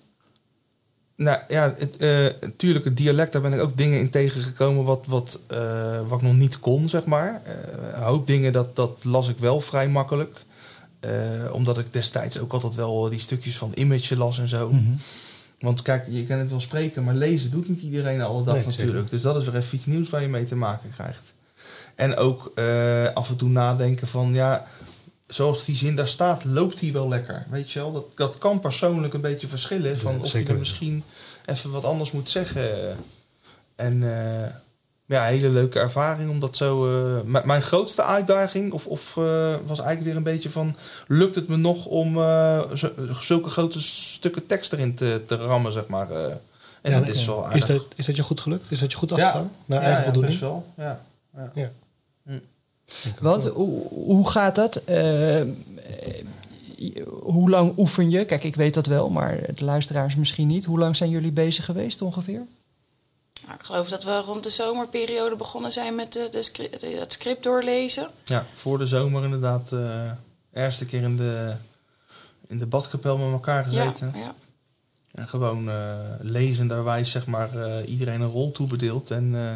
Nou 1.15 1.39
ja, 1.47 1.73
het, 1.77 1.97
eh, 1.97 2.25
natuurlijk, 2.41 2.85
het 2.85 2.97
dialect, 2.97 3.31
daar 3.33 3.41
ben 3.41 3.53
ik 3.53 3.59
ook 3.59 3.77
dingen 3.77 3.99
in 3.99 4.09
tegengekomen 4.09 4.83
wat, 4.83 5.05
wat, 5.07 5.39
wat 6.07 6.17
ik 6.19 6.25
nog 6.25 6.35
niet 6.35 6.59
kon, 6.59 6.89
zeg 6.89 7.05
maar. 7.05 7.41
Een 7.93 8.03
hoop 8.03 8.27
dingen, 8.27 8.53
dat, 8.53 8.75
dat 8.75 9.03
las 9.03 9.27
ik 9.27 9.37
wel 9.37 9.61
vrij 9.61 9.89
makkelijk. 9.89 10.43
Omdat 11.51 11.77
ik 11.77 11.93
destijds 11.93 12.39
ook 12.39 12.53
altijd 12.53 12.75
wel 12.75 13.09
die 13.09 13.19
stukjes 13.19 13.57
van 13.57 13.71
image 13.73 14.17
las 14.17 14.39
en 14.39 14.47
zo. 14.47 14.71
Want 15.59 15.81
kijk, 15.81 16.05
je 16.09 16.25
kan 16.25 16.37
het 16.37 16.49
wel 16.49 16.59
spreken, 16.59 17.03
maar 17.03 17.13
lezen 17.15 17.51
doet 17.51 17.69
niet 17.69 17.81
iedereen 17.81 18.21
alle 18.21 18.43
dag 18.43 18.53
Nee, 18.53 18.63
zeker. 18.63 18.77
natuurlijk. 18.79 19.09
Dus 19.09 19.21
dat 19.21 19.35
is 19.35 19.45
weer 19.45 19.55
even 19.55 19.75
iets 19.77 19.85
nieuws 19.85 20.09
waar 20.09 20.21
je 20.21 20.27
mee 20.27 20.45
te 20.45 20.55
maken 20.55 20.89
krijgt. 20.93 21.33
En 21.95 22.15
ook 22.15 22.51
eh, 22.55 23.07
af 23.13 23.29
en 23.29 23.35
toe 23.35 23.49
nadenken 23.49 24.07
van, 24.07 24.33
ja, 24.33 24.67
zoals 25.27 25.65
die 25.65 25.75
zin 25.75 25.95
daar 25.95 26.07
staat, 26.07 26.43
loopt 26.45 26.79
die 26.79 26.93
wel 26.93 27.07
lekker? 27.07 27.45
Weet 27.49 27.71
je 27.71 27.79
wel, 27.79 27.91
dat, 27.91 28.05
dat 28.15 28.37
kan 28.37 28.59
persoonlijk 28.59 29.13
een 29.13 29.21
beetje 29.21 29.47
verschillen. 29.47 29.99
Van 29.99 30.11
Ja, 30.13 30.17
of 30.17 30.23
je 30.23 30.29
zeker. 30.29 30.53
er 30.53 30.59
misschien 30.59 31.03
even 31.45 31.71
wat 31.71 31.83
anders 31.83 32.11
moet 32.11 32.29
zeggen. 32.29 32.97
En 33.75 34.17
eh, 34.43 34.49
ja, 35.05 35.23
hele 35.25 35.49
leuke 35.49 35.79
ervaring 35.79 36.29
om 36.29 36.39
dat 36.39 36.55
zo... 36.57 36.85
eh, 36.85 37.21
m- 37.25 37.47
mijn 37.47 37.61
grootste 37.61 38.03
uitdaging 38.03 38.71
of, 38.73 38.87
of, 38.87 39.17
eh, 39.17 39.23
was 39.65 39.79
eigenlijk 39.79 40.03
weer 40.03 40.15
een 40.15 40.23
beetje 40.23 40.49
van... 40.49 40.75
lukt 41.07 41.35
het 41.35 41.47
me 41.47 41.55
nog 41.57 41.85
om 41.85 42.17
eh, 42.17 42.61
zulke 43.19 43.49
grote 43.49 43.81
stukken 43.81 44.45
tekst 44.45 44.73
erin 44.73 44.95
te, 44.95 45.21
te 45.27 45.35
rammen, 45.35 45.71
zeg 45.71 45.87
maar. 45.87 46.11
eh. 46.11 46.23
en 46.81 46.91
Ja, 46.91 46.99
dat 46.99 47.07
is 47.15 47.25
wel 47.25 47.51
Is 47.51 47.65
dat, 47.65 47.85
is 47.95 48.05
dat 48.05 48.15
je 48.15 48.23
goed 48.23 48.39
gelukt? 48.39 48.71
Is 48.71 48.79
dat 48.79 48.91
je 48.91 48.97
goed 48.97 49.09
Ja. 49.09 49.15
afgegaan? 49.15 49.51
Naar 49.65 49.79
ja, 49.81 49.85
eigen 49.85 50.03
ja, 50.05 50.11
voldoening? 50.11 50.39
best 50.39 50.51
wel. 50.51 50.65
Ja. 50.77 51.01
Ja. 51.35 51.51
Ja. 51.55 51.71
Want 53.19 53.45
hoe, 53.45 53.87
hoe 53.89 54.29
gaat 54.29 54.55
dat? 54.55 54.81
Hoe 57.21 57.49
lang 57.49 57.73
oefen 57.77 58.09
je? 58.09 58.25
Kijk, 58.25 58.43
ik 58.43 58.55
weet 58.55 58.73
dat 58.73 58.85
wel, 58.85 59.09
maar 59.09 59.39
de 59.55 59.65
luisteraars 59.65 60.15
misschien 60.15 60.47
niet. 60.47 60.65
Hoe 60.65 60.79
lang 60.79 60.95
zijn 60.95 61.09
jullie 61.09 61.31
bezig 61.31 61.65
geweest 61.65 62.01
ongeveer? 62.01 62.41
Nou, 63.45 63.57
ik 63.59 63.65
geloof 63.65 63.89
dat 63.89 64.03
we 64.03 64.17
rond 64.19 64.43
de 64.43 64.49
zomerperiode 64.49 65.35
begonnen 65.35 65.71
zijn 65.71 65.95
met 65.95 66.13
de, 66.13 66.27
de, 66.31 66.41
scri- 66.43 66.69
de- 66.79 66.87
het 66.99 67.13
script 67.13 67.43
doorlezen. 67.43 68.07
Ja, 68.23 68.45
voor 68.55 68.77
de 68.77 68.85
zomer 68.85 69.23
inderdaad. 69.23 69.71
eh 69.71 70.11
eerste 70.53 70.85
keer 70.85 71.01
in 71.01 71.17
de, 71.17 71.53
in 72.47 72.57
de 72.59 72.65
badkapel 72.65 73.17
met 73.17 73.31
elkaar 73.31 73.71
Ja, 73.71 73.83
gezeten. 73.85 74.13
ja. 74.19 74.33
En 75.11 75.27
gewoon 75.27 75.69
eh 75.69 75.95
lezenderwijs 76.19 77.11
zeg 77.11 77.25
maar 77.25 77.55
eh, 77.63 77.89
iedereen 77.89 78.21
een 78.21 78.29
rol 78.29 78.51
toebedeeld. 78.51 79.11
En 79.11 79.31
eh, 79.35 79.53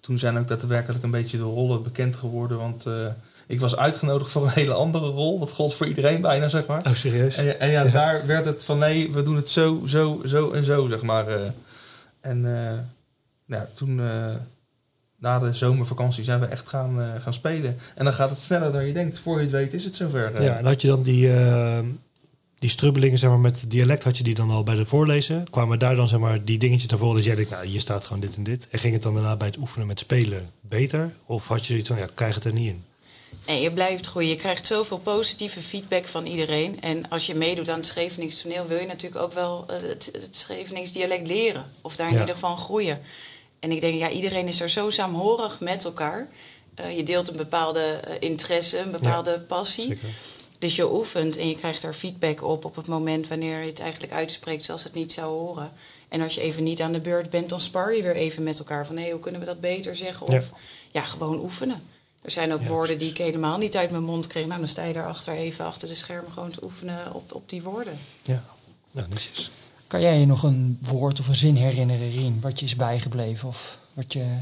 toen 0.00 0.18
zijn 0.18 0.38
ook 0.38 0.48
daadwerkelijk 0.48 1.04
een 1.04 1.10
beetje 1.10 1.36
de 1.36 1.42
rollen 1.42 1.82
bekend 1.82 2.16
geworden. 2.16 2.58
Want 2.58 2.86
eh, 2.86 3.06
ik 3.46 3.60
was 3.60 3.76
uitgenodigd 3.76 4.30
voor 4.30 4.42
een 4.42 4.48
hele 4.50 4.72
andere 4.72 5.06
rol. 5.06 5.38
Dat 5.38 5.50
gold 5.50 5.74
voor 5.74 5.86
iedereen 5.86 6.20
bijna, 6.20 6.48
zeg 6.48 6.66
maar. 6.66 6.86
Oh, 6.86 6.94
serieus? 6.94 7.36
En, 7.36 7.44
ja- 7.44 7.52
en 7.52 7.70
ja, 7.70 7.84
daar 7.84 8.26
werd 8.26 8.44
het 8.44 8.64
van 8.64 8.78
nee, 8.78 9.12
we 9.12 9.22
doen 9.22 9.36
het 9.36 9.48
zo, 9.48 9.82
zo, 9.86 10.20
zo 10.26 10.50
en 10.50 10.64
zo, 10.64 10.88
zeg 10.88 11.02
maar. 11.02 11.28
eh. 11.28 11.48
en 12.20 12.44
ja, 13.46 13.68
toen, 13.74 14.00
eh, 14.00 14.34
na 15.18 15.38
de 15.38 15.52
zomervakantie, 15.52 16.24
zijn 16.24 16.40
we 16.40 16.46
echt 16.46 16.68
gaan, 16.68 17.00
eh, 17.00 17.22
gaan 17.22 17.34
spelen. 17.34 17.78
En 17.94 18.04
dan 18.04 18.12
gaat 18.12 18.30
het 18.30 18.40
sneller 18.40 18.72
dan 18.72 18.86
je 18.86 18.92
denkt. 18.92 19.18
Voor 19.18 19.36
je 19.36 19.42
het 19.42 19.50
weet 19.50 19.74
is 19.74 19.84
het 19.84 19.96
zover. 19.96 20.34
eh. 20.34 20.44
Ja, 20.44 20.56
en 20.58 20.64
had 20.64 20.80
je 20.80 20.88
dan 20.88 21.02
die, 21.02 21.30
die 22.58 22.70
strubbelingen 22.70 23.18
zeg 23.18 23.30
maar, 23.30 23.38
met 23.38 23.64
dialect, 23.68 24.02
had 24.04 24.16
je 24.18 24.24
die 24.24 24.34
dan 24.34 24.50
al 24.50 24.62
bij 24.62 24.74
de 24.74 24.86
voorlezen? 24.86 25.46
Kwamen 25.50 25.78
daar 25.78 25.96
dan 25.96 26.08
zeg 26.08 26.18
maar, 26.20 26.44
die 26.44 26.58
dingetjes 26.58 26.90
naar 26.90 26.98
voren 26.98 27.16
dat 27.16 27.24
jij 27.24 27.34
denkt, 27.34 27.50
nou 27.50 27.66
hier 27.66 27.80
staat 27.80 28.04
gewoon 28.04 28.20
dit 28.20 28.36
en 28.36 28.42
dit. 28.42 28.68
En 28.70 28.78
ging 28.78 28.92
het 28.92 29.02
dan 29.02 29.14
daarna 29.14 29.36
bij 29.36 29.46
het 29.46 29.56
oefenen 29.56 29.86
met 29.86 29.98
spelen 29.98 30.50
beter? 30.60 31.12
Of 31.26 31.48
had 31.48 31.58
je 31.60 31.66
zoiets 31.66 31.88
van, 31.88 31.98
ja, 31.98 32.04
ik 32.04 32.10
krijg 32.14 32.34
het 32.34 32.44
er 32.44 32.52
niet 32.52 32.68
in? 32.68 32.84
Nee, 33.46 33.62
je 33.62 33.72
blijft 33.72 34.06
groeien. 34.06 34.28
Je 34.30 34.36
krijgt 34.36 34.66
zoveel 34.66 34.98
positieve 34.98 35.60
feedback 35.62 36.04
van 36.04 36.26
iedereen. 36.26 36.80
En 36.80 37.08
als 37.08 37.26
je 37.26 37.34
meedoet 37.34 37.68
aan 37.68 37.76
het 37.78 37.86
Scheveningse 37.86 38.42
toneel... 38.42 38.66
wil 38.66 38.78
je 38.78 38.86
natuurlijk 38.86 39.22
ook 39.22 39.32
wel 39.32 39.64
het, 39.72 40.08
het 40.12 40.36
Scheveningse 40.36 40.92
dialect 40.92 41.26
leren. 41.26 41.64
Of 41.80 41.96
daar 41.96 42.06
in 42.08 42.14
Ja. 42.14 42.20
ieder 42.20 42.34
geval 42.34 42.56
groeien. 42.56 43.00
En 43.66 43.72
ik 43.72 43.80
denk, 43.80 43.94
ja, 43.94 44.10
iedereen 44.10 44.46
is 44.46 44.60
er 44.60 44.70
zo 44.70 44.90
saamhorig 44.90 45.60
met 45.60 45.84
elkaar. 45.84 46.28
Eh, 46.74 46.96
je 46.96 47.02
deelt 47.02 47.28
een 47.28 47.36
bepaalde 47.36 47.80
eh, 47.80 48.14
interesse, 48.20 48.78
een 48.78 48.90
bepaalde 48.90 49.40
passie. 49.40 49.86
Zeker. 49.86 50.08
Dus 50.58 50.76
je 50.76 50.92
oefent 50.92 51.36
en 51.36 51.48
je 51.48 51.56
krijgt 51.56 51.82
daar 51.82 51.94
feedback 51.94 52.42
op... 52.42 52.64
op 52.64 52.76
het 52.76 52.86
moment 52.86 53.28
wanneer 53.28 53.60
je 53.60 53.66
het 53.66 53.80
eigenlijk 53.80 54.12
uitspreekt 54.12 54.64
zoals 54.64 54.84
het 54.84 54.94
niet 54.94 55.12
zou 55.12 55.32
horen. 55.32 55.72
En 56.08 56.20
als 56.20 56.34
je 56.34 56.40
even 56.40 56.64
niet 56.64 56.80
aan 56.80 56.92
de 56.92 57.00
beurt 57.00 57.30
bent, 57.30 57.48
dan 57.48 57.60
spar 57.60 57.94
je 57.94 58.02
weer 58.02 58.16
even 58.16 58.42
met 58.42 58.58
elkaar. 58.58 58.86
Van, 58.86 58.96
hé, 58.96 59.10
hoe 59.10 59.20
kunnen 59.20 59.40
we 59.40 59.46
dat 59.46 59.60
beter 59.60 59.96
zeggen? 59.96 60.26
Of 60.26 60.32
Ja. 60.32 60.42
ja, 60.90 61.02
gewoon 61.02 61.38
oefenen. 61.38 61.82
Er 62.22 62.30
zijn 62.30 62.52
ook 62.52 62.60
Ja, 62.60 62.68
woorden 62.68 62.98
die 62.98 63.10
ik 63.10 63.18
helemaal 63.18 63.58
niet 63.58 63.76
uit 63.76 63.90
mijn 63.90 64.02
mond 64.02 64.26
kreeg. 64.26 64.46
Nou, 64.46 64.58
dan 64.58 64.68
sta 64.68 64.82
je 64.84 64.92
daarachter 64.92 65.34
even 65.34 65.64
achter 65.64 65.88
de 65.88 65.94
schermen 65.94 66.32
gewoon 66.32 66.50
te 66.50 66.64
oefenen 66.64 67.14
op, 67.14 67.34
op 67.34 67.48
die 67.48 67.62
woorden. 67.62 67.98
Ja, 68.22 68.44
nou, 68.90 69.08
netjes. 69.08 69.50
Kan 69.86 70.00
jij 70.00 70.18
je 70.20 70.26
nog 70.26 70.42
een 70.42 70.78
woord 70.82 71.20
of 71.20 71.28
een 71.28 71.34
zin 71.34 71.54
herinneren, 71.56 72.10
Rien, 72.10 72.38
wat 72.40 72.58
je 72.60 72.66
is 72.66 72.76
bijgebleven? 72.76 73.48
Of 73.48 73.78
wat 73.92 74.12
je... 74.12 74.38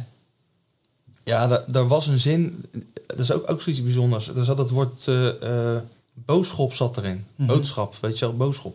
Ja, 1.25 1.47
da- 1.47 1.65
daar 1.67 1.89
was 1.89 2.07
een 2.07 2.19
zin. 2.19 2.65
Dat 3.07 3.19
is 3.19 3.33
ook, 3.33 3.51
ook 3.51 3.61
zoiets 3.61 3.83
bijzonders. 3.83 4.29
Er 4.29 4.45
zat 4.45 4.59
het 4.59 4.71
woord 4.71 5.09
eh, 5.09 5.77
boodschap 6.15 6.73
zat 6.73 6.97
erin. 6.97 7.27
Mhm. 7.37 7.47
Boodschap, 7.49 7.95
weet 8.01 8.19
je 8.19 8.25
wel, 8.27 8.37
boodschap. 8.37 8.75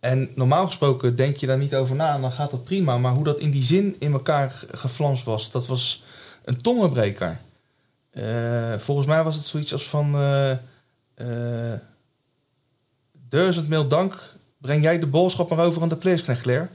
En 0.00 0.28
normaal 0.34 0.66
gesproken 0.66 1.16
denk 1.16 1.36
je 1.36 1.46
daar 1.46 1.58
niet 1.58 1.74
over 1.74 1.96
na 1.96 2.14
en 2.14 2.20
dan 2.20 2.32
gaat 2.32 2.50
dat 2.50 2.64
prima. 2.64 2.98
Maar 2.98 3.12
hoe 3.12 3.24
dat 3.24 3.38
in 3.38 3.50
die 3.50 3.62
zin 3.62 3.96
in 3.98 4.12
elkaar 4.12 4.50
ge- 4.50 4.76
geflanst 4.76 5.24
was, 5.24 5.50
dat 5.50 5.66
was 5.66 6.02
een 6.44 6.56
tongenbreker. 6.56 7.40
Eh, 8.10 8.78
volgens 8.78 9.06
mij 9.06 9.24
was 9.24 9.34
het 9.34 9.44
zoiets 9.44 9.72
als 9.72 9.88
van... 9.88 10.12
duizend 13.28 13.68
mail 13.68 13.88
dank, 13.88 14.18
breng 14.64 14.82
jij 14.82 14.98
de 14.98 15.06
boodschap 15.06 15.50
maar 15.50 15.64
over 15.66 15.82
aan 15.82 15.88
de 15.88 15.96
pleesknecht, 15.96 16.40
Claire. 16.42 16.68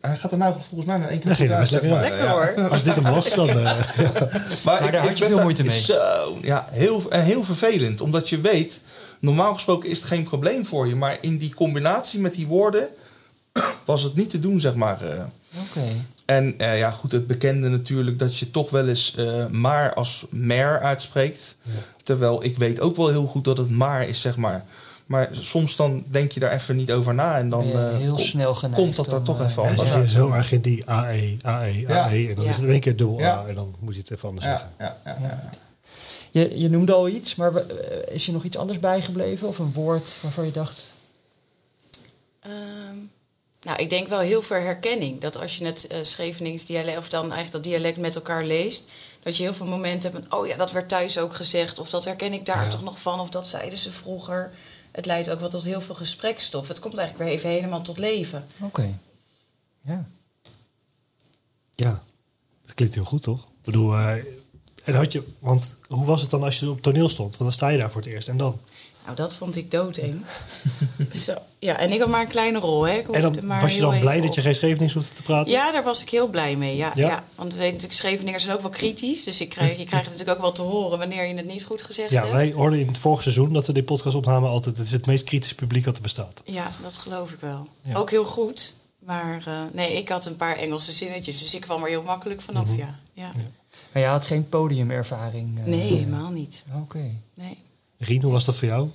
Hij 0.00 0.16
gaat 0.16 0.32
er 0.32 0.38
nou 0.38 0.54
volgens 0.68 0.84
mij 0.90 0.96
naar 0.98 1.08
één 1.08 1.18
keer 1.18 1.28
Dat 1.28 1.36
ging 1.38 1.58
best 1.58 1.72
lekker 1.72 1.90
maar. 1.90 2.00
Lekker 2.00 2.24
Ja. 2.24 2.30
hoor. 2.30 2.68
Als 2.70 2.82
dit 2.82 2.94
hem 2.94 3.04
was, 3.04 3.34
dan... 3.34 3.48
eh, 3.48 3.54
Maar, 4.64 4.90
daar 4.92 4.96
had 5.06 5.18
je 5.18 5.24
ben 5.24 5.34
veel 5.34 5.42
moeite 5.42 5.62
mee. 5.62 5.80
Zo, 5.80 6.38
ja, 6.42 6.66
heel, 6.70 7.10
en 7.10 7.22
heel 7.22 7.44
vervelend. 7.44 8.00
Omdat 8.00 8.28
je 8.28 8.40
weet, 8.40 8.80
normaal 9.18 9.54
gesproken 9.54 9.88
is 9.88 9.98
het 9.98 10.06
geen 10.06 10.24
probleem 10.24 10.66
voor 10.66 10.88
je. 10.88 10.94
Maar 10.96 11.18
in 11.20 11.38
die 11.38 11.54
combinatie 11.54 12.20
met 12.20 12.34
die 12.34 12.46
woorden 12.46 12.88
was 13.84 14.02
het 14.02 14.14
niet 14.14 14.30
te 14.30 14.40
doen, 14.40 14.60
zeg 14.60 14.74
maar. 14.74 15.02
eh. 15.02 15.24
Oké. 15.68 15.86
En 16.24 16.54
eh, 16.58 16.78
ja, 16.78 16.90
goed, 16.90 17.12
het 17.12 17.26
bekende 17.26 17.68
natuurlijk 17.68 18.18
dat 18.18 18.38
je 18.38 18.50
toch 18.50 18.70
wel 18.70 18.88
eens 18.88 19.14
eh, 19.16 19.46
maar 19.46 19.94
als 19.94 20.26
mer 20.30 20.80
uitspreekt. 20.80 21.56
Ja. 21.62 21.70
Terwijl 22.02 22.44
ik 22.44 22.56
weet 22.58 22.80
ook 22.80 22.96
wel 22.96 23.08
heel 23.08 23.26
goed 23.26 23.44
dat 23.44 23.56
het 23.56 23.70
maar 23.70 24.08
is, 24.08 24.20
zeg 24.20 24.36
maar. 24.36 24.64
Maar 25.06 25.28
soms 25.32 25.76
dan 25.76 26.04
denk 26.06 26.32
je 26.32 26.40
daar 26.40 26.52
even 26.52 26.76
niet 26.76 26.92
over 26.92 27.14
na 27.14 27.38
en 27.38 27.48
dan 27.50 27.66
je 27.66 27.72
eh, 27.72 27.96
heel 27.96 28.08
kom- 28.08 28.18
snel 28.18 28.54
geneigd 28.54 28.82
komt 28.82 28.96
dat 28.96 29.12
er 29.12 29.22
toch 29.22 29.40
eh, 29.40 29.46
even 29.46 29.62
Ja, 29.62 29.68
anders 29.68 29.90
ze 29.90 29.96
uit. 29.98 30.08
zit 30.08 30.18
zo 30.18 30.30
erg 30.32 30.52
in 30.52 30.60
die 30.60 30.86
AE, 30.90 31.36
AE, 31.42 31.80
Ja. 31.80 32.04
AE. 32.04 32.28
En 32.28 32.34
dan 32.34 32.44
Ja. 32.44 32.50
is 32.50 32.56
het 32.56 32.64
in 32.64 32.70
één 32.70 32.80
keer 32.80 32.96
dubbel 32.96 33.18
Ja. 33.18 33.34
A. 33.36 33.46
En 33.46 33.54
dan 33.54 33.74
moet 33.80 33.94
je 33.94 34.00
het 34.00 34.10
even 34.10 34.28
anders 34.28 34.46
Ja, 34.46 34.50
zeggen. 34.52 34.70
ja, 34.78 34.96
ja, 35.04 35.16
ja. 35.20 35.50
Je, 36.30 36.58
je 36.58 36.70
noemde 36.70 36.92
al 36.92 37.08
iets, 37.08 37.34
maar 37.34 37.54
eh, 37.56 38.14
is 38.14 38.26
je 38.26 38.32
nog 38.32 38.44
iets 38.44 38.56
anders 38.56 38.78
bijgebleven? 38.80 39.48
Of 39.48 39.58
een 39.58 39.72
woord 39.72 40.16
waarvan 40.22 40.44
je 40.44 40.52
dacht... 40.52 40.92
Ehm, 42.40 42.96
nou, 43.62 43.78
ik 43.78 43.90
denk 43.90 44.08
wel 44.08 44.18
heel 44.20 44.42
veel 44.42 44.60
herkenning. 44.60 45.20
Dat 45.20 45.38
als 45.40 45.56
je 45.56 45.64
het 45.64 45.88
Schevenings 46.02 46.64
dialect, 46.64 46.98
of 46.98 47.08
dan 47.08 47.20
eigenlijk 47.22 47.52
dat 47.52 47.62
dialect 47.64 47.96
met 47.96 48.14
elkaar 48.14 48.44
leest, 48.44 48.84
dat 49.22 49.36
je 49.36 49.42
heel 49.42 49.54
veel 49.54 49.66
momenten 49.66 50.10
hebt 50.12 50.24
van, 50.28 50.38
oh 50.38 50.46
ja, 50.46 50.56
dat 50.56 50.72
werd 50.72 50.88
thuis 50.88 51.18
ook 51.18 51.34
gezegd, 51.34 51.78
of 51.78 51.90
dat 51.90 52.04
herken 52.04 52.32
ik 52.32 52.46
daar 52.46 52.64
Ja. 52.64 52.70
toch 52.70 52.82
nog 52.84 53.00
van, 53.00 53.20
of 53.20 53.28
dat 53.30 53.46
zeiden 53.46 53.78
ze 53.78 53.90
vroeger. 53.90 54.50
Het 54.96 55.06
leidt 55.06 55.30
ook 55.30 55.40
wel 55.40 55.48
tot 55.48 55.64
heel 55.64 55.80
veel 55.80 55.94
gesprekstof. 55.94 56.68
Het 56.68 56.78
komt 56.78 56.96
eigenlijk 56.96 57.28
weer 57.28 57.38
even 57.38 57.50
helemaal 57.50 57.82
tot 57.82 57.98
leven. 57.98 58.46
Oké. 58.60 58.98
Ja. 59.84 60.06
Ja, 61.70 62.02
dat 62.62 62.74
klinkt 62.74 62.94
heel 62.94 63.04
goed, 63.04 63.22
toch? 63.22 63.42
Ik 63.42 63.64
bedoel, 63.64 63.96
eh, 63.96 64.14
en 64.86 64.94
had 64.94 65.12
je, 65.12 65.22
want 65.38 65.74
hoe 65.88 66.04
was 66.04 66.20
het 66.20 66.30
dan 66.30 66.42
als 66.42 66.58
je 66.58 66.70
op 66.70 66.82
toneel 66.82 67.08
stond? 67.08 67.28
Want 67.30 67.42
dan 67.42 67.52
sta 67.52 67.68
je 67.68 67.78
daar 67.78 67.90
voor 67.90 68.00
het 68.02 68.10
eerst 68.10 68.28
en 68.28 68.36
dan. 68.36 68.58
Nou, 69.04 69.16
dat 69.18 69.34
vond 69.34 69.56
ik 69.56 69.70
doodeng. 69.70 70.24
Zo. 71.24 71.34
Ja, 71.58 71.78
en 71.78 71.92
ik 71.92 72.00
had 72.00 72.08
maar 72.08 72.20
een 72.20 72.28
kleine 72.28 72.58
rol, 72.58 72.82
hè. 72.86 72.92
Ik 72.98 73.08
En 73.08 73.22
hoefde 73.22 73.38
dan 73.40 73.46
maar 73.46 73.60
was 73.60 73.74
je 73.74 73.80
dan 73.80 73.98
blij 73.98 74.20
dat 74.20 74.34
je 74.34 74.40
geen 74.42 74.54
Schevenings 74.54 74.94
hoefde 74.94 75.14
te 75.14 75.22
praten? 75.22 75.52
Ja, 75.52 75.72
daar 75.72 75.84
was 75.84 76.02
ik 76.02 76.08
heel 76.10 76.26
blij 76.28 76.56
mee. 76.56 76.76
Ja, 76.76 76.92
Ja? 76.94 77.06
ja? 77.08 77.24
want 77.34 77.48
we 77.52 77.56
weten 77.58 77.72
natuurlijk, 77.72 78.00
Scheveningers 78.00 78.42
zijn 78.42 78.54
ook 78.56 78.62
wel 78.62 78.70
kritisch. 78.70 79.24
Dus 79.24 79.40
ik 79.40 79.48
krijg, 79.48 79.78
je 79.78 79.84
krijgt 79.84 80.04
natuurlijk 80.10 80.36
ook 80.36 80.42
wel 80.42 80.52
te 80.52 80.62
horen 80.62 80.98
wanneer 80.98 81.24
je 81.26 81.34
het 81.34 81.46
niet 81.46 81.64
goed 81.64 81.82
gezegd 81.82 82.10
Ja, 82.10 82.20
hebt. 82.20 82.32
wij 82.32 82.52
hoorden 82.52 82.78
in 82.80 82.86
het 82.86 82.98
vorige 82.98 83.22
seizoen 83.22 83.52
dat 83.52 83.66
we 83.66 83.72
dit 83.72 83.84
podcast 83.84 84.16
opnamen 84.16 84.50
altijd... 84.50 84.76
het 84.76 84.86
is 84.86 84.92
het 84.92 85.06
meest 85.06 85.24
kritische 85.24 85.54
publiek 85.54 85.84
dat 85.84 85.96
er 85.96 86.02
bestaat. 86.02 86.42
Ja, 86.44 86.70
dat 86.82 86.92
geloof 86.96 87.30
ik 87.30 87.40
wel. 87.40 87.66
Ja. 87.82 87.94
Ook 87.96 88.10
heel 88.10 88.24
goed. 88.24 88.72
Maar 88.98 89.42
eh, 89.46 89.60
nee, 89.72 89.92
ik 89.96 90.08
had 90.08 90.26
een 90.26 90.36
paar 90.36 90.56
Engelse 90.56 90.92
zinnetjes, 90.92 91.38
dus 91.38 91.54
ik 91.54 91.60
kwam 91.60 91.82
er 91.82 91.88
heel 91.88 92.02
makkelijk 92.02 92.40
vanaf, 92.40 92.64
Mhm. 92.66 92.76
ja. 92.78 92.98
ja. 93.12 93.30
Ja. 93.34 93.42
Maar 93.96 94.04
je 94.04 94.10
had 94.10 94.24
geen 94.24 94.48
podiumervaring? 94.48 95.58
eh, 95.58 95.64
Nee, 95.64 95.92
helemaal 95.94 96.30
niet. 96.30 96.64
Oké. 96.74 97.10
Nee. 97.34 97.58
Rien, 97.98 98.22
hoe 98.22 98.32
was 98.32 98.44
dat 98.44 98.56
voor 98.56 98.68
jou? 98.68 98.88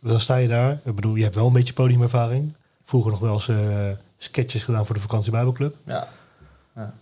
Dan 0.00 0.20
sta 0.20 0.36
je 0.36 0.48
daar. 0.48 0.80
Ik 0.84 0.94
bedoel, 0.94 1.14
je 1.14 1.22
hebt 1.22 1.34
wel 1.34 1.46
een 1.46 1.52
beetje 1.52 1.72
podiumervaring. 1.72 2.52
Vroeger 2.84 3.10
nog 3.10 3.20
wel 3.20 3.32
eens 3.34 3.48
eh, 3.48 3.88
sketches 4.16 4.64
gedaan 4.64 4.86
voor 4.86 4.94
de 4.94 5.00
vakantie 5.00 5.30
Bijbelclub. 5.32 5.74
Ja. 5.86 6.08
ja. 6.74 6.94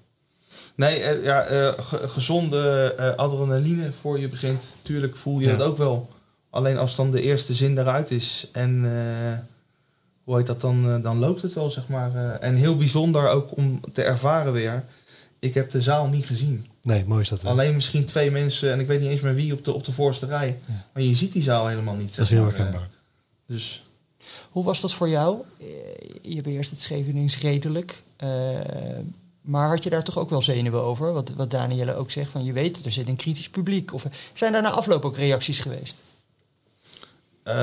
Nee, 0.75 1.01
eh, 1.01 1.25
ja, 1.25 1.43
eh, 1.43 1.73
ge- 1.79 2.09
gezonde 2.09 2.95
eh, 2.99 3.15
adrenaline 3.15 3.93
voor 3.93 4.19
je 4.21 4.29
begint. 4.29 4.75
Tuurlijk 4.83 5.17
voel 5.17 5.39
je 5.39 5.47
Ja. 5.49 5.57
dat 5.57 5.67
ook 5.67 5.77
wel. 5.79 6.09
Alleen 6.51 6.79
als 6.79 6.97
dan 6.97 7.11
de 7.11 7.21
eerste 7.23 7.55
zin 7.55 7.79
eruit 7.79 8.11
is 8.11 8.49
en 8.53 8.85
eh, 8.85 9.39
hoe 10.25 10.37
heet 10.37 10.47
dat 10.47 10.61
dan, 10.61 11.01
dan 11.03 11.19
loopt 11.19 11.43
het 11.43 11.53
wel, 11.53 11.71
zeg 11.71 11.89
maar. 11.89 12.15
eh. 12.15 12.49
en 12.49 12.55
heel 12.55 12.77
bijzonder 12.77 13.29
ook 13.29 13.57
om 13.57 13.81
te 13.93 14.03
ervaren 14.03 14.53
weer. 14.53 14.85
Ik 15.39 15.55
heb 15.55 15.71
de 15.71 15.83
zaal 15.83 16.07
niet 16.09 16.27
gezien. 16.27 16.67
Nee, 16.87 17.05
mooi 17.07 17.21
is 17.21 17.29
dat 17.29 17.43
wel. 17.43 17.53
Alleen 17.53 17.75
misschien 17.75 18.05
twee 18.05 18.31
mensen 18.31 18.73
en 18.73 18.81
ik 18.81 18.87
weet 18.87 19.01
niet 19.01 19.11
eens 19.11 19.21
meer 19.21 19.35
wie 19.35 19.53
op 19.53 19.65
de, 19.65 19.73
op 19.73 19.85
de 19.85 19.93
voorste 19.93 20.27
rij. 20.27 20.59
Ja. 20.69 20.85
Maar 20.93 21.03
je 21.03 21.15
ziet 21.15 21.33
die 21.33 21.43
zaal 21.43 21.67
helemaal 21.67 21.95
niet. 21.95 22.17
dat 22.17 22.25
is 22.25 22.31
heel 22.31 22.43
maar, 22.43 22.51
eh. 22.53 22.57
herkenbaar. 22.59 22.89
Dus 23.47 23.85
Hoe 24.51 24.65
was 24.65 24.81
dat 24.81 24.93
voor 24.95 25.09
jou? 25.09 25.39
Eh, 25.61 25.67
Je 26.35 26.41
beheerst 26.43 26.71
het 26.71 26.81
Schevenings 26.81 27.39
redelijk. 27.41 28.03
eh, 28.17 28.29
maar 29.41 29.69
had 29.69 29.83
je 29.85 29.91
daar 29.91 30.05
toch 30.05 30.19
ook 30.19 30.31
wel 30.31 30.43
zenuwen 30.43 30.83
over? 30.83 31.13
Wat, 31.13 31.31
wat 31.37 31.51
Danielle 31.51 31.95
ook 31.95 32.11
zegt, 32.11 32.31
van 32.31 32.45
je 32.45 32.53
weet, 32.53 32.85
er 32.85 32.93
zit 32.93 33.09
een 33.09 33.17
kritisch 33.17 33.49
publiek. 33.51 33.93
Of, 33.95 34.05
zijn 34.33 34.53
daar 34.53 34.63
na 34.63 34.71
afloop 34.71 35.05
ook 35.05 35.17
reacties 35.17 35.61
geweest? 35.61 35.97
Eh, 37.43 37.55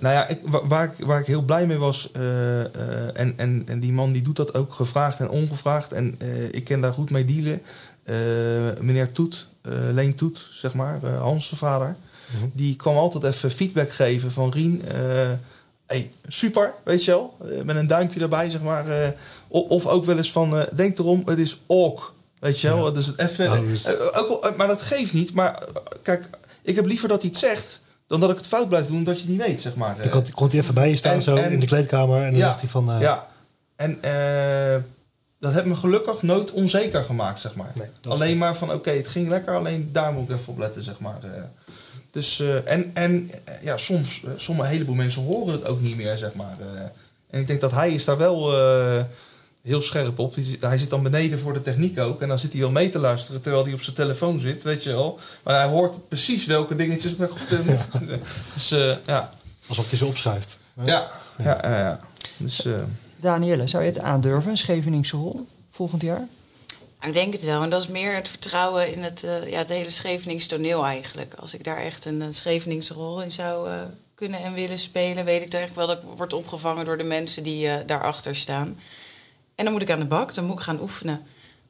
nou 0.00 0.14
ja, 0.14 0.26
ik, 0.26 0.40
wa- 0.44 0.66
waar, 0.66 0.84
ik, 0.98 1.06
waar 1.06 1.20
ik 1.20 1.26
heel 1.26 1.42
blij 1.42 1.66
mee 1.66 1.76
was, 1.76 2.10
eh, 2.12 2.64
eh, 2.64 3.20
en, 3.20 3.34
en, 3.38 3.62
en 3.66 3.80
die 3.80 3.92
man 3.92 4.12
die 4.12 4.22
doet 4.22 4.36
dat 4.36 4.54
ook 4.54 4.74
gevraagd 4.74 5.20
en 5.20 5.28
ongevraagd. 5.30 5.92
En 5.92 6.14
eh, 6.18 6.44
ik 6.44 6.64
kan 6.64 6.80
daar 6.80 6.92
goed 6.92 7.10
mee 7.10 7.24
dealen. 7.24 7.62
Eh, 8.06 8.14
meneer 8.80 9.12
Toet, 9.12 9.46
eh, 9.62 9.72
Leen 9.92 10.14
Toet, 10.14 10.48
zeg 10.52 10.74
maar, 10.74 10.98
eh, 11.02 11.20
Hans' 11.20 11.52
vader. 11.56 11.96
Mhm. 12.36 12.46
Die 12.52 12.76
kwam 12.76 12.96
altijd 12.96 13.24
even 13.34 13.50
feedback 13.50 13.92
geven 13.92 14.30
van 14.32 14.50
Rien. 14.50 14.82
hey, 15.86 16.10
super, 16.26 16.72
weet 16.84 17.04
je 17.04 17.10
wel. 17.10 17.36
Met 17.64 17.76
een 17.76 17.86
duimpje 17.86 18.20
erbij, 18.20 18.50
zeg 18.50 18.60
maar. 18.62 19.14
of 19.48 19.86
ook 19.86 20.04
wel 20.04 20.16
eens 20.16 20.32
van, 20.32 20.66
denk 20.74 20.98
erom, 20.98 21.22
het 21.24 21.38
is 21.38 21.60
ook. 21.66 22.14
Weet 22.38 22.60
je 22.60 22.68
wel, 22.68 22.86
Ja. 22.86 22.90
dus 22.92 23.06
het 23.06 23.18
even... 23.18 23.68
Dus- 23.68 23.96
ook, 24.12 24.56
maar 24.56 24.66
dat 24.66 24.82
geeft 24.82 25.12
niet. 25.12 25.34
Maar 25.34 25.62
kijk, 26.02 26.28
ik 26.62 26.76
heb 26.76 26.86
liever 26.86 27.08
dat 27.08 27.20
hij 27.22 27.30
het 27.30 27.38
zegt... 27.38 27.80
dan 28.06 28.20
dat 28.20 28.30
ik 28.30 28.36
het 28.36 28.46
fout 28.46 28.68
blijf 28.68 28.86
doen, 28.86 29.04
dat 29.04 29.14
je 29.14 29.20
het 29.20 29.30
niet 29.30 29.46
weet, 29.46 29.60
zeg 29.60 29.74
maar. 29.74 29.96
Dan 30.10 30.22
komt, 30.34 30.52
hij 30.52 30.60
even 30.60 30.74
bij 30.74 30.88
je 30.88 30.96
staan 30.96 31.12
En- 31.14 31.22
zo 31.22 31.34
en- 31.34 31.52
in 31.52 31.60
de 31.60 31.66
kleedkamer 31.66 32.22
en 32.22 32.30
dan 32.30 32.38
Ja, 32.40 32.46
zegt 32.46 32.60
hij 32.60 32.68
van... 32.70 32.86
ja, 33.00 33.26
en 33.76 34.02
eh, 34.02 34.82
dat 35.40 35.52
heeft 35.52 35.64
me 35.64 35.76
gelukkig 35.76 36.22
nooit 36.22 36.50
onzeker 36.50 37.04
gemaakt, 37.04 37.40
zeg 37.40 37.54
maar. 37.54 37.72
Nee, 37.74 37.88
alleen 38.12 38.38
maar 38.38 38.56
van, 38.56 38.72
oké, 38.72 38.90
het 38.90 39.08
ging 39.08 39.28
lekker, 39.28 39.56
alleen 39.56 39.88
daar 39.92 40.12
moet 40.12 40.30
ik 40.30 40.36
even 40.36 40.52
op 40.52 40.58
letten, 40.58 40.82
zeg 40.82 40.98
maar. 40.98 41.18
eh. 41.22 41.42
dus, 42.10 42.40
eh, 42.40 42.72
en 42.72 42.90
en 42.94 43.30
eh, 43.44 43.62
ja, 43.62 43.76
soms, 43.76 44.22
sommige 44.36 44.68
heleboel 44.68 44.94
mensen 44.94 45.22
horen 45.22 45.52
het 45.52 45.66
ook 45.66 45.80
niet 45.80 45.96
meer, 45.96 46.18
zeg 46.18 46.34
maar. 46.34 46.56
en 47.30 47.40
ik 47.40 47.46
denk 47.46 47.60
dat 47.60 47.70
hij 47.72 47.90
is 47.92 48.04
daar 48.04 48.18
wel 48.18 48.52
heel 49.62 49.82
scherp 49.82 50.18
op. 50.18 50.34
Hij 50.60 50.78
zit 50.78 50.90
dan 50.90 51.02
beneden 51.02 51.38
voor 51.38 51.52
de 51.52 51.62
techniek 51.62 51.98
ook. 51.98 52.22
En 52.22 52.28
dan 52.28 52.38
zit 52.38 52.52
hij 52.52 52.60
wel 52.60 52.70
mee 52.70 52.90
te 52.90 52.98
luisteren 52.98 53.40
terwijl 53.40 53.64
hij 53.64 53.72
op 53.72 53.82
zijn 53.82 53.96
telefoon 53.96 54.40
zit, 54.40 54.62
weet 54.62 54.82
je 54.82 54.90
wel. 54.90 55.18
Maar 55.42 55.54
hij 55.54 55.68
hoort 55.68 56.08
precies 56.08 56.46
welke 56.46 56.76
dingetjes 56.76 57.18
er 57.18 57.28
goed 57.28 57.50
in. 57.58 57.78
Dus 58.54 58.70
eh, 58.70 58.96
ja. 59.04 59.32
Alsof 59.66 59.88
hij 59.88 59.98
ze 59.98 60.06
opschuift. 60.06 60.58
Ja, 60.84 61.10
ja, 61.38 61.58
ja, 61.62 61.78
ja. 61.78 62.00
Dus, 62.36 62.66
Danielle, 63.16 63.66
zou 63.66 63.82
je 63.82 63.88
het 63.88 64.00
aandurven, 64.00 64.50
een 64.50 64.56
Scheveningse 64.56 65.16
rol, 65.16 65.46
volgend 65.70 66.02
jaar? 66.02 66.26
Ik 67.00 67.12
denk 67.12 67.32
het 67.32 67.44
wel. 67.44 67.62
En 67.62 67.70
dat 67.70 67.82
is 67.82 67.88
meer 67.88 68.14
het 68.14 68.28
vertrouwen 68.28 68.92
in 68.92 69.02
het, 69.02 69.22
eh, 69.22 69.50
ja, 69.50 69.58
het 69.58 69.68
hele 69.68 69.90
Schevenings 69.90 70.46
toneel 70.46 70.84
eigenlijk. 70.84 71.34
Als 71.34 71.54
ik 71.54 71.64
daar 71.64 71.78
echt 71.78 72.04
een 72.04 72.20
uh, 72.20 72.26
Scheveningse 72.30 72.94
rol 72.94 73.22
in 73.22 73.32
zou 73.32 73.70
eh, 73.70 73.80
kunnen 74.16 74.42
en 74.42 74.54
willen 74.54 74.78
spelen... 74.78 75.24
weet 75.24 75.42
ik 75.42 75.54
echt 75.54 75.74
wel 75.74 75.86
dat 75.86 76.02
ik 76.02 76.08
word 76.16 76.32
opgevangen 76.32 76.84
door 76.84 76.98
de 76.98 77.04
mensen 77.04 77.42
die 77.42 77.68
eh, 77.68 77.86
daarachter 77.86 78.36
staan. 78.36 78.78
En 79.54 79.64
dan 79.64 79.72
moet 79.72 79.82
ik 79.82 79.90
aan 79.90 79.98
de 79.98 80.04
bak, 80.04 80.34
dan 80.34 80.44
moet 80.44 80.56
ik 80.56 80.62
gaan 80.62 80.80
oefenen. 80.80 81.22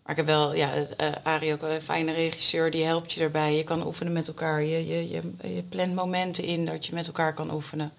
Maar 0.02 0.10
ik 0.10 0.16
heb 0.16 0.26
wel, 0.26 0.54
ja, 0.54 0.74
uh, 0.76 0.84
Arie 1.22 1.52
ook 1.52 1.62
een 1.62 1.82
fijne 1.82 2.12
regisseur, 2.12 2.70
die 2.70 2.84
helpt 2.84 3.12
je 3.12 3.20
erbij. 3.20 3.56
Je 3.56 3.64
kan 3.64 3.86
oefenen 3.86 4.12
met 4.12 4.28
elkaar. 4.28 4.62
Je, 4.62 4.86
je, 4.86 5.08
je, 5.08 5.54
je 5.54 5.62
plant 5.62 5.94
momenten 5.94 6.44
in 6.44 6.64
dat 6.66 6.86
je 6.86 6.94
met 6.94 7.06
elkaar 7.06 7.34
kan 7.34 7.52
oefenen. 7.52 7.92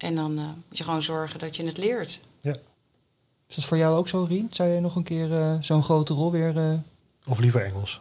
En 0.00 0.14
dan 0.14 0.38
uh, 0.38 0.44
moet 0.68 0.78
je 0.78 0.84
gewoon 0.84 1.02
zorgen 1.02 1.38
dat 1.38 1.56
je 1.56 1.64
het 1.64 1.76
leert. 1.76 2.20
Ja. 2.40 2.56
Is 3.46 3.54
dat 3.54 3.64
voor 3.64 3.76
jou 3.76 3.96
ook 3.96 4.08
zo, 4.08 4.24
Rien? 4.28 4.48
Zou 4.50 4.68
je 4.68 4.80
nog 4.80 4.96
een 4.96 5.02
keer 5.02 5.30
uh, 5.30 5.54
zo'n 5.60 5.82
grote 5.82 6.14
rol 6.14 6.30
weer... 6.30 6.56
Uh... 6.56 6.72
Of 7.26 7.38
liever 7.38 7.64
Engels? 7.64 8.00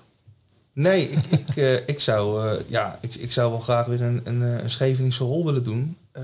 Nee, 0.74 1.10
ik, 1.10 1.26
ik, 1.48 1.56
uh, 1.56 1.88
ik, 1.88 2.00
zou, 2.00 2.46
uh, 2.46 2.60
ja, 2.68 2.98
ik, 3.02 3.16
ik 3.16 3.32
zou 3.32 3.52
wel 3.52 3.60
graag 3.60 3.86
weer 3.86 4.02
een, 4.02 4.22
een, 4.24 4.42
een 4.42 4.70
Scheveningse 4.70 5.24
rol 5.24 5.46
willen 5.46 5.64
doen. 5.64 5.98
Uh, 6.14 6.24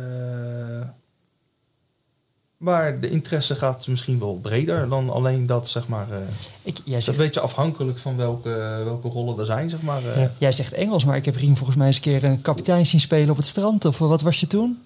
maar 2.57 2.99
de 2.99 3.09
interesse 3.09 3.55
gaat 3.55 3.87
misschien 3.87 4.19
wel 4.19 4.35
breder 4.35 4.89
dan 4.89 5.09
alleen 5.09 5.45
dat, 5.45 5.69
zeg 5.69 5.87
maar. 5.87 6.07
Uh, 6.11 6.17
ik, 6.61 6.77
jij 6.83 7.01
zegt... 7.01 7.17
Dat 7.17 7.25
weet 7.25 7.33
je 7.33 7.39
afhankelijk 7.39 7.97
van 7.97 8.17
welke, 8.17 8.81
welke 8.83 9.07
rollen 9.07 9.39
er 9.39 9.45
zijn, 9.45 9.69
zeg 9.69 9.81
maar. 9.81 10.03
uh. 10.03 10.17
Ja. 10.17 10.31
Jij 10.37 10.51
zegt 10.51 10.73
Engels, 10.73 11.05
maar 11.05 11.17
ik 11.17 11.25
heb 11.25 11.35
Rien 11.35 11.57
volgens 11.57 11.77
mij 11.77 11.87
eens 11.87 11.95
een 11.95 12.01
keer 12.01 12.23
een 12.23 12.41
kapitein 12.41 12.85
zien 12.85 12.99
spelen 12.99 13.29
op 13.29 13.37
het 13.37 13.45
strand. 13.45 13.85
Of 13.85 13.97
wat 13.97 14.21
was 14.21 14.39
je 14.39 14.47
toen? 14.47 14.84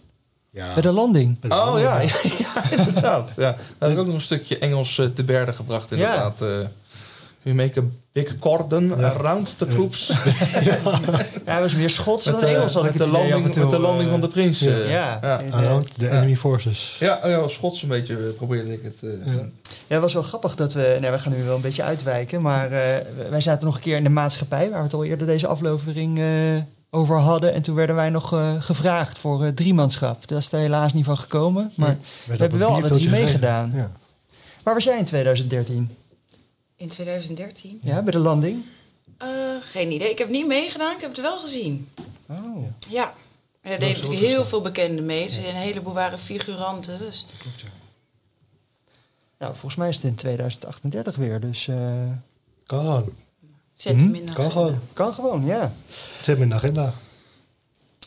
Ja. 0.51 0.73
Bij 0.73 0.81
de 0.81 0.91
landing. 0.91 1.37
Oh 1.43 1.49
landing, 1.49 1.83
ja, 1.83 1.99
ja, 2.01 2.09
ja, 2.69 2.77
inderdaad. 2.77 3.29
Ja. 3.35 3.55
Daar 3.77 3.89
heb 3.89 3.91
ik 3.91 3.97
ook 3.97 4.05
nog 4.05 4.15
een 4.15 4.21
stukje 4.21 4.57
Engels 4.57 4.97
uh, 4.97 5.05
te 5.05 5.23
berden 5.23 5.53
gebracht, 5.53 5.91
inderdaad. 5.91 6.35
Ja. 6.39 6.69
We 7.41 7.53
make 7.53 7.79
a 7.79 7.83
big 8.11 8.35
cordon 8.35 8.87
ja. 8.87 8.95
around 8.95 9.57
the 9.57 9.67
troops. 9.67 10.07
ja, 10.63 10.79
hij 11.45 11.61
was 11.61 11.75
meer 11.75 11.89
Schots 11.89 12.25
dan 12.25 12.43
Engels. 12.43 12.73
Had 12.73 12.83
met, 12.83 12.91
ik 12.91 12.97
de 12.97 13.07
landing, 13.07 13.51
toe, 13.51 13.63
met 13.63 13.71
de 13.71 13.79
landing 13.79 14.09
van 14.09 14.21
de 14.21 14.27
prins. 14.27 14.59
Ja, 14.59 14.77
ja. 14.77 15.19
ja. 15.21 15.39
around 15.51 15.99
the 15.99 16.09
enemy 16.09 16.35
forces. 16.35 16.95
Ja, 16.99 17.27
ja, 17.27 17.47
Schots 17.47 17.81
een 17.81 17.87
beetje 17.87 18.15
probeerde 18.15 18.73
ik 18.73 18.83
het. 18.83 18.95
Uh, 19.01 19.25
ja. 19.25 19.31
ja, 19.31 19.49
het 19.87 20.01
was 20.01 20.13
wel 20.13 20.23
grappig 20.23 20.55
dat 20.55 20.73
we... 20.73 20.97
Nee, 20.99 21.11
we 21.11 21.19
gaan 21.19 21.31
nu 21.31 21.43
wel 21.43 21.55
een 21.55 21.61
beetje 21.61 21.83
uitwijken. 21.83 22.41
Maar 22.41 22.71
uh, 22.71 22.79
wij 23.29 23.41
zaten 23.41 23.65
nog 23.65 23.75
een 23.75 23.81
keer 23.81 23.97
in 23.97 24.03
de 24.03 24.09
maatschappij... 24.09 24.69
waar 24.69 24.79
we 24.79 24.83
het 24.83 24.93
al 24.93 25.03
eerder 25.03 25.27
deze 25.27 25.47
aflevering 25.47 26.17
uh, 26.17 26.25
over 26.89 27.15
hadden. 27.15 27.53
En 27.53 27.61
toen 27.61 27.75
werden 27.75 27.95
wij 27.95 28.09
nog 28.09 28.33
uh, 28.33 28.61
gevraagd 28.61 29.19
voor 29.19 29.43
uh, 29.43 29.49
driemanschap. 29.49 30.27
Dat 30.27 30.37
is 30.37 30.51
er 30.51 30.59
helaas 30.59 30.93
niet 30.93 31.05
van 31.05 31.17
gekomen. 31.17 31.71
Maar 31.75 31.97
we 32.25 32.35
hebben 32.35 32.59
wel 32.59 32.69
alle 32.69 32.87
drie 32.87 33.09
meegedaan. 33.09 33.71
Ja. 33.75 33.91
Waar 34.63 34.73
was 34.73 34.83
jij 34.83 34.97
in 34.97 35.05
2013? 35.05 35.95
In 36.75 36.89
2013? 36.89 37.79
Ja, 37.83 38.01
bij 38.01 38.11
de 38.11 38.19
landing? 38.19 38.65
Uh, 39.23 39.27
geen 39.61 39.91
idee. 39.91 40.09
Ik 40.09 40.17
heb 40.17 40.29
niet 40.29 40.47
meegedaan, 40.47 40.95
ik 40.95 41.01
heb 41.01 41.09
het 41.09 41.21
wel 41.21 41.37
gezien. 41.37 41.89
Oh. 42.27 42.65
Ja. 42.89 43.13
En 43.61 43.71
er 43.71 43.79
deden 43.79 43.95
natuurlijk 43.95 44.21
heel 44.21 44.45
veel 44.45 44.61
bekenden 44.61 45.05
mee. 45.05 45.25
Dus 45.27 45.37
een 45.37 45.43
heleboel 45.43 45.93
waren 45.93 46.19
figuranten. 46.19 46.97
Dus. 46.97 47.25
Klopt, 47.37 47.59
ja. 47.59 47.67
Nou, 49.37 49.51
volgens 49.51 49.75
mij 49.75 49.89
is 49.89 49.95
het 49.95 50.03
in 50.03 50.15
2038 50.15 51.15
weer, 51.15 51.39
dus... 51.39 51.67
Uh... 51.67 51.77
Kan 52.65 53.05
Zet 53.79 54.01
hem 54.01 54.15
in 54.15 54.25
de 54.25 54.33
Kan 54.33 54.51
gewoon. 54.51 54.79
Kan 54.93 55.13
gewoon, 55.13 55.45
ja. 55.45 55.71
Zet 56.15 56.25
hem 56.25 56.41
in 56.41 56.49
de 56.49 56.55
agenda. 56.55 56.93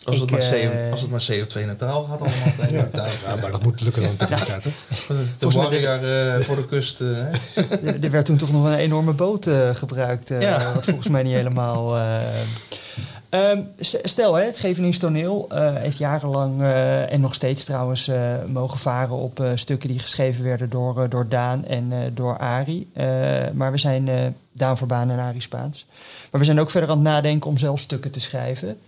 Als 0.05 0.19
het, 0.19 0.31
ik, 0.31 0.39
maar 0.39 0.51
CO, 0.51 0.91
als 0.91 1.01
het 1.01 1.11
maar 1.11 1.29
CO2-neutraal 1.33 2.03
gaat 2.03 2.21
allemaal. 2.21 2.71
ja. 2.93 3.09
ja, 3.27 3.37
maar 3.37 3.51
dat 3.51 3.63
moet 3.63 3.81
lukken 3.81 4.03
dan 4.03 4.17
tegen 4.17 4.37
die 4.37 4.45
tijd, 4.45 4.63
toch? 4.63 4.73
De 5.39 5.49
warrior 5.51 6.37
uh, 6.39 6.45
voor 6.45 6.57
de 6.57 6.67
kust. 6.67 7.01
Uh, 7.01 7.19
er 8.05 8.11
werd 8.11 8.27
toen 8.27 8.37
toch 8.37 8.53
nog 8.53 8.67
een 8.67 8.75
enorme 8.75 9.13
boot 9.13 9.47
uh, 9.47 9.75
gebruikt. 9.75 10.29
ja. 10.29 10.73
Wat 10.75 10.85
volgens 10.85 11.09
mij 11.09 11.23
niet 11.23 11.35
helemaal... 11.35 11.97
Um, 13.35 13.69
stel, 13.79 14.35
het 14.35 14.57
Schevenings 14.57 14.99
toneel 14.99 15.49
heeft 15.55 15.99
jarenlang 15.99 16.63
en 17.09 17.21
nog 17.21 17.35
steeds 17.35 17.65
trouwens 17.65 18.11
mogen 18.47 18.79
varen 18.79 19.17
op 19.17 19.45
stukken 19.55 19.89
die 19.89 19.99
geschreven 19.99 20.45
werden 20.45 20.71
door, 20.71 21.09
door 21.09 21.29
Daan 21.29 21.65
en 21.65 22.11
door 22.15 22.39
Ari. 22.39 22.91
maar 23.53 23.73
we 23.73 23.79
zijn 23.79 24.37
Daan 24.53 24.77
Verbaan 24.77 25.11
en 25.11 25.19
Ari 25.19 25.41
Spaans. 25.41 25.87
Maar 26.31 26.41
we 26.41 26.47
zijn 26.47 26.61
ook 26.61 26.71
verder 26.71 26.91
aan 26.91 26.97
het 26.97 27.05
nadenken 27.05 27.51
om 27.51 27.59
zelf 27.59 27.81
stukken 27.81 28.11
te 28.11 28.21
schrijven. 28.21 28.79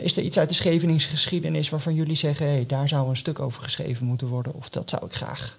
Is 0.00 0.16
er 0.16 0.22
iets 0.22 0.38
uit 0.38 0.48
de 0.48 0.54
Scheveningsgeschiedenis 0.54 1.70
waarvan 1.70 1.94
jullie 1.94 2.16
zeggen: 2.16 2.46
hey, 2.46 2.64
daar 2.66 2.88
zou 2.88 3.08
een 3.08 3.16
stuk 3.16 3.40
over 3.40 3.62
geschreven 3.62 4.06
moeten 4.06 4.26
worden? 4.26 4.54
Of 4.54 4.68
dat 4.68 4.90
zou 4.90 5.04
ik 5.04 5.12
graag? 5.12 5.58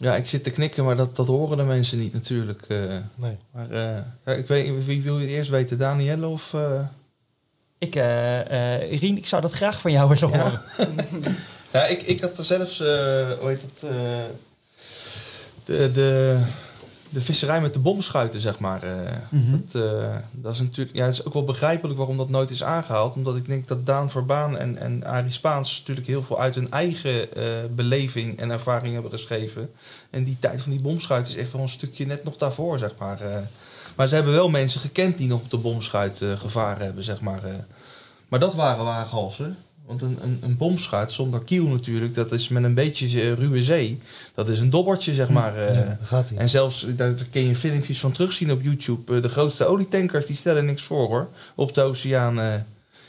Ja, 0.00 0.16
ik 0.16 0.26
zit 0.26 0.44
te 0.44 0.50
knikken, 0.50 0.84
maar 0.84 0.96
dat, 0.96 1.16
dat 1.16 1.26
horen 1.26 1.56
de 1.56 1.62
mensen 1.62 1.98
niet 1.98 2.12
natuurlijk. 2.12 2.64
Uh, 2.68 2.96
nee. 3.14 3.36
Maar 3.50 3.70
uh, 3.70 3.98
ja, 4.24 4.32
ik 4.32 4.46
weet, 4.46 4.84
wie 4.84 5.02
wil 5.02 5.18
je 5.18 5.26
het 5.26 5.34
eerst 5.34 5.50
weten, 5.50 5.78
Danielle 5.78 6.26
of. 6.26 6.52
Uh... 6.52 6.80
Ik, 7.78 7.94
Rien, 7.94 9.16
ik 9.16 9.26
zou 9.26 9.42
dat 9.42 9.52
graag 9.52 9.80
van 9.80 9.92
jou 9.92 10.08
willen 10.08 10.30
ja. 10.30 10.42
horen. 10.42 10.62
ja, 11.72 11.84
ik, 11.84 12.02
ik 12.02 12.20
had 12.20 12.38
er 12.38 12.44
zelfs, 12.44 12.78
hoe 12.78 13.36
heet 13.48 13.60
dat? 13.60 13.90
de. 15.64 15.90
de 15.92 16.38
de 17.10 17.20
visserij 17.20 17.60
met 17.60 17.72
de 17.72 17.78
bomschuiten, 17.78 18.40
zeg 18.40 18.58
maar. 18.58 18.84
Uh, 18.84 18.90
mm 19.28 19.44
-hmm. 19.44 19.64
dat, 19.70 19.82
uh, 19.82 20.16
dat, 20.30 20.52
is 20.52 20.60
natuurlijk, 20.60 20.96
ja, 20.96 21.04
het 21.04 21.12
is 21.12 21.24
ook 21.24 21.32
wel 21.32 21.44
begrijpelijk 21.44 21.98
waarom 21.98 22.16
dat 22.16 22.28
nooit 22.28 22.50
is 22.50 22.62
aangehaald. 22.62 23.14
Omdat 23.14 23.36
ik 23.36 23.46
denk 23.46 23.68
dat 23.68 23.86
Daan 23.86 24.10
Verbaan 24.10 24.58
en, 24.58 24.78
en 24.78 25.04
Arie 25.04 25.30
Spaans 25.30 25.78
natuurlijk 25.78 26.06
heel 26.06 26.22
veel 26.22 26.40
uit 26.40 26.54
hun 26.54 26.70
eigen 26.70 27.38
uh, 27.38 27.44
beleving 27.70 28.38
en 28.38 28.50
ervaring 28.50 28.92
hebben 28.92 29.10
geschreven. 29.10 29.70
En 30.10 30.24
die 30.24 30.36
tijd 30.40 30.62
van 30.62 30.70
die 30.70 30.80
bomschuit 30.80 31.28
is 31.28 31.36
echt 31.36 31.52
wel 31.52 31.62
een 31.62 31.68
stukje 31.68 32.06
net 32.06 32.24
nog 32.24 32.36
daarvoor, 32.36 32.78
zeg 32.78 32.92
maar. 32.98 33.20
maar 33.96 34.08
ze 34.08 34.14
hebben 34.14 34.32
wel 34.32 34.48
mensen 34.48 34.80
gekend 34.80 35.18
die 35.18 35.28
nog 35.28 35.40
op 35.40 35.50
de 35.50 35.58
bomschuit 35.58 36.24
gevaren 36.36 36.84
hebben, 36.84 37.04
zeg 37.04 37.20
maar. 37.20 37.42
maar 38.28 38.40
dat 38.40 38.54
waren 38.54 38.84
waaghalsen. 38.84 39.56
Want 39.90 40.02
een, 40.02 40.18
een, 40.22 40.38
een 40.42 40.56
bomschuit 40.56 41.12
zonder 41.12 41.40
kiel 41.40 41.66
natuurlijk, 41.66 42.14
dat 42.14 42.32
is 42.32 42.48
met 42.48 42.64
een 42.64 42.74
beetje 42.74 43.22
uh, 43.22 43.32
ruwe 43.32 43.62
zee. 43.62 44.00
Dat 44.34 44.48
is 44.48 44.58
een 44.58 44.70
dobbertje, 44.70 45.14
zeg 45.14 45.28
maar. 45.28 45.56
Uh, 45.56 45.74
ja, 45.74 45.98
gaat 46.02 46.30
en 46.36 46.48
zelfs, 46.48 46.86
daar 46.96 47.14
kun 47.30 47.46
je 47.46 47.56
filmpjes 47.56 48.00
van 48.00 48.12
terugzien 48.12 48.52
op 48.52 48.62
YouTube. 48.62 49.14
Uh, 49.14 49.22
de 49.22 49.28
grootste 49.28 49.64
olietankers, 49.64 50.26
die 50.26 50.36
stellen 50.36 50.64
niks 50.64 50.82
voor 50.82 51.08
hoor. 51.08 51.28
Op 51.54 51.74
de 51.74 51.82
oceaan. 51.82 52.64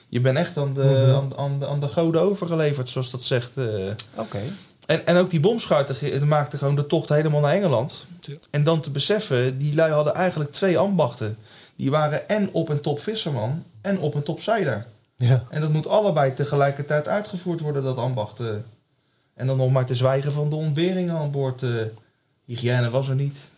je 0.09 0.19
bent 0.19 0.37
echt 0.37 0.57
aan 0.57 0.73
de, 0.73 0.81
-hmm. 0.81 1.15
aan, 1.15 1.37
aan, 1.37 1.59
de, 1.59 1.67
aan 1.67 1.79
de 1.79 1.87
goden 1.87 2.21
overgeleverd, 2.21 2.89
zoals 2.89 3.11
dat 3.11 3.23
zegt. 3.23 3.51
Oké. 3.57 3.95
Okay. 4.15 4.51
En, 4.85 5.05
en 5.05 5.17
ook 5.17 5.29
die 5.29 5.39
bomschuiten 5.39 6.27
maakten 6.27 6.59
gewoon 6.59 6.75
de 6.75 6.87
tocht 6.87 7.09
helemaal 7.09 7.41
naar 7.41 7.53
Engeland. 7.53 8.07
Ja. 8.21 8.33
En 8.49 8.63
dan 8.63 8.81
te 8.81 8.89
beseffen, 8.91 9.57
die 9.57 9.75
lui 9.75 9.91
hadden 9.91 10.13
eigenlijk 10.13 10.51
twee 10.51 10.77
ambachten. 10.77 11.37
Die 11.75 11.91
waren 11.91 12.29
en 12.29 12.49
op 12.51 12.69
en 12.69 12.81
top 12.81 12.99
visserman 12.99 13.63
en 13.81 13.99
op 13.99 14.15
en 14.15 14.23
top 14.23 14.41
zeiler. 14.41 14.85
Ja. 15.21 15.43
En 15.49 15.61
dat 15.61 15.71
moet 15.71 15.87
allebei 15.87 16.33
tegelijkertijd 16.33 17.07
uitgevoerd 17.07 17.59
worden, 17.59 17.83
dat 17.83 17.97
ambacht. 17.97 18.39
eh. 18.39 18.47
En 19.33 19.47
dan 19.47 19.57
nog 19.57 19.71
maar 19.71 19.85
te 19.85 19.95
zwijgen 19.95 20.31
van 20.31 20.49
de 20.49 20.55
ontberingen 20.55 21.15
aan 21.15 21.31
boord. 21.31 21.63
eh. 21.63 21.69
hygiëne 22.45 22.89
was 22.89 23.09
er 23.09 23.15
niet. 23.15 23.49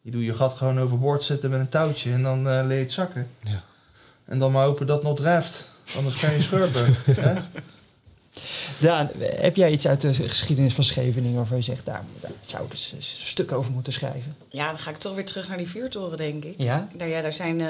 Je 0.00 0.10
doet 0.10 0.22
je 0.24 0.34
gat 0.34 0.52
gewoon 0.52 0.80
overboord 0.80 1.22
zetten 1.22 1.50
met 1.50 1.60
een 1.60 1.68
touwtje 1.68 2.12
en 2.12 2.22
dan 2.22 2.48
eh, 2.48 2.60
leer 2.66 2.76
je 2.78 2.82
het 2.82 2.92
zakken. 2.92 3.28
Ja. 3.40 3.64
En 4.24 4.38
dan 4.38 4.52
maar 4.52 4.64
hopen 4.64 4.86
dat 4.86 4.96
het 4.96 5.06
nog 5.06 5.16
drijft. 5.16 5.74
Anders 5.96 6.20
kan 6.20 6.32
je 6.34 6.42
schurpen. 6.42 6.94
hè? 7.24 7.34
Daan, 8.80 9.08
heb 9.18 9.56
jij 9.56 9.70
iets 9.72 9.86
uit 9.86 10.00
de 10.00 10.14
geschiedenis 10.14 10.74
van 10.74 10.84
Scheveningen 10.84 11.36
waarvan 11.36 11.56
je 11.56 11.62
zegt, 11.62 11.84
daar, 11.86 12.02
daar 12.20 12.30
zou 12.40 12.68
dus 12.68 12.92
een 12.92 13.02
stuk 13.02 13.52
over 13.52 13.70
moeten 13.72 13.92
schrijven? 13.92 14.36
Ja, 14.50 14.66
dan 14.68 14.78
ga 14.78 14.90
ik 14.90 14.96
toch 14.96 15.14
weer 15.14 15.24
terug 15.24 15.48
naar 15.48 15.56
die 15.56 15.68
vuurtoren, 15.68 16.16
denk 16.16 16.44
ik. 16.44 16.54
Ja? 16.58 16.88
Nou 16.92 17.10
ja, 17.10 17.22
daar 17.22 17.32
zijn 17.32 17.60
eh, 17.60 17.66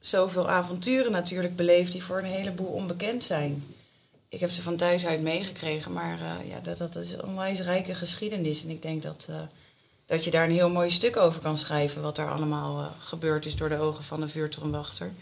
zoveel 0.00 0.48
avonturen 0.48 1.12
natuurlijk 1.12 1.56
beleefd 1.56 1.92
die 1.92 2.02
voor 2.02 2.18
een 2.18 2.24
heleboel 2.24 2.72
onbekend 2.72 3.24
zijn. 3.24 3.64
Ik 4.28 4.40
heb 4.40 4.50
ze 4.50 4.62
van 4.62 4.76
thuis 4.76 5.06
uit 5.06 5.20
meegekregen, 5.20 5.92
maar 5.92 6.18
eh, 6.20 6.50
ja, 6.50 6.60
dat, 6.62 6.78
dat 6.78 6.96
is 6.96 7.12
een 7.12 7.24
onwijs 7.24 7.60
rijke 7.60 7.94
geschiedenis. 7.94 8.64
En 8.64 8.70
ik 8.70 8.82
denk 8.82 9.02
dat, 9.02 9.26
eh, 9.28 9.36
dat 10.06 10.24
je 10.24 10.30
daar 10.30 10.44
een 10.44 10.52
heel 10.52 10.70
mooi 10.70 10.90
stuk 10.90 11.16
over 11.16 11.40
kan 11.40 11.56
schrijven, 11.56 12.02
wat 12.02 12.18
er 12.18 12.30
allemaal 12.30 12.78
eh, 12.78 12.86
gebeurd 12.98 13.46
is 13.46 13.56
door 13.56 13.68
de 13.68 13.78
ogen 13.78 14.04
van 14.04 14.20
de 14.20 14.28
vuurtorenwachter. 14.28 15.12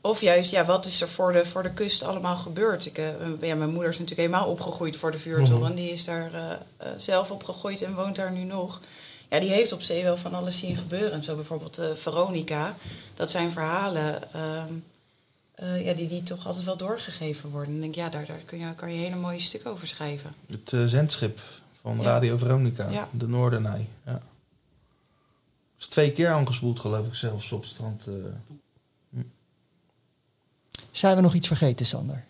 Of 0.00 0.20
juist, 0.20 0.50
ja, 0.50 0.64
wat 0.64 0.86
is 0.86 1.00
er 1.00 1.08
voor 1.08 1.32
de, 1.32 1.46
voor 1.46 1.62
de 1.62 1.72
kust 1.72 2.02
allemaal 2.02 2.36
gebeurd? 2.36 2.86
Ik, 2.86 2.96
ja, 3.40 3.54
mijn 3.54 3.70
moeder 3.70 3.90
is 3.90 3.98
natuurlijk 3.98 4.28
helemaal 4.28 4.48
opgegroeid 4.48 4.96
voor 4.96 5.10
de 5.10 5.18
vuurtoren. 5.18 5.74
Die 5.74 5.90
is 5.90 6.04
daar 6.04 6.58
zelf 6.96 7.30
opgegroeid 7.30 7.82
en 7.82 7.94
woont 7.94 8.16
daar 8.16 8.32
nu 8.32 8.42
nog. 8.42 8.80
Ja, 9.34 9.40
die 9.40 9.50
heeft 9.50 9.72
op 9.72 9.82
zee 9.82 10.02
wel 10.02 10.16
van 10.16 10.34
alles 10.34 10.58
zien 10.58 10.76
gebeuren. 10.76 11.24
Zo 11.24 11.34
bijvoorbeeld 11.34 11.78
eh, 11.78 11.92
Veronica. 11.94 12.76
Dat 13.14 13.30
zijn 13.30 13.50
verhalen 13.50 14.32
ehm, 14.32 14.72
eh, 15.54 15.84
ja, 15.86 15.92
die, 15.94 16.08
die 16.08 16.22
toch 16.22 16.46
altijd 16.46 16.64
wel 16.64 16.76
doorgegeven 16.76 17.50
worden. 17.50 17.68
En 17.70 17.74
ik 17.76 17.82
denk, 17.82 17.94
ja, 17.94 18.08
daar, 18.08 18.26
daar 18.26 18.38
kun 18.44 18.58
je, 18.58 18.74
kan 18.74 18.92
je 18.92 18.98
hele 18.98 19.16
mooie 19.16 19.38
stuk 19.40 19.66
over 19.66 19.86
schrijven. 19.86 20.34
Het 20.46 20.72
eh, 20.72 20.84
zendschip 20.86 21.40
van 21.80 21.96
Ja. 21.96 22.02
Radio 22.02 22.36
Veronica, 22.36 22.88
Ja. 22.90 23.08
de 23.10 23.26
Noordenij. 23.28 23.88
Ja. 24.06 24.22
is 25.78 25.86
twee 25.86 26.12
keer 26.12 26.28
aangespoeld, 26.30 26.80
geloof 26.80 27.06
ik 27.06 27.14
zelfs, 27.14 27.52
op 27.52 27.60
het 27.60 27.70
strand. 27.70 28.06
eh. 28.06 28.14
Zijn 30.92 31.16
we 31.16 31.22
nog 31.22 31.34
iets 31.34 31.46
vergeten, 31.46 31.86
Sander? 31.86 32.24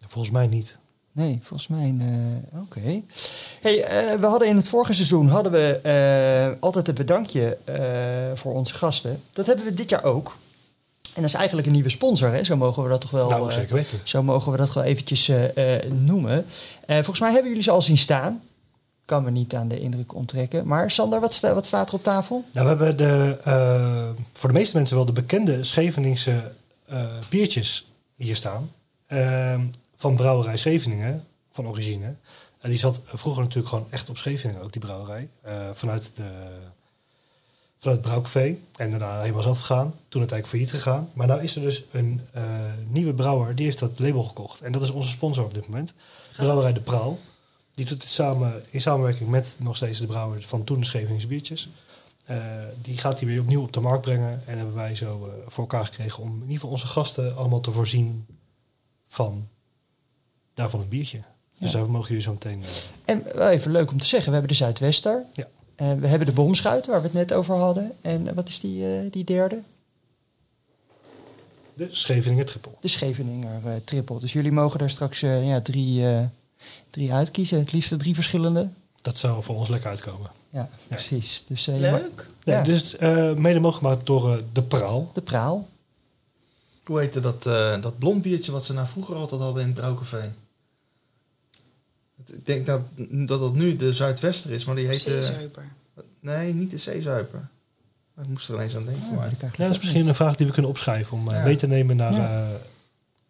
Volgens 0.00 0.32
mij 0.32 0.46
niet. 0.46 0.78
Nee, 1.18 1.38
volgens 1.42 1.68
mij. 1.68 1.94
eh, 2.00 2.60
Oké. 2.60 3.02
Hey, 3.60 3.82
eh, 3.84 4.18
we 4.20 4.26
hadden 4.26 4.48
in 4.48 4.56
het 4.56 4.68
vorige 4.68 4.94
seizoen 4.94 5.28
hadden 5.28 5.52
we 5.52 5.80
eh, 5.82 6.60
altijd 6.62 6.88
een 6.88 6.94
bedankje 6.94 7.58
voor 8.34 8.54
onze 8.54 8.74
gasten. 8.74 9.22
Dat 9.32 9.46
hebben 9.46 9.64
we 9.64 9.74
dit 9.74 9.90
jaar 9.90 10.04
ook. 10.04 10.36
En 11.14 11.22
dat 11.22 11.24
is 11.24 11.34
eigenlijk 11.36 11.66
een 11.66 11.72
nieuwe 11.72 11.88
sponsor, 11.90 12.32
hè? 12.32 12.44
Zo 12.44 12.56
mogen 12.56 12.82
we 12.82 12.88
dat 12.88 13.00
toch 13.00 13.10
wel. 13.10 13.28
nou, 13.28 13.52
zeker 13.52 13.74
weten. 13.74 13.98
Zo 14.04 14.22
mogen 14.22 14.52
we 14.52 14.58
dat 14.58 14.72
wel 14.74 14.84
eventjes 14.84 15.30
noemen. 15.88 16.46
Volgens 16.86 17.20
mij 17.20 17.30
hebben 17.30 17.48
jullie 17.48 17.62
ze 17.64 17.70
al 17.70 17.82
zien 17.82 17.98
staan. 17.98 18.42
Kan 19.04 19.24
me 19.24 19.30
niet 19.30 19.54
aan 19.54 19.68
de 19.68 19.80
indruk 19.80 20.14
onttrekken. 20.14 20.66
Maar 20.66 20.90
Sander, 20.90 21.20
wat, 21.20 21.34
sta- 21.34 21.54
wat 21.54 21.66
staat 21.66 21.88
er 21.88 21.94
op 21.94 22.02
tafel? 22.02 22.44
Nou, 22.52 22.64
we 22.68 22.84
hebben 22.84 22.96
de, 22.96 24.14
voor 24.32 24.48
de 24.48 24.54
meeste 24.58 24.76
mensen 24.76 24.96
wel 24.96 25.04
de 25.06 25.12
bekende 25.12 25.62
Scheveningse 25.64 26.52
biertjes 27.28 27.86
hier 28.16 28.36
staan. 28.36 28.70
Van 29.98 30.16
brouwerij 30.16 30.56
Scheveningen, 30.56 31.26
van 31.50 31.66
origine. 31.66 32.16
En 32.60 32.68
die 32.68 32.78
zat 32.78 33.00
vroeger 33.04 33.42
natuurlijk 33.42 33.68
gewoon 33.68 33.86
echt 33.90 34.08
op 34.08 34.16
Scheveningen, 34.16 34.62
ook 34.62 34.72
die 34.72 34.80
brouwerij. 34.80 35.28
Eh, 35.40 35.68
vanuit, 35.72 36.16
de, 36.16 36.30
vanuit 37.78 38.00
brouwcafé. 38.00 38.56
En 38.76 38.90
daarna 38.90 39.20
helemaal 39.20 39.42
zelf 39.42 39.58
gegaan. 39.58 39.94
Toen 40.08 40.20
het 40.22 40.32
eigenlijk 40.32 40.46
failliet 40.46 40.70
gegaan. 40.70 41.10
Maar 41.12 41.26
nou 41.26 41.42
is 41.42 41.56
er 41.56 41.62
dus 41.62 41.84
een 41.92 42.20
eh, 42.32 42.44
nieuwe 42.88 43.14
brouwer, 43.14 43.54
die 43.54 43.64
heeft 43.64 43.78
dat 43.78 43.98
label 43.98 44.22
gekocht. 44.22 44.60
En 44.60 44.72
dat 44.72 44.82
is 44.82 44.90
onze 44.90 45.10
sponsor 45.10 45.44
op 45.44 45.54
dit 45.54 45.68
moment. 45.68 45.94
Brouwerij 46.36 46.72
De 46.72 46.80
Praal. 46.80 47.18
Die 47.74 47.86
doet 47.86 48.02
het 48.02 48.12
samen, 48.12 48.62
in 48.70 48.80
samenwerking 48.80 49.28
met 49.28 49.56
nog 49.58 49.76
steeds 49.76 49.98
de 49.98 50.06
brouwer 50.06 50.42
van 50.42 50.64
toen 50.64 50.80
de 50.80 50.86
Scheveningse 50.86 51.26
biertjes. 51.26 51.68
Eh, 52.24 52.36
die 52.82 52.98
gaat 52.98 53.20
hij 53.20 53.28
weer 53.28 53.40
opnieuw 53.40 53.62
op 53.62 53.72
de 53.72 53.80
markt 53.80 54.02
brengen. 54.02 54.42
En 54.46 54.56
hebben 54.56 54.74
wij 54.74 54.94
zo 54.94 55.32
voor 55.46 55.64
elkaar 55.64 55.84
gekregen 55.84 56.22
om 56.22 56.28
in 56.34 56.40
ieder 56.40 56.54
geval 56.54 56.70
onze 56.70 56.86
gasten 56.86 57.36
allemaal 57.36 57.60
te 57.60 57.72
voorzien 57.72 58.26
van 59.06 59.48
daarvan 60.58 60.80
een 60.80 60.88
biertje. 60.88 61.20
Dus 61.58 61.70
daar 61.70 61.90
mogen 61.90 62.08
jullie 62.08 62.22
zo 62.22 62.32
meteen. 62.32 62.62
eh, 62.62 62.68
En 63.14 63.24
wel 63.34 63.48
even 63.48 63.70
leuk 63.70 63.90
om 63.90 63.98
te 63.98 64.06
zeggen, 64.06 64.26
we 64.28 64.32
hebben 64.38 64.50
de 64.50 64.62
Zuidwester. 64.64 65.24
Ja. 65.34 65.46
We 65.96 66.06
hebben 66.08 66.26
de 66.26 66.32
Bomschuit, 66.32 66.86
waar 66.86 66.98
we 67.00 67.06
het 67.06 67.12
net 67.16 67.32
over 67.32 67.54
hadden. 67.54 67.92
En 68.00 68.34
wat 68.34 68.48
is 68.48 68.60
die, 68.60 68.84
eh, 68.84 69.00
die 69.10 69.24
derde? 69.24 69.60
de 71.74 71.88
Scheveningen 71.90 72.46
Triple. 72.46 72.72
De 72.80 72.88
Scheveninger 72.88 73.50
eh, 73.64 73.72
triple. 73.84 74.20
Dus 74.20 74.32
jullie 74.32 74.52
mogen 74.52 74.80
er 74.80 74.90
straks 74.90 75.22
eh, 75.22 75.46
ja, 75.48 75.60
drie, 75.60 76.06
eh, 76.08 76.24
drie 76.90 77.12
uitkiezen. 77.12 77.58
Het 77.58 77.72
liefst 77.72 77.98
drie 77.98 78.14
verschillende. 78.14 78.68
Dat 79.02 79.18
zou 79.18 79.42
voor 79.42 79.56
ons 79.56 79.68
lekker 79.68 79.88
uitkomen. 79.88 80.30
Ja, 80.50 80.68
precies. 80.88 81.44
Dus, 81.48 81.66
Leuk. 81.66 82.26
Ja. 82.44 82.62
Dus 82.62 82.96
eh, 82.96 83.32
mede 83.34 83.60
mogelijk 83.60 83.76
gemaakt 83.76 84.06
door 84.06 84.42
de 84.52 84.62
Praal. 84.62 85.10
De 85.14 85.20
praal. 85.20 85.68
Hoe 86.84 87.00
heette 87.00 87.20
dat, 87.20 87.46
eh, 87.46 87.82
dat 87.82 87.98
blond 87.98 88.22
biertje 88.22 88.52
wat 88.52 88.64
ze 88.64 88.72
nou 88.72 88.86
vroeger 88.88 89.14
altijd 89.16 89.40
hadden 89.40 89.62
in 89.62 89.68
het 89.68 89.76
brouwcafé? 89.76 90.32
Ik 92.32 92.46
denk 92.46 92.66
dat 92.66 92.80
dat, 93.08 93.40
dat 93.40 93.54
nu 93.54 93.76
de 93.76 93.92
Zuidwester 93.92 94.50
is, 94.50 94.64
maar 94.64 94.74
die 94.76 94.86
heet... 94.86 95.04
eh, 95.06 95.12
Zeezuiper. 95.12 95.64
nee, 96.20 96.54
niet 96.54 96.70
de 96.70 96.78
Zeezuiper. 96.78 97.48
Ik 98.22 98.28
moest 98.28 98.48
er 98.48 98.54
ineens 98.54 98.76
aan 98.76 98.84
denken. 98.84 99.04
Ja, 99.10 99.14
maar. 99.14 99.30
Ja, 99.40 99.48
dat 99.56 99.70
is 99.70 99.78
misschien 99.78 100.00
niet. 100.00 100.08
een 100.08 100.14
vraag 100.14 100.34
die 100.34 100.46
we 100.46 100.52
kunnen 100.52 100.70
opschrijven 100.70 101.16
om 101.16 101.28
eh, 101.28 101.36
Ja. 101.36 101.42
mee 101.44 101.56
te 101.56 101.66
nemen 101.66 101.96
naar, 101.96 102.12
Ja. 102.12 102.18
eh, 102.18 102.46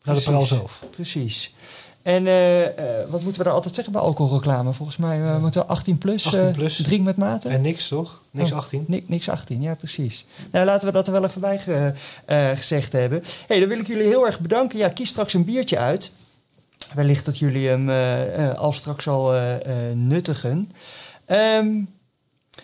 naar 0.03 0.14
de. 0.16 0.22
Praal 0.22 0.42
zelf. 0.46 0.84
Precies. 0.90 1.55
En 2.03 2.26
eh, 2.26 2.66
eh, 2.66 3.09
wat 3.11 3.20
moeten 3.22 3.38
we 3.38 3.44
daar 3.44 3.53
altijd 3.55 3.74
zeggen 3.74 3.92
bij 3.92 4.03
alcoholreclame? 4.03 4.72
Volgens 4.72 4.96
mij 4.96 5.38
moeten 5.40 5.61
we 5.61 5.66
18 5.66 5.99
plus. 5.99 6.26
18 6.26 6.40
eh, 6.40 6.53
plus. 6.53 6.82
drink 6.82 7.05
met 7.05 7.16
mate. 7.16 7.49
En 7.49 7.62
niks 7.62 7.88
toch? 7.88 8.22
Niks 8.30 8.51
Oh, 8.53 8.57
18. 8.59 8.84
ni- 8.86 9.05
niks 9.07 9.28
18, 9.28 9.61
ja 9.62 9.74
precies. 9.74 10.26
Nou, 10.53 10.64
laten 10.66 10.86
we 10.86 10.92
dat 10.92 11.07
er 11.07 11.12
wel 11.12 11.24
even 11.24 11.40
bij 11.40 11.59
ge- 11.59 11.92
eh, 12.24 12.51
gezegd 12.51 12.92
hebben. 12.92 13.24
hey, 13.46 13.61
dan 13.61 13.68
wil 13.68 13.78
ik 13.78 13.86
jullie 13.86 14.07
heel 14.07 14.26
erg 14.26 14.40
bedanken. 14.40 14.78
Ja, 14.78 14.88
kies 14.88 15.09
straks 15.09 15.34
een 15.34 15.44
biertje 15.44 15.78
uit. 15.78 16.11
Wellicht 16.95 17.24
dat 17.24 17.39
jullie 17.39 17.68
hem 17.68 17.89
eh, 17.89 18.49
eh, 18.49 18.59
al 18.59 18.72
straks 18.72 19.09
al 19.09 19.34
eh, 19.34 19.55
nuttigen. 19.95 20.70
Ehm, 21.24 21.82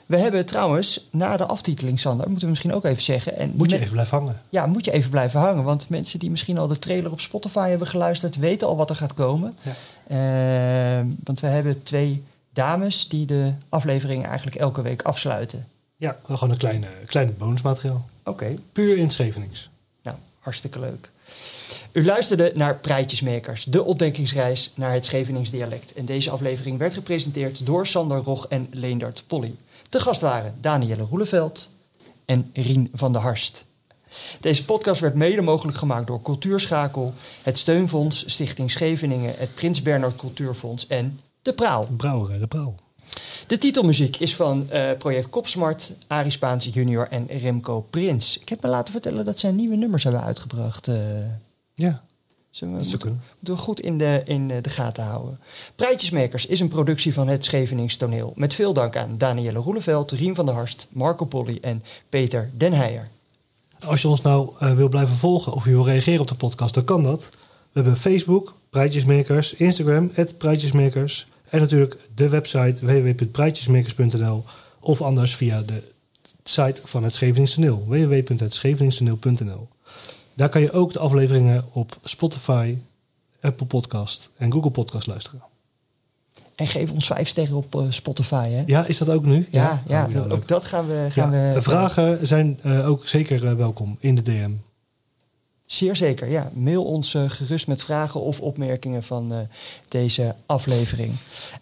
we 0.07 0.17
hebben 0.17 0.47
trouwens, 0.47 1.09
na 1.11 1.37
de 1.37 1.47
aftiteling, 1.47 2.01
Sander, 2.01 2.27
moeten 2.27 2.45
we 2.45 2.51
misschien 2.51 2.75
ook 2.75 2.85
even 2.85 3.03
zeggen. 3.03 3.37
En 3.37 3.53
Moet 3.57 3.71
je 3.71 3.79
even 3.79 3.93
blijven 3.93 4.19
hangen. 4.19 4.41
Ja, 4.49 4.67
moet 4.67 4.85
je 4.85 4.93
even 4.93 5.11
blijven 5.11 5.41
hangen. 5.41 5.65
Want 5.65 5.89
mensen 5.89 6.19
die 6.19 6.31
misschien 6.31 6.59
al 6.59 6.69
de 6.69 6.79
trailer 6.79 7.13
op 7.13 7.21
Spotify 7.21 7.69
hebben 7.69 7.87
geluisterd, 7.87 8.37
weten 8.37 8.69
al 8.69 8.77
wat 8.77 8.91
er 8.91 8.97
gaat 8.97 9.15
komen. 9.15 9.53
Ja. 9.63 9.73
Ehm, 10.99 11.07
want 11.25 11.41
we 11.41 11.47
hebben 11.47 11.83
twee 11.83 12.25
dames 12.53 13.09
die 13.09 13.27
de 13.27 13.53
aflevering 13.69 14.27
eigenlijk 14.27 14.57
elke 14.57 14.83
week 14.83 15.03
afsluiten. 15.03 15.67
Ja, 15.97 16.17
gewoon 16.27 16.51
een 16.51 16.57
kleine, 16.57 16.87
kleine 17.07 17.33
bonusmateriaal. 17.33 18.07
Oké, 18.25 18.57
Puur 18.73 18.99
in 18.99 19.11
Schevenings. 19.11 19.71
nou, 20.03 20.17
hartstikke 20.39 20.79
leuk. 20.79 21.11
U 21.93 22.05
luisterde 22.05 22.51
naar 22.55 22.79
Praatjesmakers, 22.79 23.65
de 23.65 23.83
ontdekkingsreis 23.83 24.73
naar 24.75 24.93
het 24.93 25.05
Scheveningsdialect. 25.05 25.93
En 25.93 26.05
deze 26.05 26.31
aflevering 26.31 26.79
werd 26.79 26.95
gepresenteerd 26.95 27.67
door 27.67 27.87
Sander 27.87 28.19
Rog 28.19 28.47
en 28.49 28.69
Leendert 28.71 29.25
Polly. 29.27 29.55
Te 29.89 30.01
gast 30.01 30.21
waren 30.21 30.55
Danielle 30.61 31.03
Roeleveld 31.03 31.71
en 32.25 32.51
Rien 32.53 32.89
van 32.93 33.13
der 33.13 33.21
Harst. 33.23 33.67
Deze 34.41 34.65
podcast 34.65 35.01
werd 35.01 35.15
mede 35.15 35.43
mogelijk 35.43 35.79
gemaakt 35.79 36.07
door 36.07 36.23
Cultuurschakel, 36.23 37.15
het 37.43 37.59
Steunfonds, 37.59 38.25
Stichting 38.27 38.71
Scheveningen, 38.71 39.35
het 39.37 39.55
Prins 39.55 39.83
Bernhard 39.83 40.17
Cultuurfonds 40.17 40.87
en 40.87 41.21
De 41.43 41.53
Praal. 41.53 41.89
Brouwerij 41.97 42.39
de 42.39 42.47
Praal. 42.47 42.75
De 43.47 43.59
titelmuziek 43.59 44.17
is 44.17 44.37
van 44.37 44.71
eh, 44.71 44.91
project 44.99 45.29
Kopsmart, 45.29 45.93
Arie 46.07 46.31
Spaans 46.31 46.69
junior 46.73 47.09
en 47.11 47.27
Remco 47.27 47.81
Prins. 47.91 48.39
Ik 48.39 48.49
heb 48.49 48.63
me 48.63 48.69
laten 48.69 48.93
vertellen 48.93 49.25
dat 49.25 49.39
zij 49.39 49.51
nieuwe 49.51 49.77
nummers 49.77 50.03
hebben 50.03 50.23
uitgebracht. 50.23 50.89
eh 50.89 50.97
Ja, 51.75 52.03
zou 52.51 52.71
moeten, 52.71 53.23
we 53.41 53.57
goed 53.57 53.81
in 53.81 53.99
de, 53.99 54.23
in 54.25 54.51
eh, 54.51 54.57
de 54.63 54.71
gaten 54.71 55.05
houden. 55.05 55.41
Prijtjesmakers 55.75 56.47
is 56.47 56.61
een 56.61 56.69
productie 56.69 57.13
van 57.13 57.29
het 57.29 57.45
Schevenings 57.45 57.97
Toneel. 57.97 58.33
Met 58.37 58.55
veel 58.55 58.73
dank 58.73 58.97
aan 58.97 59.19
Danielle 59.19 59.59
Roeleveld, 59.59 60.11
Rien 60.11 60.35
van 60.35 60.47
der 60.47 60.55
Harst, 60.55 60.87
Marco 60.91 61.25
Polly 61.25 61.59
en 61.61 61.83
Peter 62.09 62.51
Den 62.57 62.73
Heijer. 62.73 63.09
Als 63.85 64.03
je 64.03 64.09
ons 64.09 64.23
nou 64.23 64.53
wil 64.75 64.89
blijven 64.89 65.17
volgen 65.17 65.53
of 65.53 65.65
je 65.65 65.71
wil 65.71 65.85
reageren 65.85 66.21
op 66.21 66.29
de 66.29 66.35
podcast, 66.35 66.75
dan 66.75 66.85
kan 66.85 67.03
dat. 67.03 67.31
We 67.33 67.81
hebben 67.81 67.97
Facebook, 67.97 68.55
Prijtjesmakers, 68.71 69.55
Instagram, 69.55 70.11
Prijtjesmakers. 70.39 71.27
En 71.49 71.61
natuurlijk 71.61 71.97
de 72.15 72.29
website 72.29 72.87
www.prijtjesmakers.nl 72.87 74.45
of 74.81 75.03
anders 75.03 75.35
via 75.37 75.61
de 75.63 75.93
site 76.43 76.81
van 76.85 77.05
het 77.05 77.15
Schevenings 77.15 77.55
Toneel, 77.55 77.85
www.hetscheveningstoneel.nl. 77.89 79.69
Daar 80.35 80.49
kan 80.49 80.61
je 80.61 80.73
ook 80.73 80.93
de 80.93 80.99
afleveringen 80.99 81.65
op 81.73 81.97
Spotify, 82.05 82.77
Apple 83.41 83.67
Podcast 83.67 84.31
en 84.37 84.53
Google 84.53 84.71
Podcast 84.71 85.07
luisteren. 85.07 85.43
En 86.55 86.67
geef 86.67 86.91
ons 86.91 87.07
vijf 87.07 87.29
sterren 87.29 87.57
op 87.57 87.75
eh, 87.75 87.87
Spotify. 87.89 88.49
Hè? 88.51 88.63
Ja, 88.67 88.87
is 88.87 88.99
dat 88.99 89.09
ook 89.09 89.25
nu? 89.25 89.47
Ja, 89.51 89.83
ja, 89.89 90.05
Oh, 90.05 90.13
leuk. 90.13 90.33
ook 90.33 90.49
dat 90.49 90.65
gaan 90.65 90.87
we. 90.87 91.07
Gaan 91.11 91.33
Ja, 91.33 91.55
we 91.55 91.63
vragen 91.63 92.27
zijn 92.27 92.59
eh, 92.63 92.89
ook 92.89 93.09
zeker 93.09 93.47
eh, 93.47 93.55
welkom 93.55 93.97
in 94.01 94.15
de 94.15 94.23
DM. 94.23 94.51
Zeer 95.67 95.97
zeker, 95.97 96.31
ja. 96.31 96.51
Mail 96.53 96.85
ons 96.85 97.15
eh, 97.15 97.25
gerust 97.27 97.67
met 97.67 97.83
vragen 97.83 98.21
of 98.21 98.41
opmerkingen 98.41 99.03
van 99.03 99.33
eh, 99.33 99.39
deze 99.89 100.35
aflevering. 100.47 101.13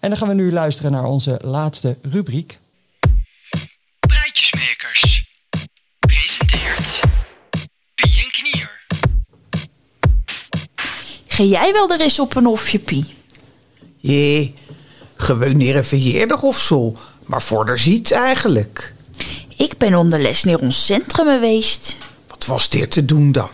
En 0.00 0.08
dan 0.08 0.18
gaan 0.18 0.28
we 0.28 0.34
nu 0.34 0.52
luisteren 0.52 0.92
naar 0.92 1.04
onze 1.04 1.38
laatste 1.42 1.96
rubriek. 2.02 2.58
Praatjesmakers. 4.00 5.30
Presenteert 5.98 7.00
Pie 7.94 8.20
en 8.24 8.30
Knier. 8.30 8.84
Ga 11.26 11.42
jij 11.42 11.72
wel 11.72 11.90
er 11.90 12.00
eens 12.00 12.18
op 12.18 12.36
een 12.36 12.44
hofje, 12.44 12.78
Pie? 12.78 13.14
Jee, 13.96 14.54
gewoon 15.16 15.56
neer 15.56 15.76
een 15.76 15.84
verjaardag 15.84 16.42
of 16.42 16.58
zo. 16.58 16.96
Maar 17.26 17.42
voor 17.42 17.66
de 17.66 17.76
ziet 17.76 18.12
eigenlijk. 18.12 18.94
Ik 19.56 19.78
ben 19.78 19.94
onder 19.94 20.20
les 20.20 20.42
naar 20.44 20.58
ons 20.58 20.84
centrum 20.84 21.26
geweest. 21.26 21.96
Wat 22.28 22.46
was 22.46 22.68
dit 22.68 22.90
te 22.90 23.04
doen 23.04 23.32
dan? 23.32 23.50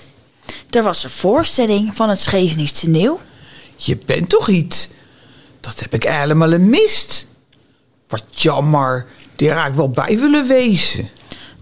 Er 0.71 0.83
was 0.83 1.05
een 1.05 1.11
voorstelling 1.11 1.95
van 1.95 2.09
het 2.09 2.21
Scheveningse 2.21 2.75
toneel. 2.75 3.21
Je 3.77 3.97
bent 3.97 4.29
toch 4.29 4.49
iets? 4.49 4.89
Dat 5.61 5.81
heb 5.81 5.95
ik 5.95 6.03
helemaal 6.03 6.51
gemist. 6.51 7.27
Wat 8.09 8.25
jammer. 8.31 9.07
Die 9.37 9.49
raak 9.49 9.69
ik 9.69 9.75
wel 9.75 9.91
bij 9.91 10.19
willen 10.19 10.47
wezen. 10.47 11.09